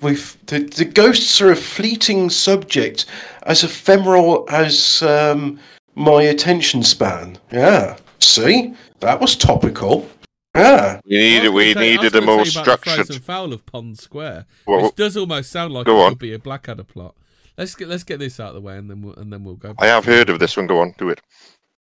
[0.00, 3.06] we've, the, the ghosts are a fleeting subject,
[3.42, 5.58] as ephemeral as um,
[5.96, 7.38] my attention span.
[7.50, 7.96] Yeah.
[8.20, 10.08] See, that was topical.
[10.54, 11.00] Yeah.
[11.04, 12.94] we needed we say- needed a more say the structured.
[13.06, 16.10] Frozen fowl of Pond Square, Well, which does almost sound like go it on.
[16.12, 17.14] could be a Blackadder plot.
[17.58, 19.56] Let's get let's get this out of the way, and then we'll and then we'll
[19.56, 19.74] go.
[19.78, 20.66] I have heard of this one.
[20.66, 21.20] Go on, do it.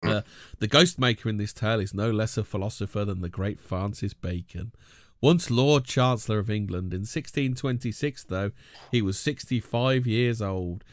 [0.02, 0.22] Uh,
[0.60, 4.14] the ghost maker in this tale is no less a philosopher than the great Francis
[4.14, 4.72] Bacon.
[5.20, 8.50] Once Lord Chancellor of England, in 1626, though,
[8.92, 10.84] he was 65 years old.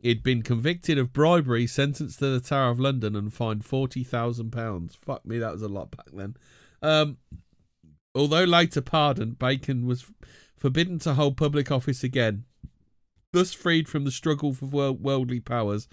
[0.00, 4.96] He'd been convicted of bribery, sentenced to the Tower of London, and fined £40,000.
[4.96, 6.36] Fuck me, that was a lot back then.
[6.80, 7.18] Um,
[8.14, 10.06] although later pardoned, Bacon was
[10.56, 12.44] forbidden to hold public office again.
[13.32, 15.86] Thus freed from the struggle for wor- worldly powers,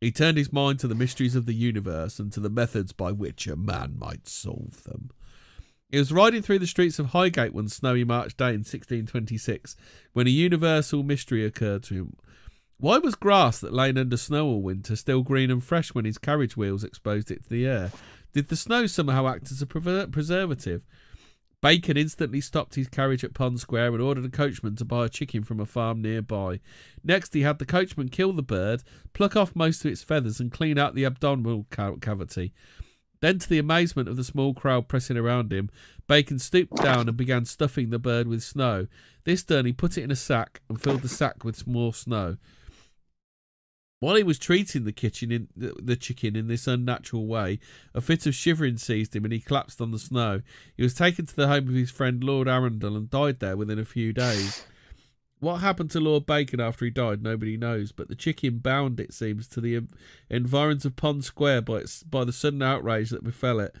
[0.00, 3.12] he turned his mind to the mysteries of the universe and to the methods by
[3.12, 5.10] which a man might solve them.
[5.90, 9.76] He was riding through the streets of Highgate one snowy March day in 1626
[10.12, 12.16] when a universal mystery occurred to him.
[12.78, 16.18] Why was grass that lay under snow all winter still green and fresh when his
[16.18, 17.92] carriage wheels exposed it to the air?
[18.32, 20.84] Did the snow somehow act as a preservative?
[21.62, 25.08] Bacon instantly stopped his carriage at Pond Square and ordered a coachman to buy a
[25.08, 26.60] chicken from a farm nearby.
[27.02, 28.82] Next, he had the coachman kill the bird,
[29.14, 32.52] pluck off most of its feathers, and clean out the abdominal ca- cavity.
[33.20, 35.70] Then, to the amazement of the small crowd pressing around him,
[36.06, 38.86] Bacon stooped down and began stuffing the bird with snow.
[39.24, 42.36] This done, he put it in a sack and filled the sack with more snow.
[44.04, 47.58] While he was treating the kitchen in the, the chicken in this unnatural way,
[47.94, 50.42] a fit of shivering seized him and he collapsed on the snow.
[50.76, 53.78] He was taken to the home of his friend Lord Arundel and died there within
[53.78, 54.66] a few days.
[55.40, 59.14] What happened to Lord Bacon after he died, nobody knows, but the chicken bound, it
[59.14, 59.80] seems, to the
[60.28, 63.74] environs of Pond Square by, its, by the sudden outrage that befell it,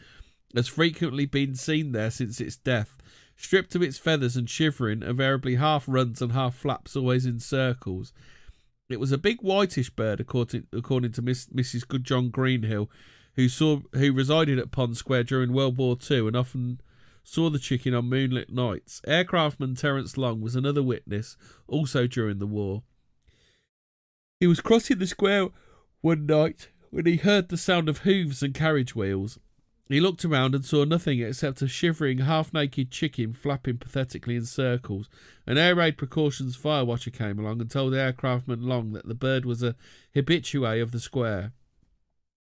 [0.56, 2.96] has frequently been seen there since its death.
[3.36, 8.14] Stripped of its feathers and shivering, invariably half runs and half flaps, always in circles.
[8.88, 11.86] It was a big whitish bird, according according to Miss, Mrs.
[11.88, 12.90] Good John Greenhill,
[13.34, 16.80] who saw who resided at Pond Square during World War Two and often
[17.22, 19.00] saw the chicken on moonlit nights.
[19.08, 21.36] Aircraftman Terence Long was another witness,
[21.66, 22.82] also during the war.
[24.40, 25.48] He was crossing the square
[26.02, 29.38] one night when he heard the sound of hooves and carriage wheels.
[29.88, 34.46] He looked around and saw nothing except a shivering, half naked chicken flapping pathetically in
[34.46, 35.10] circles.
[35.46, 39.14] An air raid precautions fire watcher came along and told the aircraftman Long that the
[39.14, 39.76] bird was a
[40.16, 41.52] habitue of the square.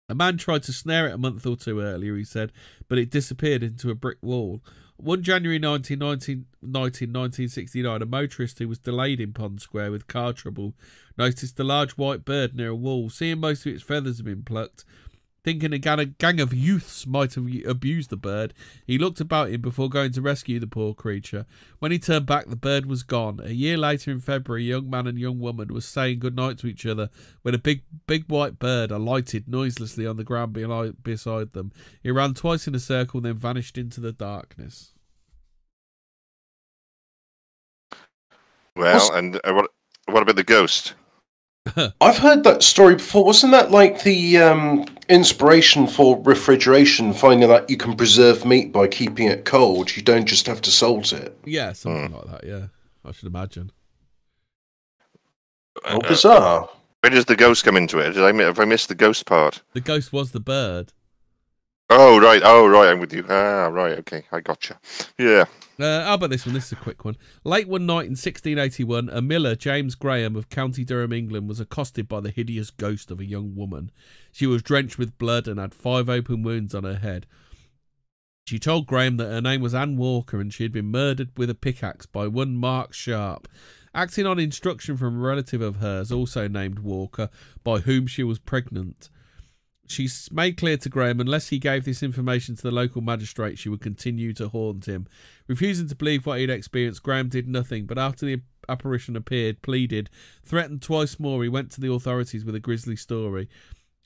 [0.09, 2.53] A man tried to snare it a month or two earlier, he said,
[2.89, 4.61] but it disappeared into a brick wall.
[4.97, 10.33] One January 19, 19, 1969, a motorist who was delayed in Pond Square with car
[10.33, 10.75] trouble
[11.19, 13.11] noticed a large white bird near a wall.
[13.11, 14.85] Seeing most of its feathers had been plucked,
[15.45, 18.55] Thinking a gang, gang of youths might have abused the bird,
[18.87, 21.47] he looked about him before going to rescue the poor creature.
[21.81, 23.41] When he turned back, the bird was gone.
[23.43, 26.59] A year later, in February, a young man and young woman were saying good night
[26.59, 27.11] to each other
[27.43, 30.53] when a big, big white bird alighted noiselessly on the ground
[31.03, 31.73] beside them.
[32.05, 34.93] It ran twice in a circle, then vanished into the darkness.
[38.77, 39.71] Well, and uh, what
[40.07, 40.95] what about the ghost?
[42.01, 43.25] I've heard that story before.
[43.25, 47.13] Wasn't that like the um, inspiration for refrigeration?
[47.13, 49.97] Finding that you can preserve meat by keeping it cold.
[49.97, 51.37] You don't just have to salt it.
[51.45, 52.45] Yeah, something like that.
[52.47, 52.67] Yeah,
[53.05, 53.71] I should imagine.
[55.85, 56.69] How Uh, bizarre!
[57.01, 58.13] where does the ghost come into it?
[58.13, 59.63] Did I have I missed the ghost part?
[59.73, 60.93] The ghost was the bird.
[61.91, 63.25] Oh right, oh right, I'm with you.
[63.29, 64.79] Ah right, okay, I gotcha.
[65.19, 65.45] Yeah.
[65.81, 66.55] Uh, how about this one?
[66.55, 67.17] This is a quick one.
[67.45, 72.07] Late one night in 1681, a miller, James Graham of County Durham, England, was accosted
[72.09, 73.91] by the hideous ghost of a young woman.
[74.31, 77.27] She was drenched with blood and had five open wounds on her head.
[78.47, 81.49] She told Graham that her name was Anne Walker and she had been murdered with
[81.49, 83.49] a pickaxe by one Mark Sharp.
[83.95, 87.31] Acting on instruction from a relative of hers, also named Walker,
[87.63, 89.11] by whom she was pregnant.
[89.93, 93.69] She made clear to Graham unless he gave this information to the local magistrate, she
[93.69, 95.07] would continue to haunt him.
[95.47, 100.09] Refusing to believe what he'd experienced, Graham did nothing, but after the apparition appeared, pleaded,
[100.45, 103.49] threatened twice more, he went to the authorities with a grisly story.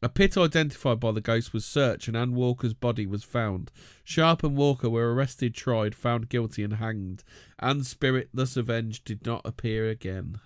[0.03, 3.71] A pit identified by the ghost was searched and Anne Walker's body was found.
[4.05, 7.25] Sharp and Walker were arrested, tried, found guilty, and hanged.
[7.59, 10.39] Anne's spirit, thus avenged, did not appear again.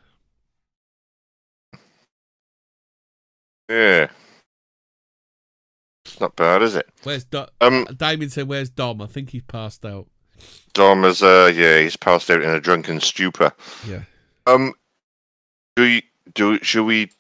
[3.69, 4.09] Yeah.
[6.13, 6.89] It's not bad, is it?
[7.05, 10.07] Where's Do- Um Damien said, "Where's Dom?" I think he's passed out.
[10.75, 13.53] Dom is uh yeah, he's passed out in a drunken stupor.
[13.87, 14.03] Yeah.
[14.47, 14.75] Um
[15.77, 16.03] do you
[16.35, 17.11] do should we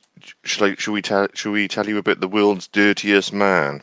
[0.45, 3.79] should I, should we tell should we tell you about the world's dirtiest man?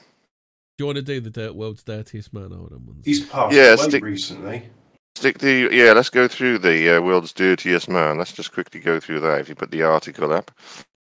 [0.78, 2.52] Do you want to do the Dirt World's Dirtiest Man?
[2.52, 4.70] Hold on one He's passed Yeah, away stick- recently.
[5.16, 8.20] Stick the yeah, let's go through the uh, world's dirtiest man.
[8.20, 9.40] Let's just quickly go through that.
[9.40, 10.52] If you put the article up,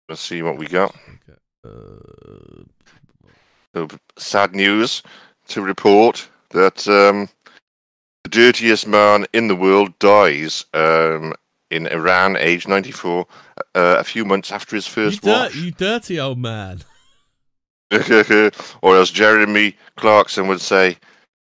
[0.09, 0.95] let's see what we got.
[0.95, 1.39] Okay.
[1.65, 2.65] Uh, So,
[4.17, 5.03] sad news
[5.49, 7.29] to report that um,
[8.25, 11.35] the dirtiest man in the world dies um,
[11.71, 13.27] in Iran, age 94,
[13.75, 15.55] uh, a few months after his first wash.
[15.55, 16.83] you dirty old man.
[18.83, 20.97] or as Jeremy Clarkson would say,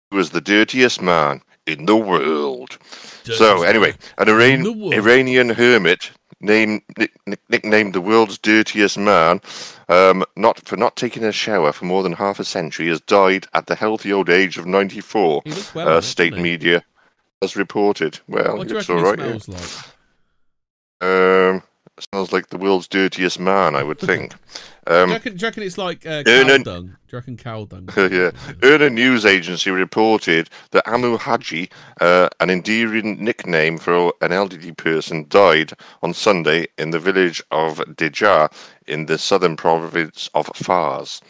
[0.10, 2.78] he was the dirtiest man in the world.
[3.24, 6.12] so, anyway, an Iran- Iranian hermit
[6.42, 9.40] named nick, nick- nicknamed the world's dirtiest man
[9.90, 13.46] um, not for not taking a shower for more than half a century has died
[13.54, 15.88] at the healthy old age of 94 He well.
[15.90, 16.84] uh, state media
[17.42, 19.38] has reported well What it's all right yeah.
[19.48, 19.62] like?
[21.02, 21.64] um,
[22.14, 24.32] Sounds like the world's dirtiest man, I would think.
[24.88, 26.86] do, you Um, reckon, do you reckon it's like uh, cow dung?
[26.88, 27.90] Do you reckon cow dung?
[27.98, 28.32] yeah.
[28.62, 31.70] IRNA News Agency reported that Amu Haji,
[32.00, 37.78] uh, an endearing nickname for an elderly person, died on Sunday in the village of
[37.96, 38.50] Dejar
[38.88, 41.22] in the southern province of Fars.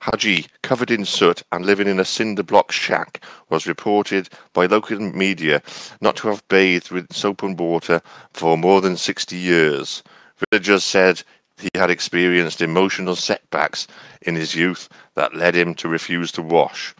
[0.00, 4.98] Haji, covered in soot and living in a cinder block shack, was reported by local
[4.98, 5.60] media
[6.00, 8.00] not to have bathed with soap and water
[8.32, 10.02] for more than 60 years.
[10.50, 11.22] Villagers said
[11.56, 13.88] he had experienced emotional setbacks
[14.22, 16.94] in his youth that led him to refuse to wash.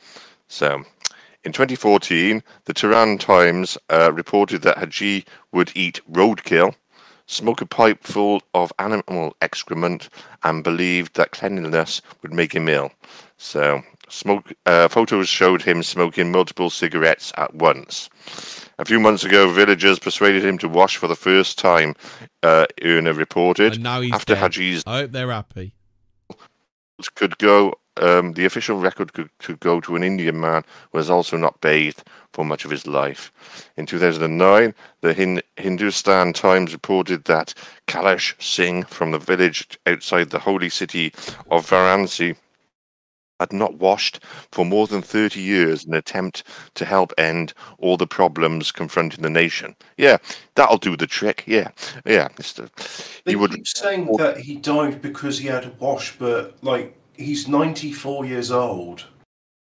[0.48, 0.82] So,
[1.44, 6.74] in 2014, the Tehran Times uh, reported that Haji would eat roadkill,
[7.28, 10.09] smoke a pipe full of animal excrement,
[10.42, 12.90] and believed that cleanliness would make him ill.
[13.36, 18.10] So, smoke uh, photos showed him smoking multiple cigarettes at once.
[18.80, 21.94] A few months ago, villagers persuaded him to wash for the first time,
[22.42, 23.74] uh, IRNA reported.
[23.74, 24.42] And now he's After dead.
[24.42, 25.74] Haji's I hope they're happy.
[27.14, 31.10] could go, um, the official record could, could go to an Indian man who has
[31.10, 33.32] also not bathed for much of his life.
[33.76, 37.54] In 2009, the Hin- Hindustan Times reported that
[37.86, 41.12] Kailash Singh from the village outside the holy city
[41.50, 42.36] of Varanasi
[43.40, 44.20] had not washed
[44.50, 46.42] for more than 30 years in an attempt
[46.74, 49.76] to help end all the problems confronting the nation.
[49.96, 50.18] Yeah,
[50.54, 51.44] that'll do the trick.
[51.46, 51.70] Yeah,
[52.04, 52.28] yeah.
[52.30, 52.68] Mr.
[53.24, 57.49] He would keep saying that he died because he had a wash, but like he's
[57.49, 59.05] 94 years old.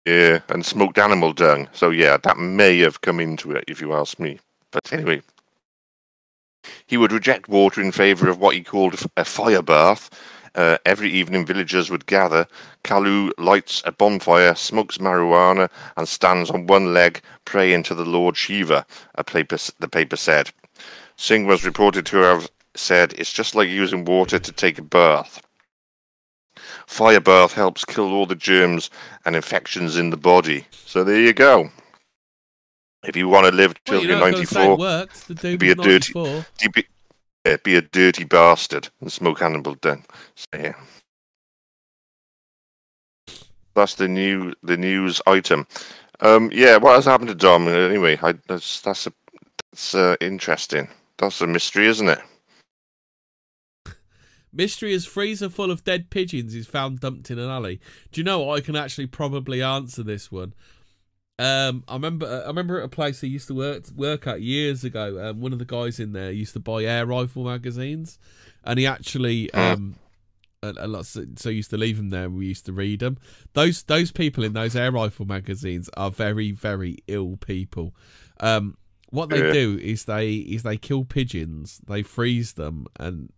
[0.06, 1.68] Yeah, and smoked animal dung.
[1.72, 4.38] So yeah, that may have come into it, if you ask me.
[4.70, 5.22] But anyway,
[6.86, 10.10] he would reject water in favour of what he called a fire bath.
[10.54, 12.46] Uh, every evening, villagers would gather.
[12.84, 18.36] Kalu lights a bonfire, smokes marijuana, and stands on one leg, praying to the Lord
[18.36, 18.86] Shiva.
[19.16, 20.50] A paper, the paper said.
[21.16, 25.40] Singh was reported to have said, "It's just like using water to take a bath."
[26.86, 28.90] Fire bath helps kill all the germs
[29.24, 30.66] and infections in the body.
[30.70, 31.70] So there you go.
[33.06, 34.78] If you want to live till Well, you're you're not going to say it 94,
[34.78, 35.58] worked.
[35.58, 36.12] Be a dirty-
[36.72, 36.86] be,
[37.44, 40.04] yeah, be a dirty bastard and smoke animal dung.
[40.34, 40.74] So, yeah.
[43.74, 45.66] That's the new the news item.
[46.20, 48.18] Um, yeah, what has happened to Dom anyway?
[48.22, 49.12] I, that's that's a,
[49.72, 50.88] that's uh, interesting.
[51.18, 52.20] That's a mystery, isn't it?
[54.54, 57.80] Mystery as freezer full of dead pigeons is found dumped in an alley.
[58.12, 58.58] Do you know what?
[58.58, 60.54] I can actually probably answer this one.
[61.38, 64.84] Um, I remember I remember at a place I used to work work at years
[64.84, 65.30] ago.
[65.30, 68.18] Um, one of the guys in there used to buy air rifle magazines,
[68.62, 69.96] and he actually um,
[70.62, 72.24] a, a lot so, so used to leave them there.
[72.24, 73.18] and We used to read them.
[73.52, 77.94] Those those people in those air rifle magazines are very very ill people.
[78.38, 78.76] Um,
[79.10, 83.32] what they do is they is they kill pigeons, they freeze them, and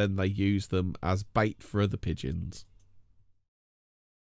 [0.00, 2.64] then they use them as bait for other pigeons.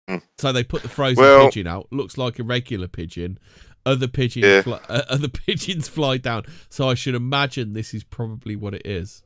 [0.09, 0.17] Hmm.
[0.39, 1.87] So they put the frozen Well- pigeon out.
[1.93, 3.39] Looks like a regular pigeon.
[3.87, 4.63] Other pigeons, Yeah.
[4.63, 6.45] fly, uh, other pigeons fly down.
[6.69, 9.23] So I should imagine this is probably what it is.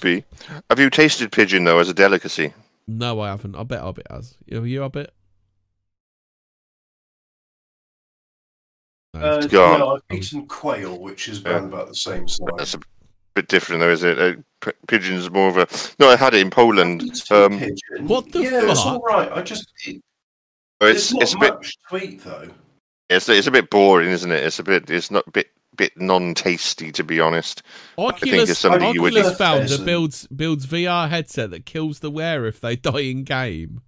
[0.00, 0.24] B.
[0.70, 2.54] Have you tasted pigeon though as a delicacy?
[2.88, 3.54] No, I haven't.
[3.54, 4.36] I bet Hobbit has.
[4.50, 5.12] Have you, Hobbit?
[9.14, 9.20] No.
[9.20, 9.80] Uh, gone.
[9.80, 12.76] yeah, I've eaten quail, which is around about the same size.
[13.34, 14.18] That's a bit different though, is it?
[14.18, 15.66] Uh, p- pigeon's are more of a.
[15.98, 17.02] No, I had it in Poland.
[17.30, 17.60] Um,
[18.06, 19.30] What the yeah, it's all right.
[19.32, 20.00] I just it,
[20.80, 22.48] it's it's not it's a bit much to eat though.
[23.10, 24.42] it's it's a bit boring, isn't it?
[24.44, 27.62] It's a bit it's not a bit bit non-tasty to be honest.
[27.96, 29.86] think Oculus, it's something you would Oculus just- founder Pheasant.
[29.86, 33.82] builds builds VR headset that kills the wearer if they die in game.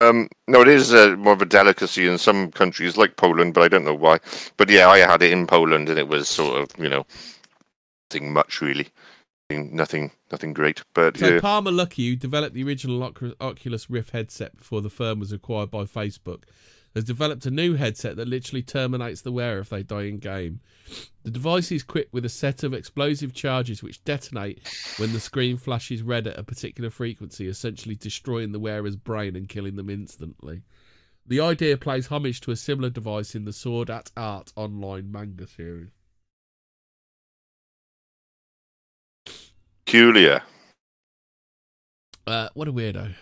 [0.00, 3.62] Um, no, it is uh, more of a delicacy in some countries like Poland, but
[3.64, 4.18] I don't know why.
[4.56, 7.04] But yeah, I had it in Poland, and it was sort of you know
[8.10, 8.88] nothing much really,
[9.50, 10.82] Nothing- nothing great.
[10.94, 13.02] But So yeah, Palmer Luckey, who developed the original
[13.40, 16.42] Oculus Rift headset before the firm was acquired by Facebook,
[16.98, 20.60] has developed a new headset that literally terminates the wearer if they die in game.
[21.22, 24.66] The device is equipped with a set of explosive charges which detonate
[24.98, 29.48] when the screen flashes red at a particular frequency, essentially destroying the wearer's brain and
[29.48, 30.62] killing them instantly.
[31.26, 35.46] The idea plays homage to a similar device in the Sword at Art online manga
[35.46, 35.90] series.
[39.88, 40.42] peculiar.
[42.26, 43.14] Uh, what a weirdo.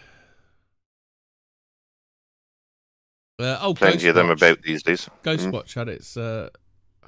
[3.38, 4.36] Uh, oh, Plenty of them Ghostwatch.
[4.36, 5.08] about these days.
[5.24, 5.36] Mm.
[5.52, 6.48] Ghostwatch had its uh,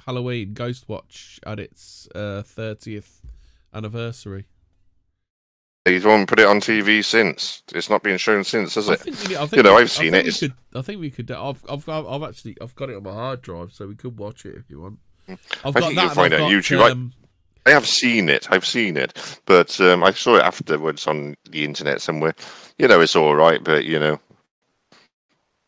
[0.05, 0.53] Halloween.
[0.53, 3.21] Ghostwatch had its uh, thirtieth
[3.73, 4.45] anniversary.
[5.85, 7.63] They won't put it on TV since.
[7.73, 8.99] It's not been shown since, has I it?
[8.99, 10.25] Think, I think you know, we, I've seen I it.
[10.25, 11.31] think It's- We could, I think we could.
[11.31, 14.45] I've, I've, I've actually, I've got it on my hard drive, so we could watch
[14.45, 14.99] it if you want.
[15.27, 16.81] I've I got think you'll find it on YouTube.
[16.81, 17.13] I- um,
[17.65, 18.47] I have seen it.
[18.51, 22.33] I've seen it, but um, I saw it afterwards on the internet somewhere.
[22.77, 24.19] You know, it's all right, but you know,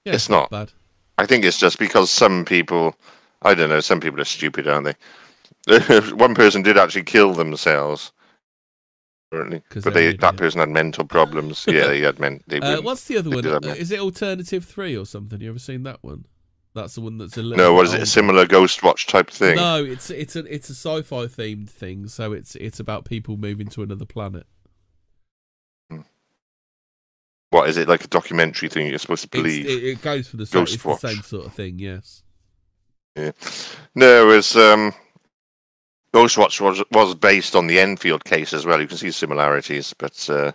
[0.06, 0.50] yeah, it's not.
[0.50, 0.72] bad.
[1.18, 2.96] I think it's just because some people,
[3.42, 4.96] I don't know, some people are stupid, aren't
[5.68, 6.00] they?
[6.16, 8.12] One person did actually kill themselves,
[9.32, 11.66] apparently, but they that person had mental problems.
[11.68, 12.42] yeah, they had men.
[12.48, 13.46] They Uh, what's the other one?
[13.46, 15.40] Uh, is it Alternative Three or something?
[15.40, 16.26] You ever seen that one?
[16.74, 17.64] That's the one that's a little.
[17.64, 18.02] no, what is it?
[18.02, 19.58] A similar Ghostwatch type thing?
[19.58, 22.08] No, it's it's a it's a sci-fi themed thing.
[22.08, 24.48] So it's it's about people moving to another planet.
[27.52, 28.88] What is it like a documentary thing?
[28.88, 29.68] You're supposed to believe?
[29.68, 31.02] it, it goes for the same, Ghost it's Watch.
[31.02, 31.80] the same sort of thing.
[31.80, 32.24] Yes.
[33.16, 33.32] Yeah.
[33.94, 34.94] No, it's um,
[36.14, 38.82] Ghostwatch was was based on the Enfield case as well.
[38.82, 40.54] You can see similarities, but uh,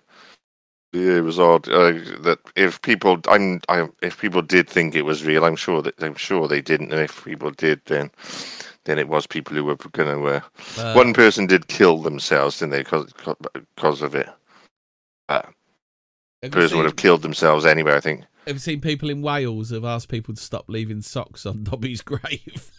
[0.93, 1.93] yeah, it was odd uh,
[2.23, 6.03] that if people, I'm, I, if people did think it was real, I'm sure that
[6.03, 6.93] I'm sure they didn't.
[6.93, 8.11] And if people did, then
[8.85, 10.27] then it was people who were going to.
[10.27, 10.41] Uh,
[10.79, 12.83] Uh, one person did kill themselves, didn't they?
[12.83, 13.13] Because
[13.75, 14.29] because of it.
[16.47, 17.95] You person would have killed themselves anyway.
[17.95, 18.25] I think.
[18.47, 22.03] have you seen people in Wales have asked people to stop leaving socks on Dobby's
[22.03, 22.71] grave?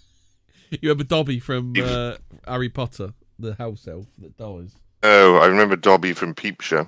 [0.69, 2.15] you remember Dobby from uh,
[2.47, 4.75] Harry Potter, the house elf that dies?
[5.03, 6.87] Oh, I remember Dobby from Peep Show.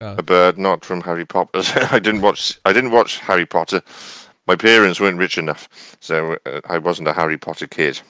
[0.00, 0.16] Oh.
[0.18, 1.62] A bird, not from Harry Potter.
[1.90, 2.58] I didn't watch.
[2.64, 3.82] I didn't watch Harry Potter.
[4.46, 8.00] My parents weren't rich enough, so uh, I wasn't a Harry Potter kid.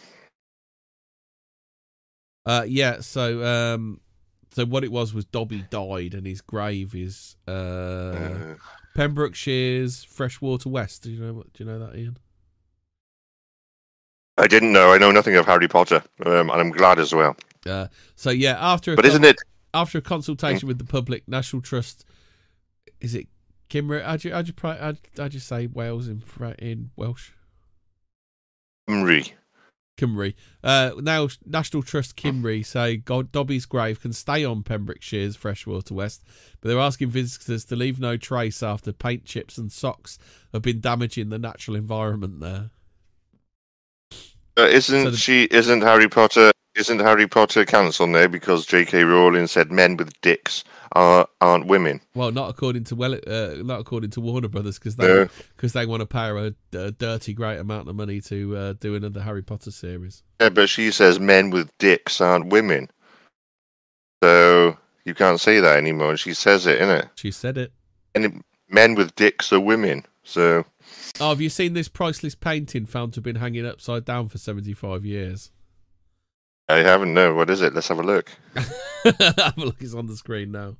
[2.46, 3.00] Uh, yeah.
[3.00, 4.00] So, um,
[4.54, 8.54] so what it was was Dobby died, and his grave is uh, Uh,
[8.94, 11.02] Pembrokeshire's Freshwater West.
[11.02, 11.32] Do you know?
[11.34, 12.16] what- Do you know that, Ian?
[14.36, 14.92] I didn't know.
[14.92, 17.36] I know nothing of Harry Potter, um, and I'm glad as well.
[17.66, 19.36] Uh, so yeah, after a But isn't it?
[19.72, 22.04] after a consultation with the public, National Trust
[23.00, 23.28] is it?
[23.72, 23.80] How
[24.16, 26.22] do you how do you, how, how do you say Wales in
[26.60, 27.30] in Welsh?
[28.88, 29.32] Cymru.
[29.96, 30.34] Cymru.
[30.62, 36.24] Uh, now National Trust Cymru say God Dobby's grave can stay on Pembrokeshire's Freshwater West,
[36.60, 40.18] but they're asking visitors to leave no trace after paint chips and socks
[40.52, 42.70] have been damaging the natural environment there.
[44.56, 45.44] Uh, isn't So the- she?
[45.44, 46.50] Isn't Harry Potter?
[46.76, 49.04] Isn't Harry Potter cancelled now because J.K.
[49.04, 52.00] Rowling said men with dicks are aren't women?
[52.16, 55.28] Well, not according to well, uh, not according to Warner Brothers because they No.
[55.56, 58.72] because they want to pay her a, a dirty great amount of money to uh,
[58.72, 60.24] do another Harry Potter series.
[60.40, 62.90] Yeah, but she says men with dicks aren't women.
[64.22, 66.10] So you can't say that anymore.
[66.10, 67.10] And she says it, innit?
[67.14, 67.72] She said it.
[68.14, 68.32] And it-
[68.68, 70.04] men with dicks are women.
[70.24, 70.64] So
[71.20, 74.38] Oh, have you seen this priceless painting found to have been hanging upside down for
[74.38, 75.50] 75 years?
[76.68, 77.14] I haven't.
[77.14, 77.74] No, what is it?
[77.74, 78.30] Let's have a look.
[78.54, 80.76] have a look, it's on the screen now.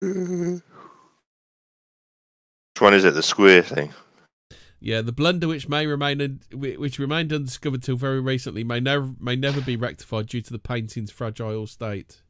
[0.00, 0.62] Which
[2.78, 3.14] one is it?
[3.14, 3.92] The square thing.
[4.80, 9.12] Yeah, the blunder which may remain un- which remained undiscovered till very recently may never
[9.20, 12.22] may never be rectified due to the painting's fragile state.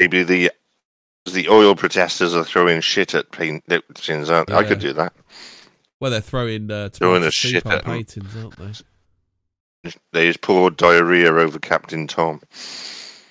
[0.00, 0.50] Maybe the
[1.30, 4.30] the oil protesters are throwing shit at paintings.
[4.30, 4.54] Aren't they?
[4.54, 5.12] I could do that.
[6.00, 9.90] Well, they're throwing uh, Throwing a shit at paintings, aren't they?
[10.12, 12.40] They just poured diarrhea over Captain Tom.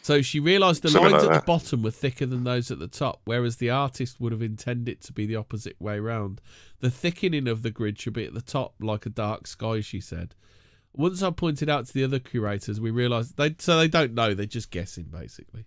[0.02, 1.40] So she realised the Something lines like at that.
[1.42, 4.90] the bottom were thicker than those at the top, whereas the artist would have intended
[4.90, 6.42] it to be the opposite way round.
[6.80, 10.02] The thickening of the grid should be at the top, like a dark sky, she
[10.02, 10.34] said.
[10.94, 14.34] Once I pointed out to the other curators, we realised they so they don't know;
[14.34, 15.66] they're just guessing, basically.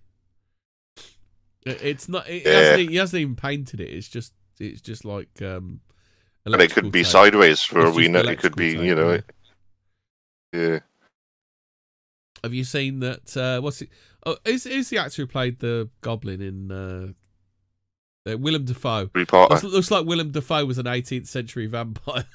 [1.64, 2.28] It- It's not.
[2.28, 2.52] It, Yeah.
[2.52, 3.88] hasn't, he hasn't even painted it.
[3.90, 4.32] It's just.
[4.60, 5.40] It's just like.
[5.42, 5.80] um
[6.44, 7.10] And it could be tape.
[7.12, 8.20] sideways for we know.
[8.20, 9.16] It could be, electrical you know.
[9.16, 9.32] tape,
[10.52, 10.78] Yeah.
[12.42, 13.34] Have you seen that?
[13.36, 13.88] Uh, what's it?
[14.26, 17.08] Oh, is is the actor who played the Goblin in uh,
[18.30, 19.10] uh, Willem Dafoe?
[19.14, 22.26] Looks, looks like Willem Dafoe was an 18th century vampire.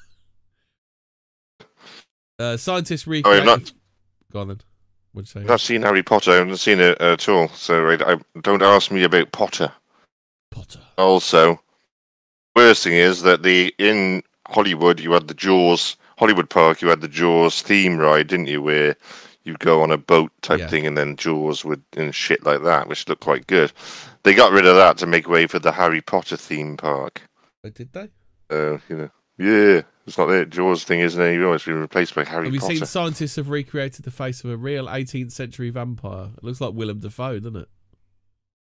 [2.40, 3.40] uh, scientists Oh, recreated.
[3.48, 3.72] I've not,
[4.32, 4.60] Go on then.
[5.12, 5.44] What'd say?
[5.48, 6.32] I've seen Harry Potter.
[6.32, 7.48] I haven't seen it at all.
[7.48, 9.72] So I, I, don't ask me about Potter.
[10.50, 10.80] Potter.
[10.98, 11.60] Also,
[12.54, 16.82] worst thing is that the in Hollywood you had the Jaws Hollywood Park.
[16.82, 18.62] You had the Jaws theme ride, didn't you?
[18.62, 18.96] Where
[19.44, 20.68] you'd go on a boat type Yeah.
[20.68, 23.72] thing, and then Jaws would and shit like that, which looked quite good.
[24.22, 27.22] They got rid of that to make way for the Harry Potter theme park.
[27.64, 28.08] Oh, did they?
[28.50, 31.24] Uh, you know, yeah, it's not the Jaws thing, isn't it?
[31.24, 31.54] anymore.
[31.54, 32.76] It's been replaced by Harry Have you Potter.
[32.76, 36.30] seen scientists have recreated the face of a real 18th century vampire?
[36.36, 37.68] It looks like Willem Dafoe, doesn't it?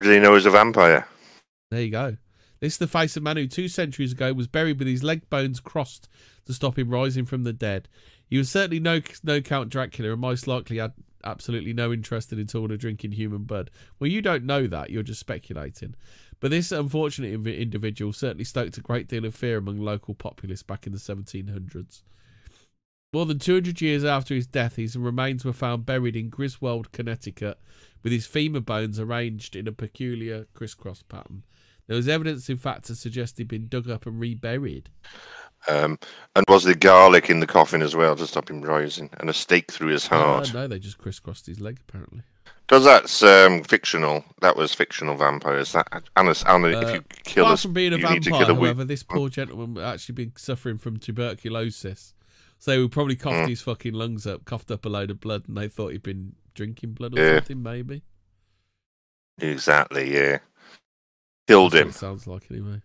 [0.01, 1.07] Do they know he's a vampire?
[1.69, 2.17] There you go.
[2.59, 5.03] This is the face of a man who two centuries ago was buried with his
[5.03, 6.09] leg bones crossed
[6.45, 7.87] to stop him rising from the dead.
[8.27, 10.93] He was certainly no no Count Dracula and most likely had
[11.23, 13.71] absolutely no interest in at all in drinking human blood.
[13.99, 14.89] Well, you don't know that.
[14.89, 15.95] You're just speculating.
[16.41, 20.85] But this unfortunate individual certainly stoked a great deal of fear among local populace back
[20.87, 22.01] in the 1700s.
[23.13, 27.59] More than 200 years after his death, his remains were found buried in Griswold, Connecticut,
[28.03, 31.43] with his femur bones arranged in a peculiar crisscross pattern.
[31.87, 34.89] There was evidence, in fact, to suggest he'd been dug up and reburied.
[35.67, 35.99] Um,
[36.35, 39.33] and was there garlic in the coffin as well to stop him rising, and a
[39.33, 40.53] stake through his Uh, heart?
[40.53, 42.23] no, they just crisscrossed his leg, apparently.
[42.71, 44.23] Because that's um, fictional.
[44.39, 45.73] That was fictional vampires.
[45.73, 48.29] That and, and if Uh, you kill Far us, from being a you need to
[48.29, 52.13] vampire, a however, this poor gentleman actually been suffering from tuberculosis.
[52.59, 53.49] So he probably coughed Mm.
[53.49, 56.35] his fucking lungs up, coughed up a load of blood, and they thought he'd been
[56.53, 57.35] drinking blood or Yeah.
[57.39, 58.03] something, maybe.
[59.37, 60.13] Exactly.
[60.13, 60.37] Yeah.
[61.49, 61.91] Killed him.
[61.91, 62.81] sounds like, anyway.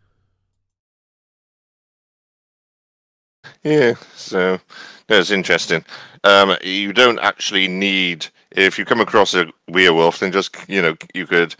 [3.63, 4.59] Yeah, so
[5.07, 5.85] that's interesting.
[6.25, 10.97] Um, you don't actually need if you come across a werewolf, then just you know
[11.14, 11.55] you could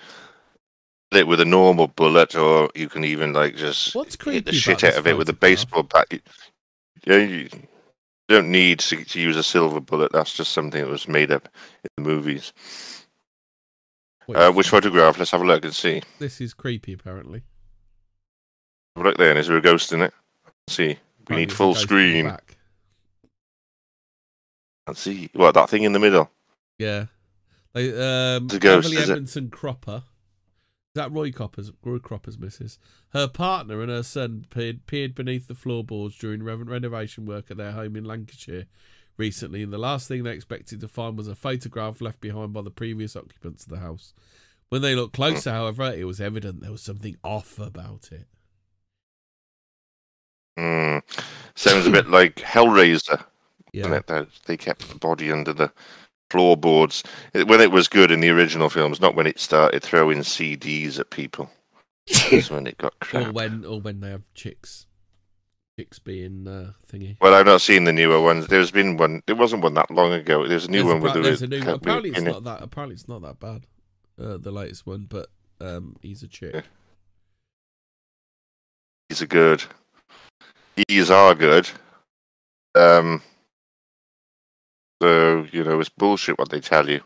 [1.11, 4.53] hit it with a normal bullet, or you can even like just What's hit the
[4.53, 6.07] shit out of it with a baseball bat.
[6.11, 6.21] You-
[7.07, 7.49] Yeah, you
[8.29, 10.11] don't need to, to use a silver bullet.
[10.13, 11.49] That's just something that was made up
[11.85, 12.53] in the movies.
[14.27, 15.17] Wait, Uh, which photograph?
[15.19, 16.03] Let's have a look and see.
[16.19, 17.43] This is creepy, apparently.
[18.97, 20.13] Look there, and is there a ghost in it?
[20.45, 20.87] Let's see.
[20.89, 20.93] We
[21.23, 22.37] Apparently need full ghost in the screen.
[24.87, 25.31] Let's see.
[25.35, 26.31] What that thing in the middle?
[26.79, 27.07] Yeah.
[27.75, 28.99] They, um, ghost, it?
[28.99, 30.03] Edmondson Cropper.
[30.95, 32.79] Is that Roy Cropper's, Roy Cropper's missus?
[33.11, 37.59] Her partner and her son peered, peered beneath the floorboards during re- renovation work at
[37.59, 38.65] their home in Lancashire
[39.19, 42.63] recently, and the last thing they expected to find was a photograph left behind by
[42.63, 44.15] the previous occupants of the house.
[44.69, 48.27] When they looked closer, however, it was evident there was something off about it.
[50.59, 50.99] Hmm.
[51.55, 53.25] Sounds a bit like Hellraiser.
[53.73, 54.01] Yeah.
[54.09, 54.29] It?
[54.47, 55.73] They kept the body under the
[56.31, 57.03] floorboards
[57.35, 60.99] it, when it was good in the original films, not when it started throwing CDs
[60.99, 61.51] at people.
[62.31, 63.29] That's when it got crap.
[63.29, 64.87] Or when, or when they have chicks,
[65.79, 67.17] chicks being uh, thingy.
[67.21, 68.47] Well, I've not seen the newer ones.
[68.47, 69.23] There's been one.
[69.27, 70.47] There wasn't one that long ago.
[70.47, 71.25] There's a new There's one with appa- the.
[71.25, 72.31] there's a new, apparently it's in it.
[72.33, 72.63] not that.
[72.63, 73.67] Apparently it's not that bad.
[74.21, 75.29] Uh, the latest one, but
[75.61, 76.55] um, he's a chick.
[76.55, 76.63] Yeah.
[79.11, 79.63] These are good.
[80.89, 81.69] These are good.
[82.75, 83.23] Um.
[85.03, 87.01] So you know it's bullshit what they tell you.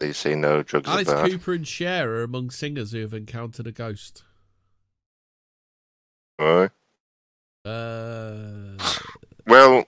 [0.00, 1.30] They say no drugs Alice are bad.
[1.30, 4.24] Cooper and Cher are among singers who have encountered a ghost.
[6.38, 6.70] Right.
[7.64, 8.76] Uh,
[9.46, 9.86] Well,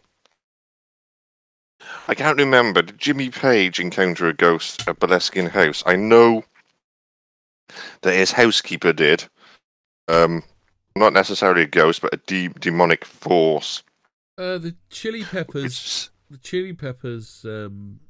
[2.09, 2.83] I can't remember.
[2.83, 5.83] Did Jimmy Page encounter a ghost at Boleskine House?
[5.87, 6.43] I know
[8.03, 9.25] that his housekeeper did.
[10.09, 10.43] Um,
[10.97, 13.83] not necessarily a ghost, but a de- demonic force.
[14.39, 16.11] uh, the Chili Peppers.
[16.35, 18.01] The Chili Peppers um,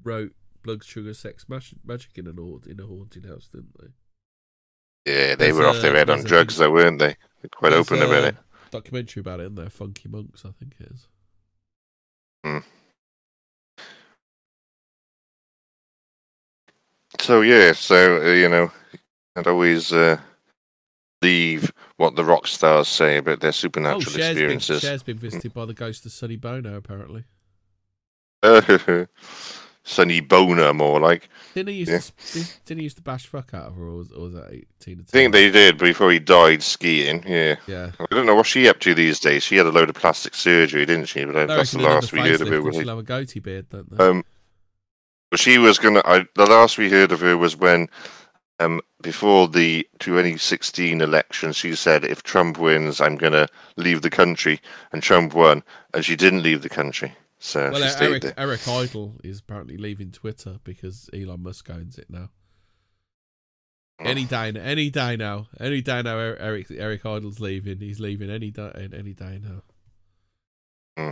[0.00, 0.32] wrote
[0.62, 5.10] "Blood Sugar Sex Magic, Magic" in a haunt, in a haunted house, didn't they?
[5.12, 7.16] yeah, they There's were off a- their head on drugs, though, weren't they?
[7.42, 8.36] They're quite open about it.
[8.70, 11.08] Documentary about it, in there, Funky Monks, I think it is.
[17.20, 18.70] So yeah, so uh, you know,
[19.36, 20.18] I'd always uh,
[21.22, 24.82] leave what the rock stars say about their Oh, supernatural Cher's been, experiences.
[24.82, 27.24] Cher's been visited by the ghost of Sonny Bono, apparently.
[29.86, 31.28] Sonny Boner, more like.
[31.54, 31.98] Didn't he used Yeah.
[31.98, 34.48] to didn't- he used to bash fuck out of her, or was, or was that
[34.80, 35.02] Tina?
[35.02, 35.04] Turner?
[35.08, 37.22] I think they did before he died skiing.
[37.26, 37.90] Yeah, Yeah.
[38.00, 39.42] I don't know what she up to these days.
[39.42, 41.24] She had a load of plastic surgery, didn't she?
[41.24, 42.72] But I that's the last we heard of her.
[42.72, 44.02] She'll have a goatee beard, don't they?
[44.04, 44.24] Um,
[45.30, 46.00] but she was gonna.
[46.06, 47.88] I, the last we heard of her was when,
[48.60, 54.60] um, before the 2016 election, she said, "If Trump wins, I'm gonna leave the country,"
[54.92, 55.62] and Trump won,
[55.92, 57.12] and she didn't leave the country.
[57.44, 58.34] So well, uh, Eric there.
[58.38, 62.30] Eric Idle is apparently leaving Twitter because Elon Musk owns it now.
[64.00, 64.04] Oh.
[64.06, 66.16] Any day, any day now, any day now.
[66.16, 67.80] Er- Eric Eric Idle's leaving.
[67.80, 69.62] He's leaving any day, any day now.
[70.96, 71.10] Hmm.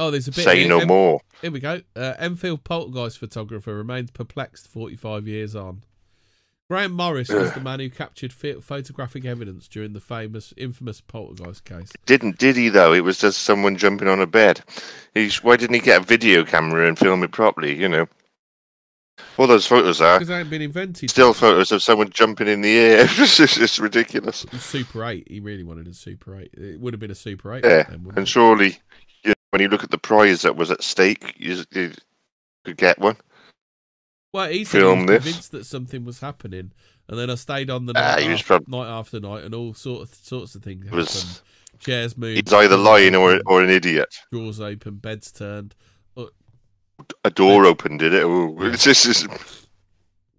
[0.00, 0.42] Oh, there's a bit.
[0.42, 0.68] Say here.
[0.68, 1.20] no more.
[1.40, 1.80] Here we go.
[1.94, 5.84] Uh, Enfield poltergeist photographer remains perplexed 45 years on.
[6.70, 11.64] Graham Morris was the man who captured ph- photographic evidence during the famous, infamous poltergeist
[11.64, 11.90] case.
[12.06, 12.92] Didn't did he though?
[12.92, 14.60] It was just someone jumping on a bed.
[15.14, 17.74] He's, why didn't he get a video camera and film it properly?
[17.74, 18.06] You know,
[19.38, 21.08] all those photos are Because they ain't been invented.
[21.10, 23.00] still photos of someone jumping in the air.
[23.08, 24.44] it's, just- it's ridiculous.
[24.58, 25.26] Super 8.
[25.28, 26.50] He really wanted a Super 8.
[26.52, 27.64] It would have been a Super 8.
[27.64, 28.78] Yeah, then, And surely,
[29.22, 31.92] you know, when you look at the prize that was at stake, you, you
[32.64, 33.16] could get one.
[34.32, 35.24] Well, he said he was this.
[35.24, 36.72] convinced that something was happening,
[37.08, 39.54] and then I stayed on the Ah, night, he was prob- night after night, and
[39.54, 40.98] all sort of, sorts of things happened.
[41.02, 41.42] was-
[41.78, 42.42] Chairs moved.
[42.48, 44.12] He's either lying or or an idiot.
[44.32, 45.74] drawers open, beds turned,
[47.24, 48.26] A door opened, did it?
[48.60, 48.72] Yeah.
[48.76, 49.24] just, it's,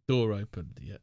[0.07, 0.78] door opened.
[0.82, 0.98] Yeah.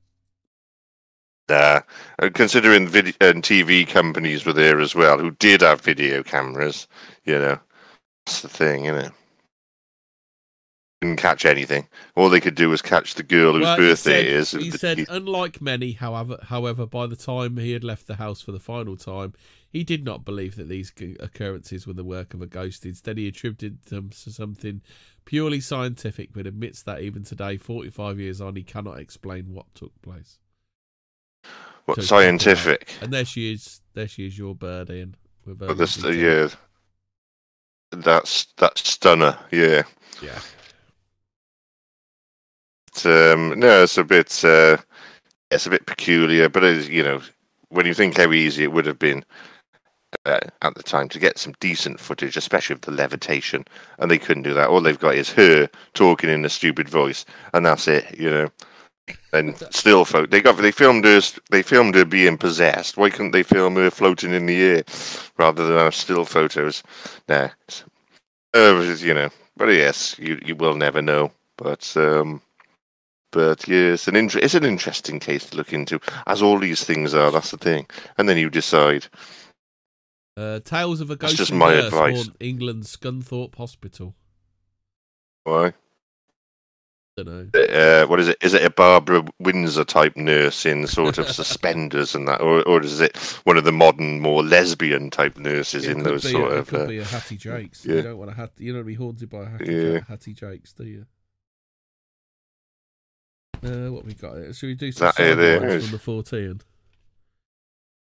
[1.49, 1.81] nah.
[2.19, 6.87] Uh, Considering video and TV companies were there as well, who did have video cameras,
[7.25, 7.59] you know,
[8.27, 9.13] That's the thing, isn't it?
[11.03, 11.89] Didn't catch anything.
[12.15, 14.51] All they could do was catch the girl whose Well, birthday said- it is.
[14.53, 18.41] He said, he- unlike many, however, however, by the time he had left the house
[18.41, 19.35] for the final time,
[19.69, 22.87] he did not believe that these occurrences were the work of a ghost.
[22.87, 24.81] Instead, he attributed them to something
[25.27, 30.01] purely scientific, but admits that even today, 45 years on, he cannot explain what took
[30.01, 30.39] place.
[31.85, 32.95] what So- scientific?
[33.03, 33.81] And there she is.
[33.93, 35.15] There she is, your bird, Ian.
[35.45, 36.49] With But this, yeah,
[37.93, 39.39] that's that stunner.
[39.53, 39.83] Yeah.
[40.21, 40.41] yeah.
[43.05, 44.45] Um, no, it's a bit.
[44.45, 44.79] Uh,
[45.51, 47.21] it's a bit peculiar, but it is, you know,
[47.69, 49.25] when you think how easy it would have been
[50.25, 53.65] uh, at the time to get some decent footage, especially of the levitation,
[53.99, 54.69] and they couldn't do that.
[54.69, 58.19] All they've got is her talking in a stupid voice, and that's it.
[58.19, 58.49] You know.
[59.33, 60.27] And still, photo.
[60.27, 61.21] They got they filmed her.
[61.51, 62.97] They filmed her being possessed.
[62.97, 64.83] Why couldn't they film her floating in the air
[65.39, 66.83] rather than have still photos?
[67.29, 67.51] Nah,
[68.55, 69.29] uh, you know.
[69.57, 71.31] But yes, you you will never know.
[71.57, 72.43] But um,
[73.33, 76.85] but yeah, it's an inter- it's an interesting case to look into, as all these
[76.85, 77.31] things are.
[77.31, 77.87] That's the thing.
[78.19, 79.07] And then you decide.
[80.37, 81.33] Uh, Tales of a Ghost.
[81.37, 82.31] That's just my Nurse advice.
[82.41, 84.15] England's Scunthorpe Hospital.
[85.45, 85.73] Why?
[87.17, 87.59] Don't know.
[87.59, 88.37] Uh, what is it?
[88.43, 92.83] Is it a Barbara Windsor type nurse in sort of suspenders and that, or or
[92.83, 96.53] is it one of the modern, more lesbian type nurses It in those be sort
[96.53, 96.69] a, of?
[96.69, 97.85] It could uh, be a Hattie Jacques.
[97.85, 97.95] yeah.
[97.95, 98.53] You don't want to hat.
[98.59, 100.01] You don't want to be haunted by a Hattie, Yeah.
[100.07, 101.07] Hattie Jacques, do you?
[103.65, 104.37] Uh, what we got?
[104.37, 104.53] here?
[104.53, 105.89] Should we do some That is.
[105.89, 106.61] from the Fortean?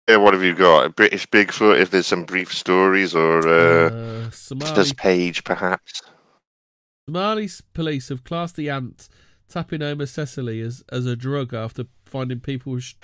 [0.10, 0.86] yeah, what have you got?
[0.86, 1.80] A British Bigfoot?
[1.80, 6.02] If there's some brief stories, or uh, Uh, Somali this page perhaps?
[7.10, 9.08] Somali police have classed the ant
[9.52, 12.96] Tapinoma sessile as, as a drug after finding people were, sh-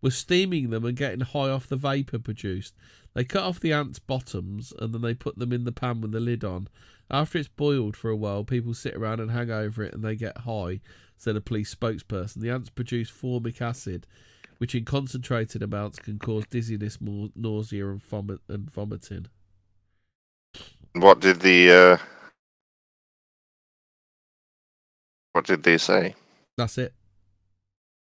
[0.00, 2.74] were steaming them and getting high off the vapour produced.
[3.14, 6.12] They cut off the ant's bottoms and then they put them in the pan with
[6.12, 6.68] the lid on.
[7.10, 10.14] After it's boiled for a while, people sit around and hang over it and they
[10.14, 10.80] get high,
[11.18, 12.36] said a police spokesperson.
[12.36, 14.06] The ants produce formic acid,
[14.58, 19.26] which in concentrated amounts can cause dizziness, more nausea, and, vomit- and vomiting.
[20.94, 22.04] What did the uh,
[25.32, 26.14] what did they say?
[26.56, 26.94] That's it.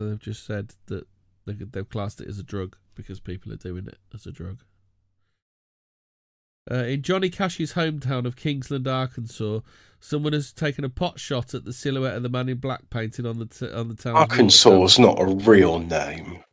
[0.01, 1.07] They've just said that
[1.47, 4.65] they've classed it as a drug because people are doing it as a drug.
[6.71, 9.61] Uh, in Johnny Cash's hometown of Kingsland, Arkansas,
[9.99, 13.27] someone has taken a pot shot at the silhouette of the man in black painted
[13.27, 16.45] on the t- on the town's Arkansas is not a real name.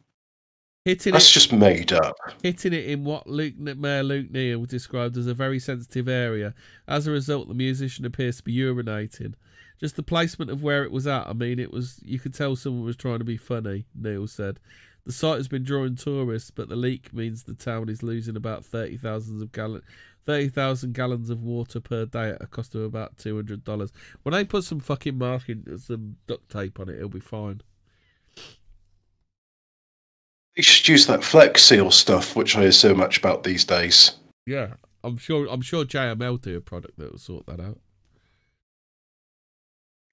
[0.86, 2.16] hitting That's it, just made up.
[2.42, 6.56] hitting it in what Luke Mayor Luke Neal described as a very sensitive area.
[6.88, 9.36] As a result, the musician appears to be urinating.
[9.80, 11.28] Just the placement of where it was at.
[11.28, 13.86] I mean, it was you could tell someone was trying to be funny.
[13.96, 14.60] Neil said.
[15.10, 18.64] The site has been drawing tourists, but the leak means the town is losing about
[18.64, 19.82] thirty thousand of gallon,
[20.24, 23.92] thirty thousand gallons of water per day at a cost of about two hundred dollars.
[24.22, 27.62] When they put some fucking marking, some duct tape on it, it'll be fine.
[30.56, 34.12] They should use that Flex Seal stuff, which I hear so much about these days.
[34.46, 34.74] Yeah,
[35.04, 35.48] I'm sure.
[35.50, 37.80] I'm sure JML do a product that will sort that out.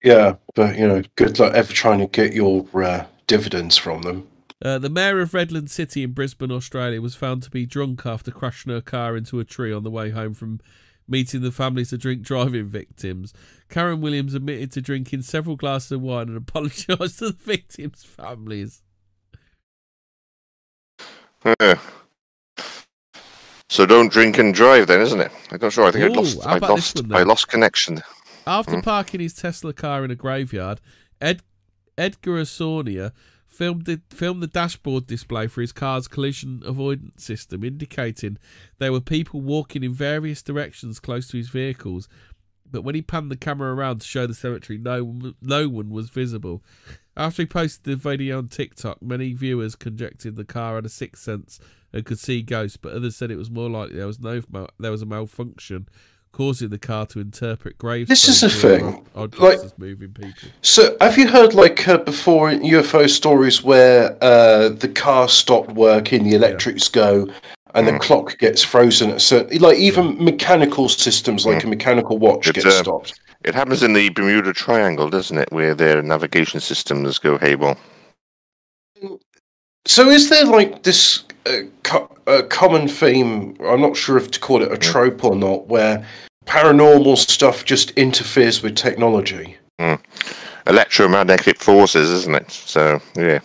[0.02, 4.26] Yeah, but you know, good luck ever trying to get your uh, dividends from them.
[4.64, 8.30] Uh, the mayor of Redland City in Brisbane, Australia, was found to be drunk after
[8.30, 10.60] crashing her car into a tree on the way home from
[11.06, 13.32] meeting the families of drink driving victims.
[13.68, 18.82] Karen Williams admitted to drinking several glasses of wine and apologised to the victims' families.
[21.60, 21.78] Yeah.
[23.68, 25.32] So don't drink and drive, then, isn't it?
[25.50, 25.84] I'm not sure.
[25.86, 26.46] I think I lost.
[26.46, 27.02] I lost.
[27.02, 28.00] one, I lost connection.
[28.46, 28.80] After Hmm.
[28.80, 30.80] parking his Tesla car in a graveyard,
[31.20, 31.42] Ed,
[31.98, 33.12] Edgar Asornia
[33.56, 38.36] filmed the, the dashboard display for his car's collision avoidance system, indicating
[38.78, 42.08] there were people walking in various directions close to his vehicles.
[42.70, 46.10] But when he panned the camera around to show the cemetery, no, no one was
[46.10, 46.62] visible.
[47.16, 51.22] After he posted the video on TikTok, many viewers conjectured the car had a sixth
[51.22, 51.58] sense
[51.92, 54.42] and could see ghosts, but others said it was more likely there was no
[54.78, 55.88] there was a malfunction
[56.36, 58.08] causing the car to interpret grave.
[58.08, 60.50] This is the thing, like- moving people.
[60.60, 66.24] So, have you heard like uh, before UFO stories where uh, the car stopped working,
[66.24, 67.26] the electrics go,
[67.74, 68.00] and the Mm.
[68.00, 69.10] clock gets frozen?
[69.12, 73.18] At certain, like even mechanical systems, like a mechanical watch, It's, get uh, stopped.
[73.42, 75.50] It happens in the Bermuda Triangle, doesn't it?
[75.52, 77.76] Where their navigation systems go haywire.
[79.86, 83.56] So, is there like this uh, co- uh, common theme?
[83.64, 86.04] I'm not sure if to call it a trope or not, where
[86.46, 89.56] paranormal stuff just interferes with technology.
[89.78, 89.94] Hmm.
[90.66, 92.50] Electromagnetic forces, isn't it?
[92.50, 93.40] So yeah.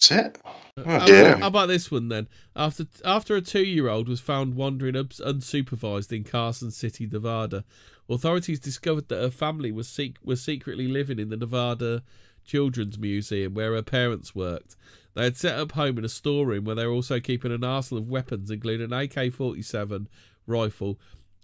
[0.00, 0.38] That's it.
[0.84, 1.36] How, Yeah.
[1.38, 2.26] how about this one then?
[2.56, 7.64] After after a two-year-old was found wandering ups- unsupervised in Carson City, Nevada,
[8.08, 12.02] authorities discovered that her family was sec- was secretly living in the Nevada
[12.44, 14.74] Children's Museum where her parents worked.
[15.14, 18.02] They had set up home in a storeroom where they were also keeping an arsenal
[18.02, 20.08] of weapons, including an AK-47
[20.46, 20.98] rifle,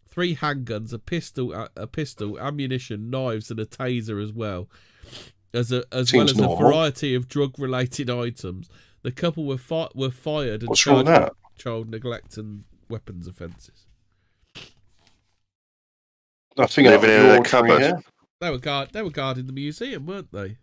[0.08, 4.68] three handguns, a pistol, a, a pistol, ammunition, knives, and a taser as well,
[5.54, 6.56] as a, as well as normal.
[6.56, 8.68] a variety of drug-related items.
[9.02, 12.64] The couple were fi- were fired and What's wrong with charged with child neglect and
[12.88, 13.86] weapons offences.
[16.58, 17.80] I think of Living the in a cupboard.
[17.80, 18.02] here.
[18.40, 20.58] They were guard they were guarding the museum, weren't they?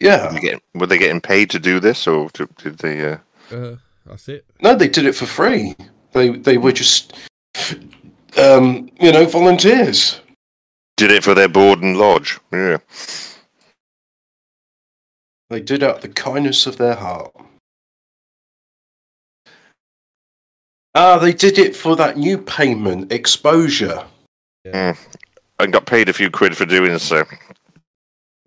[0.00, 0.26] Yeah.
[0.26, 3.04] Were they getting, were they getting paid to do this, or to, did they?
[3.04, 3.18] Uh...
[3.50, 3.76] Uh,
[4.06, 4.44] that's it.
[4.60, 5.74] No, they did it for free.
[6.12, 7.12] They they were just,
[8.38, 10.20] um, you know, volunteers.
[10.96, 12.38] Did it for their board and lodge.
[12.52, 12.78] Yeah.
[15.50, 17.32] They did out the kindness of their heart.
[20.94, 24.06] Ah, they did it for that new payment, exposure.
[24.64, 24.96] And
[25.72, 27.24] got paid a few quid for doing so.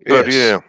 [0.06, 0.34] But Yes.
[0.34, 0.60] yeah.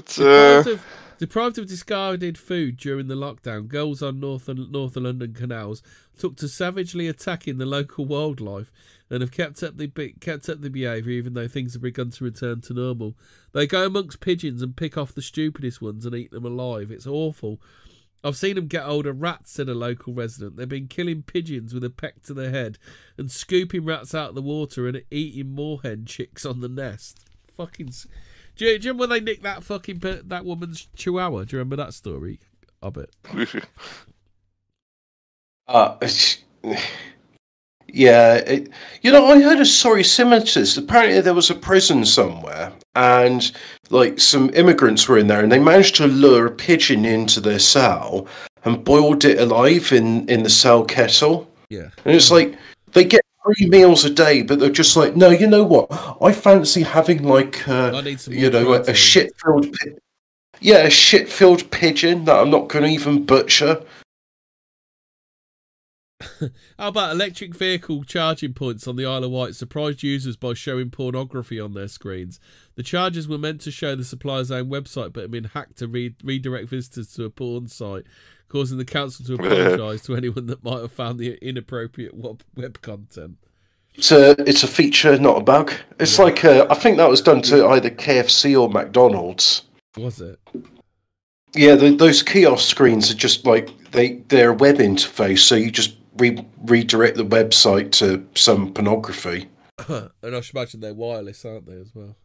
[0.00, 0.84] It's, uh, Deprived, of,
[1.20, 5.82] deprived of discarded food during the lockdown, girls on North North London canals
[6.16, 8.72] took to savagely attacking the local wildlife
[9.10, 9.86] and have kept up the
[10.18, 13.14] kept up the behaviour even though things have begun to return to normal.
[13.52, 16.90] They go amongst pigeons and pick off the stupidest ones and eat them alive.
[16.90, 17.60] It's awful.
[18.24, 20.56] I've seen them get hold of rats, said a local resident.
[20.56, 22.78] They've been killing pigeons with a peck to the head
[23.18, 27.26] and scooping rats out of the water and eating moorhen chicks on the nest.
[27.54, 27.92] Fucking.
[28.60, 31.44] Do you, do you remember when they nicked that fucking that woman's chihuahua?
[31.44, 32.40] Do you remember that story?
[32.82, 33.08] I bet.
[35.66, 35.96] Uh,
[37.86, 38.68] yeah, it,
[39.02, 40.76] you know, I heard a story similar to this.
[40.76, 43.52] Apparently, there was a prison somewhere, and
[43.90, 47.60] like some immigrants were in there, and they managed to lure a pigeon into their
[47.60, 48.26] cell
[48.64, 51.48] and boiled it alive in in the cell kettle.
[51.68, 51.90] Yeah.
[52.04, 52.58] And it's like
[52.94, 55.88] they get three meals a day, but they're just like, no, you know what?
[56.20, 58.34] I fancy having like, I uh, need some.
[58.34, 58.90] you know, a, protein.
[58.90, 59.94] a shit filled, pi-
[60.60, 63.82] yeah, a shit filled pigeon that I'm not going to even butcher.
[66.78, 70.90] How about electric vehicle charging points on the Isle of Wight surprised users by showing
[70.90, 72.38] pornography on their screens?
[72.74, 75.88] The chargers were meant to show the supplier's own website, but have been hacked to
[75.88, 78.04] re- redirect visitors to a porn site,
[78.50, 82.82] causing the council to apologise to anyone that might have found the inappropriate web, web
[82.82, 83.38] content.
[83.94, 85.72] It's a it's a feature, not a bug.
[85.98, 89.62] It's like uh, I think that was done to either KFC or McDonald's.
[89.96, 90.38] Was it?
[91.54, 95.70] Yeah, the, those kiosk screens are just like they they're a web interface, so you
[95.70, 99.48] just re- redirect the website to some pornography.
[99.88, 102.16] and I should imagine they're wireless, aren't they, as well?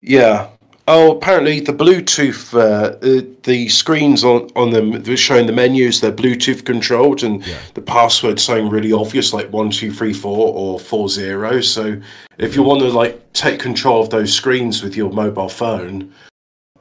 [0.00, 0.50] Yeah.
[0.88, 6.00] Oh, apparently the Bluetooth, uh, uh, the screens on, on them they're showing the menus,
[6.00, 7.58] they're Bluetooth controlled, and Yeah.
[7.74, 11.60] the password saying really obvious, like one two three four or four zero.
[11.60, 12.00] So
[12.38, 16.12] if you want to like take control of those screens with your mobile phone,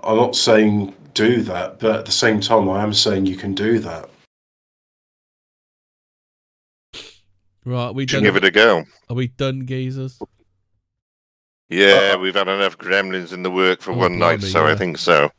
[0.04, 3.54] I'm not saying do that, but at the same time, I am saying you can
[3.54, 4.10] do that.
[7.64, 8.24] Right, we Should done.
[8.24, 8.84] give it a go.
[9.10, 10.18] Are we done, geezers?
[11.72, 14.74] Yeah, we've had enough gremlins in the work for Oh, one night, so yeah.
[14.74, 15.32] I think so.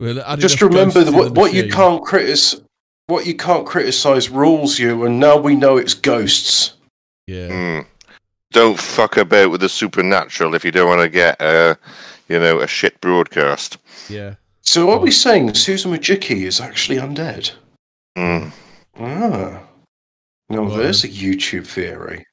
[0.00, 2.60] We're Just remember ghosts what, what you can't critis
[3.06, 6.74] what you can't criticize rules you, and now we know it's ghosts.
[7.26, 7.48] Yeah.
[7.48, 7.86] Mm.
[8.52, 11.76] Don't fuck about with the supernatural if you don't want to get a,
[12.28, 13.78] you know, a shit broadcast.
[14.08, 14.36] Yeah.
[14.62, 17.52] So are we saying Susan Majicki is actually undead?
[18.16, 18.52] Mm.
[18.98, 19.60] Ah.
[20.48, 20.78] Now Right.
[20.78, 22.26] there's a YouTube theory.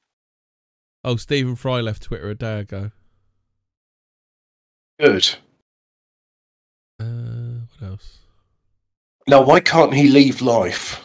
[1.04, 2.92] Oh, Stephen Fry left Twitter a day ago.
[5.00, 5.28] Good.
[7.00, 8.18] Uh, what else?
[9.26, 11.04] Now why can't he leave life?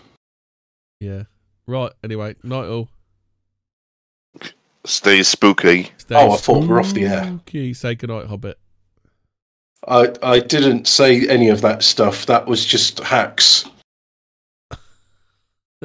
[0.99, 1.23] Yeah.
[1.65, 1.91] Right.
[2.03, 2.89] Anyway, night all.
[4.85, 5.91] Stay spooky.
[5.97, 7.23] Stay Oh, I thought we were off the air.
[7.25, 7.73] spooky.
[7.73, 8.57] Say goodnight, Hobbit.
[9.87, 12.25] I I didn't say any of that stuff.
[12.25, 13.65] That was just hacks.